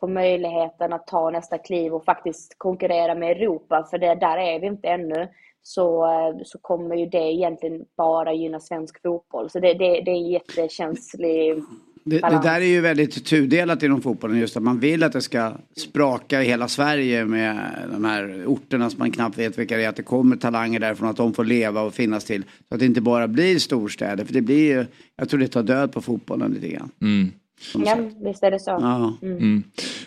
[0.00, 4.60] får möjligheten att ta nästa kliv och faktiskt konkurrera med Europa, för det, där är
[4.60, 5.28] vi inte ännu,
[5.62, 6.06] så,
[6.44, 9.50] så kommer ju det egentligen bara gynna svensk fotboll.
[9.50, 11.62] Så det, det, det är en jättekänslig
[12.04, 15.22] det, det där är ju väldigt tudelat inom fotbollen just att man vill att det
[15.22, 19.84] ska spraka i hela Sverige med de här orterna som man knappt vet vilka det
[19.84, 19.88] är.
[19.88, 22.42] Att det kommer talanger därifrån, att de får leva och finnas till.
[22.68, 24.24] Så att det inte bara blir storstäder.
[24.24, 24.86] För det blir ju,
[25.16, 26.90] jag tror det tar död på fotbollen lite grann.
[27.02, 27.30] Mm.
[27.74, 28.76] Ja, visst är det så.
[29.22, 29.36] Mm.
[29.38, 29.62] Mm.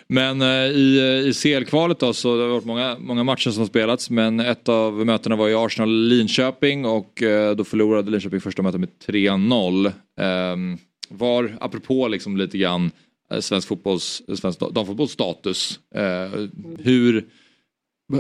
[0.07, 4.10] Men eh, i, i CL-kvalet då så det har varit många, många matcher som spelats
[4.10, 8.90] men ett av mötena var i Arsenal-Linköping och eh, då förlorade Linköping första mötet med
[9.07, 9.91] 3-0.
[10.19, 10.78] Ehm,
[11.09, 12.91] var, apropå liksom lite grann
[13.31, 15.79] eh, svensk fotbolls, svensk da- damfotbolls status.
[15.95, 16.47] Eh,
[16.79, 17.29] hur,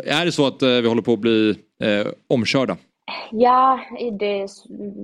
[0.03, 1.49] är det så att eh, vi håller på att bli
[1.81, 2.77] eh, omkörda?
[3.31, 3.79] Ja,
[4.19, 4.47] det,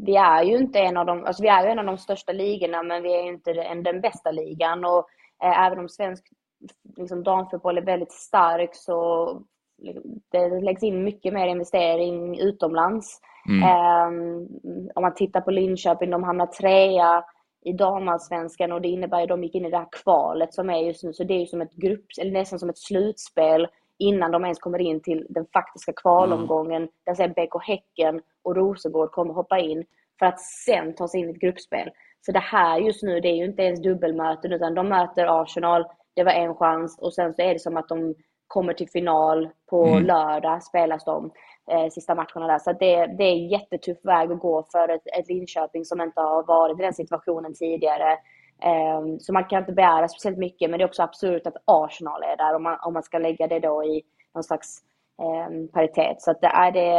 [0.06, 2.84] vi är ju inte en av de, alltså vi är en av de största ligorna
[2.84, 5.08] men vi är ju inte den, den bästa ligan och
[5.44, 6.24] eh, även om svensk
[6.98, 9.28] liksom, damfotboll är väldigt stark så
[9.82, 13.20] liksom, det läggs in mycket mer investering utomlands.
[13.50, 13.64] Mm.
[13.64, 14.48] Ehm,
[14.96, 17.24] om man tittar på Linköping, de hamnar trea
[17.66, 20.70] i damallsvenskan och det innebär ju att de gick in i det här kvalet som
[20.70, 23.68] är just nu, så det är ju som ett grupp, eller nästan som ett slutspel
[24.00, 26.88] innan de ens kommer in till den faktiska kvalomgången.
[27.06, 29.86] Där sen BK Häcken och Rosengård kommer hoppa in
[30.20, 31.90] för att sen ta sig in i ett gruppspel.
[32.26, 35.86] Så det här just nu, det är ju inte ens dubbelmöten utan de möter Arsenal,
[36.16, 37.00] det var en chans.
[37.00, 38.16] Och sen så är det som att de
[38.48, 40.04] kommer till final på Mm.
[40.06, 41.32] lördag spelas de
[41.72, 42.60] eh, sista matcherna där.
[42.60, 46.02] Så att det, det är en jättetuff väg att gå för ett, ett Linköping som
[46.02, 48.12] inte har varit i den situationen tidigare.
[48.64, 52.22] Eh, så man kan inte begära speciellt mycket men det är också absurt att Arsenal
[52.24, 54.02] är där om man, om man ska lägga det då i
[54.34, 54.80] någon slags
[55.22, 56.22] eh, paritet.
[56.22, 56.90] Så att det är det,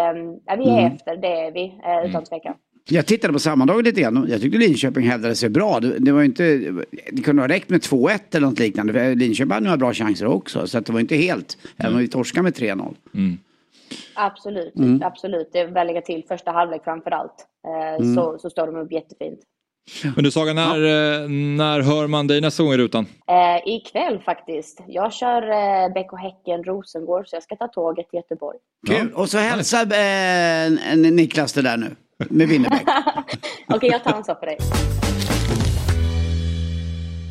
[0.46, 0.92] ja, vi är Mm.
[0.92, 2.54] efter, det är vi eh, utan tvekan.
[2.88, 5.80] Jag tittade på sammandraget lite grann och jag tyckte Linköping hävdade sig bra.
[5.80, 6.42] Det, det var inte,
[7.12, 8.92] det kunde ha räckt med 2-1 eller något liknande.
[8.92, 10.66] För Linköping hade några bra chanser också.
[10.66, 12.94] Så att det var inte helt, även om vi torskade med 3-0.
[14.14, 15.02] Absolut, Mm.
[15.02, 15.50] absolut.
[15.52, 17.46] Det är väl lägga till första halvlek framför allt.
[17.68, 18.14] Eh, Mm.
[18.14, 19.40] så, så står de upp jättefint.
[20.14, 21.28] Men du Saga, när, eh,
[21.58, 23.06] när hör man dig nästa gång i rutan?
[23.30, 24.80] Eh, ikväll faktiskt.
[24.88, 28.58] Jag kör eh, BK Häcken Rosengård så jag ska ta tåget till Göteborg.
[28.88, 29.12] Kul.
[29.14, 31.96] Och så hälsa eh, en- Niklas det där nu.
[32.30, 32.82] Med Winnerbäck.
[33.68, 34.58] Okej, jag tar ansvar för dig.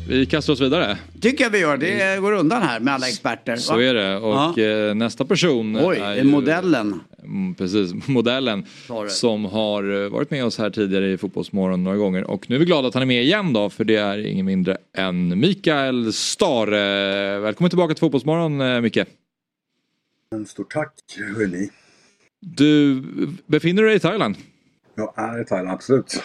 [0.08, 0.98] Vi kastar oss vidare.
[1.20, 1.76] Tycker jag vi gör.
[1.76, 3.56] Det går undan här med alla experter.
[3.56, 3.82] Så va?
[3.82, 4.16] är det.
[4.16, 7.00] Och eh, nästa person Oj, är ju- modellen.
[7.22, 8.64] Mm, precis, modellen.
[8.86, 9.10] Sorry.
[9.10, 12.24] Som har eh, varit med oss här tidigare i Fotbollsmorgon några gånger.
[12.30, 13.70] Och nu är vi glada att han är med igen då.
[13.70, 17.38] För det är ingen mindre än Mikael Stare.
[17.38, 18.98] Välkommen tillbaka till Fotbollsmorgon eh, Micke.
[20.32, 20.92] En stort tack,
[21.36, 21.70] hörni.
[22.40, 23.02] Du
[23.46, 24.36] befinner dig i Thailand.
[24.96, 26.22] Jag är i Thailand, absolut.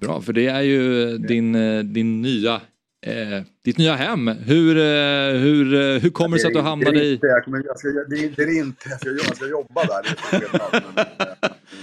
[0.00, 2.60] Bra, för det är ju din, eh, din nya,
[3.02, 4.28] eh, ditt nya hem.
[4.28, 7.12] Hur, eh, hur, eh, hur kommer det sig att du Det är hamnade i...
[7.12, 9.84] inte, jag kommer, jag ska, det, är, det är inte, jag ska, jag ska jobba
[9.84, 10.02] där.
[10.30, 10.82] Skillnad,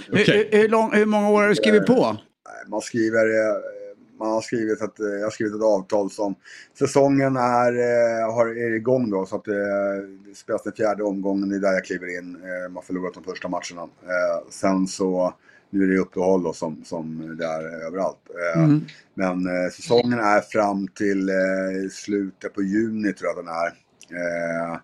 [0.08, 2.16] men, Hur, hur, lång, hur många år har du skrivit på?
[2.68, 3.56] Man skriver, eh,
[4.18, 6.34] man har skrivit att, eh, jag har skrivit ett avtal som
[6.78, 9.54] säsongen är, eh, har, är igång då så att eh,
[10.28, 12.34] det spelas den fjärde omgången, det är där jag kliver in.
[12.36, 13.82] Eh, Man har förlorat de första matcherna.
[13.82, 15.34] Eh, Sen så,
[15.70, 18.18] nu är det uppehåll då som, som det är överallt.
[18.56, 18.84] Eh, Mm.
[19.14, 23.66] Men eh, säsongen är fram till eh, slutet på juni tror jag den är.
[24.20, 24.78] Eh,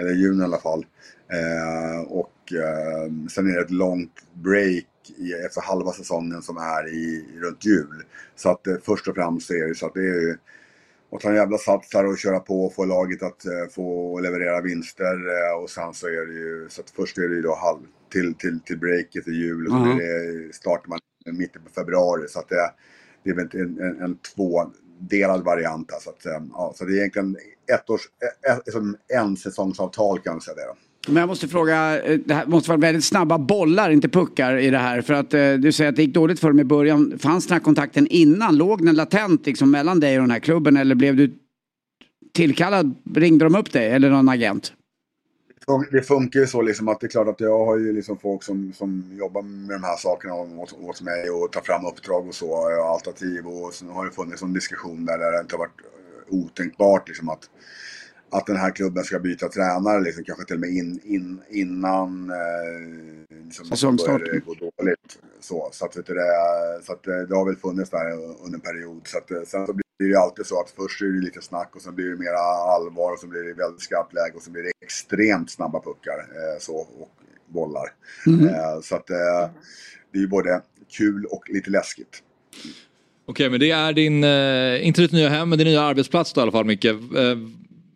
[0.00, 0.86] eller juni i alla fall.
[1.32, 4.86] Eh, och eh, sen är det ett långt break
[5.16, 8.02] i, efter halva säsongen som är i, runt jul.
[8.36, 10.38] Så att först och främst är det så att det är
[11.16, 14.18] att ta en jävla sats här och köra på och få laget att eh, få
[14.20, 15.14] leverera vinster.
[15.14, 17.78] Eh, och sen så är det ju, så att först är det ju då halv,
[18.12, 19.90] till, till, till breaket i jul och Mhm.
[19.90, 22.28] är det, startar man mitten på februari.
[22.28, 22.70] Så att det,
[23.24, 26.00] det är väl en, en, en tvådelad variant här.
[26.00, 27.36] Så, att, eh, ja, så det är egentligen
[27.74, 28.02] ett års,
[28.50, 28.74] ett,
[29.08, 30.76] en säsongsavtal kan man säga det då.
[31.06, 34.70] Men jag måste fråga, eh, det här måste vara väldigt snabba bollar, inte puckar i
[34.70, 35.02] det här.
[35.02, 37.18] För att eh, du säger att det gick dåligt för dem i början.
[37.18, 38.56] Fanns den här kontakten innan?
[38.56, 40.76] Låg den latent liksom, mellan dig och den här klubben?
[40.76, 41.32] Eller blev du
[42.34, 42.94] tillkallad?
[43.14, 44.72] Ringde de upp dig eller någon agent?
[45.90, 48.42] det funkar ju så liksom att det är klart att jag har ju liksom folk
[48.42, 52.34] som, som jobbar med de här sakerna åt, åt mig och tar fram uppdrag och
[52.34, 52.68] så.
[52.92, 55.80] Alternativ och sen har det funnits en diskussion där, där det inte har varit
[56.28, 57.50] otänkbart liksom att,
[58.34, 62.30] att den här klubben ska byta tränare liksom, kanske till och med in, in, innan
[62.30, 64.20] eh, liksom, Säsongstart.
[64.20, 65.18] börjar det gå dåligt.
[65.40, 66.30] Så, så, att, vet du, det,
[66.82, 68.12] så att eh, det har väl funnits där
[68.44, 69.00] under en period.
[69.04, 71.40] Så att, eh, sen så blir det ju alltid så att först är det lite
[71.42, 72.38] snack och sen blir det mera
[72.74, 76.18] allvar och sen blir det väldigt skarpt läge och sen blir det extremt snabba puckar
[76.18, 77.10] eh, så, och
[77.46, 77.92] bollar.
[78.26, 78.48] Mhm.
[78.48, 79.50] Eh, så att eh,
[80.12, 80.62] det är ju både
[80.98, 82.22] kul och lite läskigt.
[83.26, 86.40] Okej, men det är din, eh, inte ditt nya hem, men din nya arbetsplats då
[86.40, 86.86] i alla fall Micke.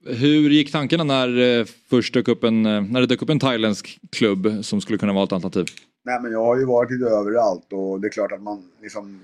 [0.04, 3.40] Hur gick tankarna när, eh, först dök upp en, eh, när det dök upp en
[3.40, 5.66] thailändsk klubb som skulle kunna vara ett alternativ?
[6.04, 9.20] Nej men jag har ju varit lite överallt och det är klart att man liksom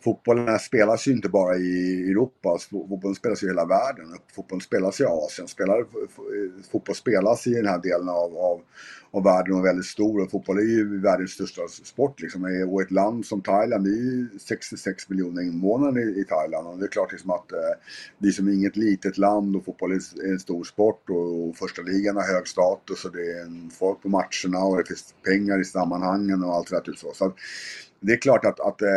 [0.00, 4.06] fotbollen spelas ju inte bara i Europa, alltså, fotbollen spelas ju i hela världen.
[4.34, 8.60] Fotbollen spelas i Asien, spelar, eh, fotboll spelas i den här delen av, av,
[9.10, 10.20] av världen och är väldigt stor.
[10.20, 12.20] Och fotboll är ju världens största sport.
[12.20, 12.68] Liksom.
[12.72, 16.66] Och ett land som Thailand, det är ju 66 miljoner invånare i, i Thailand.
[16.66, 17.58] Och det är klart liksom att eh,
[18.18, 21.10] det är som inget litet land och fotboll är en stor sport.
[21.10, 24.76] Och, och första ligan har hög status och det är en folk på matcherna och
[24.76, 26.82] det finns pengar i sammanhangen och allt det där.
[26.82, 27.12] Typ så.
[27.14, 27.34] så att,
[28.00, 28.88] det är klart att, att eh,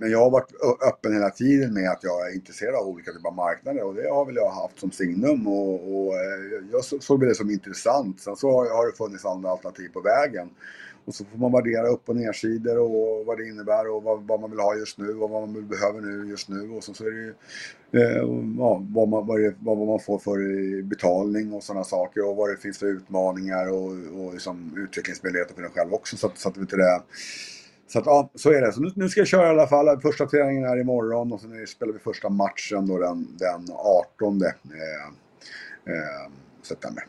[0.00, 0.52] men jag har varit
[0.88, 4.10] öppen hela tiden med att jag är intresserad av olika typer av marknader och det
[4.10, 8.20] har väl jag haft som signum och, och eh, jag såg det som intressant.
[8.20, 10.50] Sen så har det funnits andra alternativ på vägen.
[11.04, 14.40] Och så får man värdera upp och nersidor och vad det innebär och vad, vad
[14.40, 16.70] man vill ha just nu och vad man behöver nu just nu.
[16.70, 17.34] Och så, så är det ju
[17.92, 18.16] eh,
[18.58, 22.50] ja, vad, man, vad, det, vad man får för betalning och sådana saker och vad
[22.50, 23.90] det finns för utmaningar och,
[24.20, 26.16] och liksom utvecklingsmöjligheter för en själv också.
[26.16, 26.60] Så, så att det
[27.92, 28.72] så att, ja, så är det.
[28.72, 30.00] Så nu, nu, ska jag köra i alla fall.
[30.00, 33.66] Första träningen är imorgon och sen spelar vi första matchen då den, den
[34.16, 34.48] 18 eh,
[35.94, 36.30] eh,
[36.62, 37.04] september.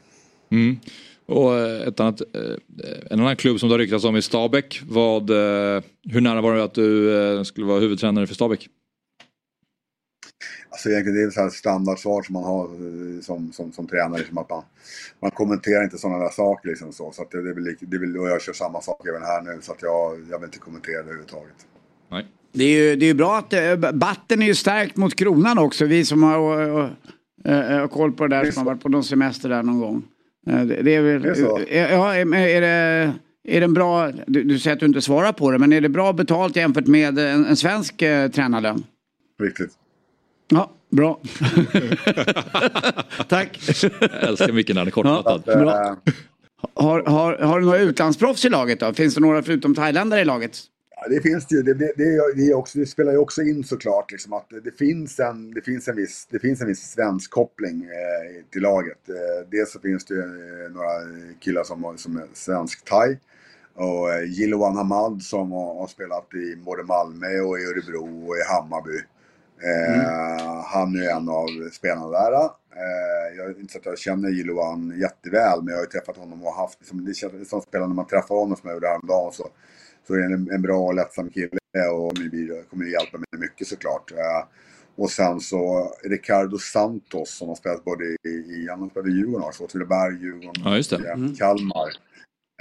[0.51, 0.79] Mm.
[1.25, 2.55] Och eh, ett annat, eh,
[3.09, 4.81] en annan klubb som det har ryktats om är Stabäck.
[4.89, 8.69] Vad, eh, hur nära var det att du skulle vara huvudtränare för Stabäck?
[10.71, 14.19] Alltså egentligen det är ett standardsvar som man har eh, som, som, som tränare.
[14.19, 14.63] Liksom att man,
[15.21, 16.69] man kommenterar inte sådana där saker.
[16.69, 17.11] Liksom så.
[17.11, 19.21] så att det, det, är väl, det är väl, och jag kör samma sak även
[19.21, 21.55] här nu så att jag, jag vill inte kommentera det överhuvudtaget.
[22.11, 22.27] Nej.
[22.53, 25.85] Det är ju det är bra att äh, batten är ju stärkt mot kronan också.
[25.85, 26.91] Vi som har
[27.45, 29.79] äh, äh, koll på det där det som har varit på någon semester där någon
[29.79, 30.03] gång.
[30.45, 31.59] Det, det, är väl, det är så?
[31.69, 33.13] Ja, är, är det...
[33.43, 35.81] Är det en bra, du, du, säger att du inte svarar på det, men är
[35.81, 38.83] det bra betalt jämfört med en, en svensk eh, tränarlön?
[39.39, 39.71] Riktigt.
[40.51, 41.19] Ja, bra.
[43.27, 43.59] Tack.
[43.99, 45.41] Jag älskar mycket när det är kortfattat.
[45.45, 45.97] Ja, bra.
[46.73, 48.93] Har, har, har du några utlandsproffs i laget då?
[48.93, 50.57] Finns det några förutom thailändare i laget?
[50.95, 51.61] Ja, det finns det ju.
[51.61, 51.93] Det, det,
[52.35, 55.61] det, är också, det spelar ju också in såklart liksom att det, finns en, det,
[55.61, 59.09] finns en viss, det finns en viss svensk koppling eh, till laget.
[59.09, 60.89] Eh, dels så finns det ju eh, några
[61.39, 63.17] killar som, som är svensk-thai.
[63.73, 68.35] Och eh, Jiloan Hamad som har, har, spelat i både Malmö och i Örebro och
[68.37, 68.99] i Hammarby.
[69.63, 70.01] Mm.
[70.01, 72.33] Eh, han är en av spelarna där.
[72.75, 76.17] Eh, jag är inte så att jag känner Jiloan jätteväl, men jag har ju träffat
[76.17, 78.87] honom och haft, liksom, det känns som spelare när man träffar honom som jag gjorde
[78.87, 79.47] häromdagen så,
[80.07, 81.59] så är det en, en bra och lättsam kille
[81.91, 82.13] och
[82.69, 84.11] kommer hjälpa mig mycket såklart.
[84.11, 84.47] Eh,
[84.95, 89.11] och sen så Ricardo Santos som har spelat både i, i han har spelat i
[89.11, 91.11] Djurgården också, Åtvidaberg, Djurgården, ja, just det.
[91.11, 91.35] Mm.
[91.35, 91.89] Kalmar.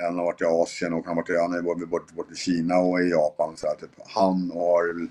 [0.02, 2.36] Han har varit i Asien och han har varit han är både, både, både i
[2.36, 3.56] Kina och i Japan.
[3.56, 3.90] Så här, typ.
[4.06, 5.08] Han har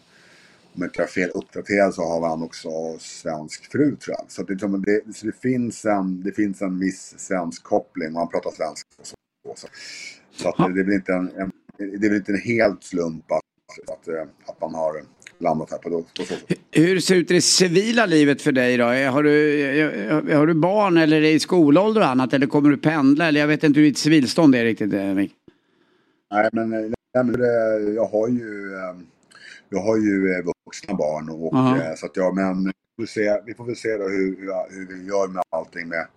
[0.80, 2.70] om jag inte är fel uppdaterad så har han också
[3.00, 4.32] svensk fru tror jag.
[4.32, 8.30] Så det, det, så det, finns, en, det finns en viss svensk koppling och han
[8.30, 8.90] pratar svenska.
[9.02, 9.16] Så,
[9.56, 9.68] så,
[10.32, 13.32] så att det, är väl inte en, en, det är väl inte en helt slump
[13.32, 13.42] att,
[13.92, 14.08] att,
[14.50, 15.04] att man har
[15.38, 16.60] landat här på, på så sätt.
[16.72, 18.86] Hur ser det ut i det civila livet för dig då?
[18.86, 22.34] Har du, har du barn eller är det i skolålder och annat?
[22.34, 23.28] Eller kommer du pendla?
[23.28, 25.32] Eller jag vet inte hur ditt civilstånd är riktigt, Mik.
[26.32, 27.42] Nej, men, nej, men
[27.96, 28.72] jag har ju
[29.70, 33.42] jag har ju eh, vuxna barn och, uh så att jag, men vi får, se,
[33.46, 34.30] vi får väl se då hur,
[34.70, 36.08] hur vi gör med allting med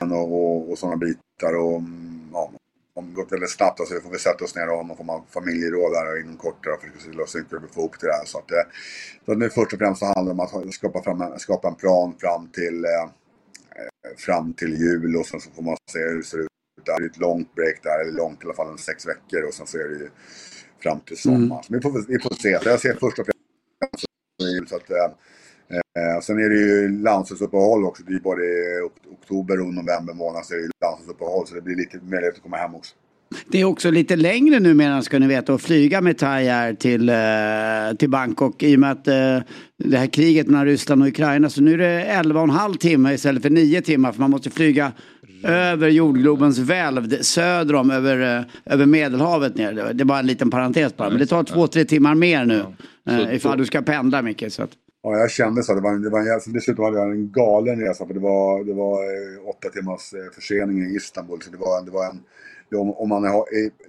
[0.00, 2.50] och, och, och sådana bitar och mm, ja,
[2.94, 4.96] om det går väldigt snabbt så vi får vi sätta oss ner och ha någon
[4.96, 8.06] form av familjeråd där inom kort för att lösa ut hur vi får ihop det
[8.06, 8.24] där.
[8.24, 8.64] Så att, eh,
[9.24, 11.74] så att nu först och främst så handlar det om att skapa, fram, skapa en
[11.74, 13.06] plan fram till, eh,
[14.16, 16.48] fram till jul och sen så får man se hur det ser ut.
[16.84, 19.54] Det är ett långt break där, eller långt i alla fall en sex veckor och
[19.54, 20.10] sen så är det ju
[20.82, 21.36] fram till sommar.
[21.36, 21.62] Mm.
[21.62, 22.58] Så vi får, vi får se.
[22.64, 23.39] Jag ser först och främst
[24.68, 28.02] så att, eh, sen är det ju landslagsuppehåll också.
[28.02, 28.42] Det är både
[29.12, 32.56] oktober och november månad så är det landslagsuppehåll så det blir lite möjlighet att komma
[32.56, 32.94] hem också.
[33.48, 37.08] Det är också lite längre numera ska ni veta att flyga med Thai Air till,
[37.08, 39.38] eh, till Bangkok i och med att eh,
[39.76, 42.74] det här kriget mellan Ryssland och Ukraina så nu är det 11 och en halv
[42.74, 44.92] timme istället för 9 timmar för man måste flyga
[45.44, 49.72] över jordglobens välv söder om över, eh, över Medelhavet ner.
[49.72, 51.10] Det är bara en liten parentes bara.
[51.10, 52.64] Men det tar två, tre timmar mer nu.
[53.04, 53.32] Ja.
[53.32, 54.52] ifall du ska pendla mycket.
[54.52, 54.70] Så att...
[55.02, 55.74] Ja, jag kände så.
[55.74, 58.06] Det var, det var en, dessutom hade jag en galen resa.
[58.06, 58.98] För det var, det var
[59.48, 61.42] åtta timmars försening i Istanbul.
[61.42, 62.20] Så det var, det var en
[62.76, 63.44] om, om man har,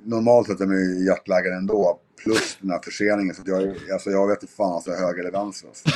[0.09, 1.99] normalt sett är man ju jetlaggad ändå.
[2.23, 3.35] Plus den här förseningen.
[3.35, 5.67] Så jag, alltså jag vet inte fan alltså höger eller vänster.
[5.67, 5.89] Alltså.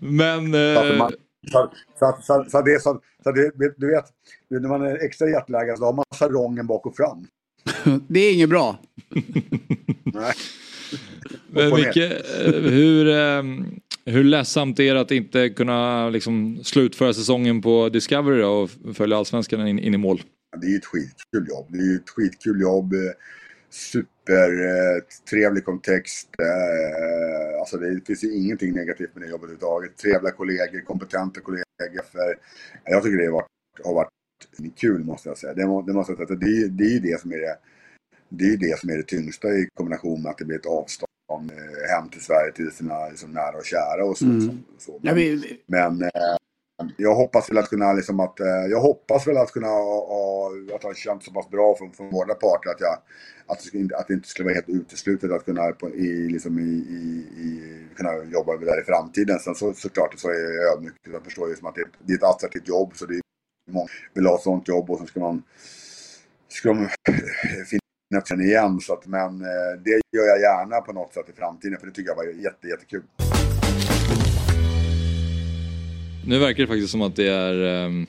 [0.00, 0.54] Men...
[0.54, 1.08] Eh...
[1.52, 4.04] Så, så, så, så, det, så, så det, du vet,
[4.48, 7.26] när man är extra hjärtläggad så har man sarongen bak och fram.
[8.08, 8.78] det är inget bra.
[10.04, 10.34] Nej.
[11.50, 17.62] Men Micke, eh, hur, ehm, hur ledsamt är det att inte kunna liksom, slutföra säsongen
[17.62, 20.22] på Discovery då, och följa allsvenskan in, in i mål?
[20.60, 21.66] Det är ju ett skitkul jobb.
[21.68, 22.94] Det är ju ett skitkul jobb.
[23.70, 26.28] supertrevlig kontext.
[26.38, 29.96] Eh, alltså det finns ju ingenting negativt med det jobbet överhuvudtaget.
[29.96, 32.02] Trevliga kollegor, kompetenta kollegor.
[32.12, 32.38] För
[32.84, 33.46] jag tycker det har varit,
[33.84, 34.10] har varit
[34.76, 35.54] kul måste jag säga.
[35.54, 36.38] Det, må, det, måste jag säga.
[36.40, 37.58] Det, det är ju det som är det,
[38.28, 41.50] det, är det som är det tyngsta i kombination med att det blir ett avstånd
[41.50, 44.24] eh, hem till Sverige till sina liksom, nära och kära och så.
[44.24, 44.40] Mm.
[44.40, 44.92] så, så.
[44.92, 46.10] Ja, Men, vi- men eh,
[46.96, 50.82] jag hoppas väl att kunna liksom att, eh, jag hoppas väl att kunna ha, att
[50.82, 52.98] ha känt så pass bra från, från båda parter att jag,
[53.46, 56.62] att det, att det inte skulle vara helt uteslutet att kunna, på, i, liksom i,
[56.62, 59.38] i, i, kunna jobba där i framtiden.
[59.38, 60.34] Sen så, såklart så är
[60.64, 60.94] jag ödmjuk.
[61.12, 63.20] Jag förstår ju som att det, det är ett attraktivt jobb så det är
[63.70, 65.42] många vill ha ett sånt jobb och så ska man,
[66.48, 66.76] ska de
[67.66, 67.80] finna
[68.28, 68.80] sen igen.
[68.80, 71.92] Så att, men eh, det gör jag gärna på något sätt i framtiden för det
[71.92, 73.02] tycker jag var jätte, jättekul.
[76.26, 78.06] Nu verkar det faktiskt som att det är um,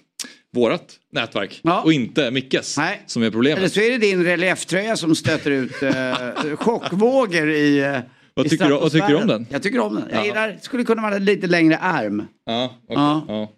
[0.53, 3.57] vårat nätverk och inte Mickes som är problemet.
[3.57, 7.99] Eller så är det din relieftröja som stöter ut eh, chockvågor i eh,
[8.33, 9.47] Vad i tycker du- vad tycker du om den?
[9.49, 10.03] Jag tycker om den.
[10.11, 10.25] Jag Ja.
[10.25, 12.23] gillar, det skulle kunna vara en lite längre arm.
[12.45, 12.95] Ja, okej.
[12.95, 13.25] Ja.
[13.27, 13.49] ja.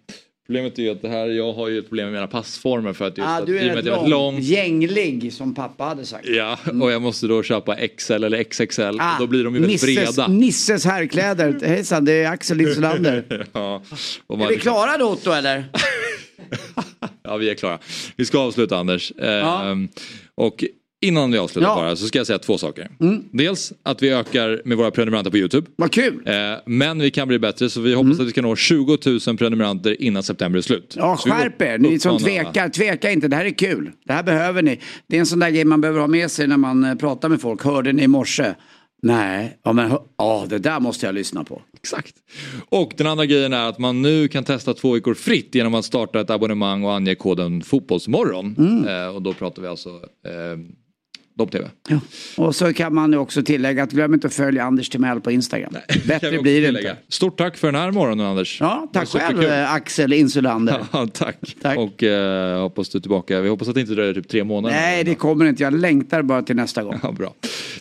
[0.50, 3.06] Problemet är ju att det här, jag har ju ett problem med mina passformer för
[3.06, 6.04] att just Ah, att, du är att jag är lång, lång gänglig som pappa hade
[6.04, 6.28] sagt.
[6.28, 9.82] Ja, och jag måste då köpa XL eller XXL Ah, då blir de ju väldigt
[9.82, 10.28] Nisses, breda.
[10.28, 11.58] Nisses herrkläder.
[11.66, 13.24] Hejsan, det är Axel Insulander.
[13.52, 13.82] ja,
[14.28, 15.64] Är vi klara då Otto eller?
[17.22, 17.78] Ja, vi är klara.
[18.16, 19.12] Vi ska avsluta Anders.
[19.16, 19.76] Ja.
[20.34, 20.64] Och
[21.00, 21.74] innan vi avslutar Ja.
[21.74, 22.88] bara så ska jag säga två saker.
[23.00, 23.24] Mm.
[23.32, 25.66] Dels att vi ökar med våra prenumeranter på YouTube.
[25.76, 26.22] Vad kul!
[26.26, 26.34] Eh,
[26.66, 28.20] men vi kan bli bättre så vi hoppas Mm.
[28.20, 30.94] att vi ska nå 20 000 prenumeranter innan september är slut.
[30.98, 31.78] Ja, skärp er.
[31.78, 33.28] Ni som tvekar, tveka inte.
[33.28, 33.90] Det här är kul.
[34.04, 34.80] Det här behöver ni.
[35.06, 37.28] Det är en sån där grej man behöver ha med sig när man eh, pratar
[37.28, 37.64] med folk.
[37.64, 38.54] Hörde ni i morse?
[39.02, 41.62] Nej, ja men ja, det där måste jag lyssna på.
[41.78, 42.14] Exakt.
[42.68, 45.84] Och den andra grejen är att man nu kan testa två veckor fritt genom att
[45.84, 48.54] starta ett abonnemang och ange koden Fotbollsmorgon.
[48.58, 48.88] Mm.
[48.88, 50.58] Eh, och då pratar vi alltså eh,
[51.40, 51.68] Dobb-TV.
[52.36, 55.30] Och så kan man ju också tillägga att glöm inte att följa Anders Timell på
[55.30, 55.74] Instagram.
[55.88, 56.96] Vi Bättre blir det inte.
[57.08, 58.60] Stort tack för den här morgonen Anders.
[58.60, 60.80] Ja, tack själv eh, Axel Insulander.
[60.92, 61.36] Ja, tack.
[61.76, 63.40] Och eh, hoppas du är tillbaka.
[63.40, 64.74] Vi hoppas att det inte dröjer typ tre månader.
[64.74, 65.62] Nej, det kommer inte.
[65.62, 66.98] Jag längtar bara till nästa gång.
[67.02, 67.34] Ja, bra.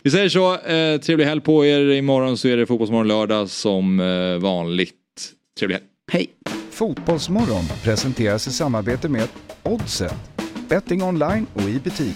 [0.04, 0.54] Vi säger så.
[0.54, 1.92] Eh, trevlig helg på er.
[1.92, 4.94] Imorgon så är det Fotbollsmorgon lördag som eh, vanligt.
[5.60, 5.86] Trevlig helg.
[6.12, 6.28] Hej.
[6.72, 9.28] Fotbollsmorgon presenteras i samarbete med
[9.64, 10.16] Oddset.
[10.70, 12.16] Betting online och i butik.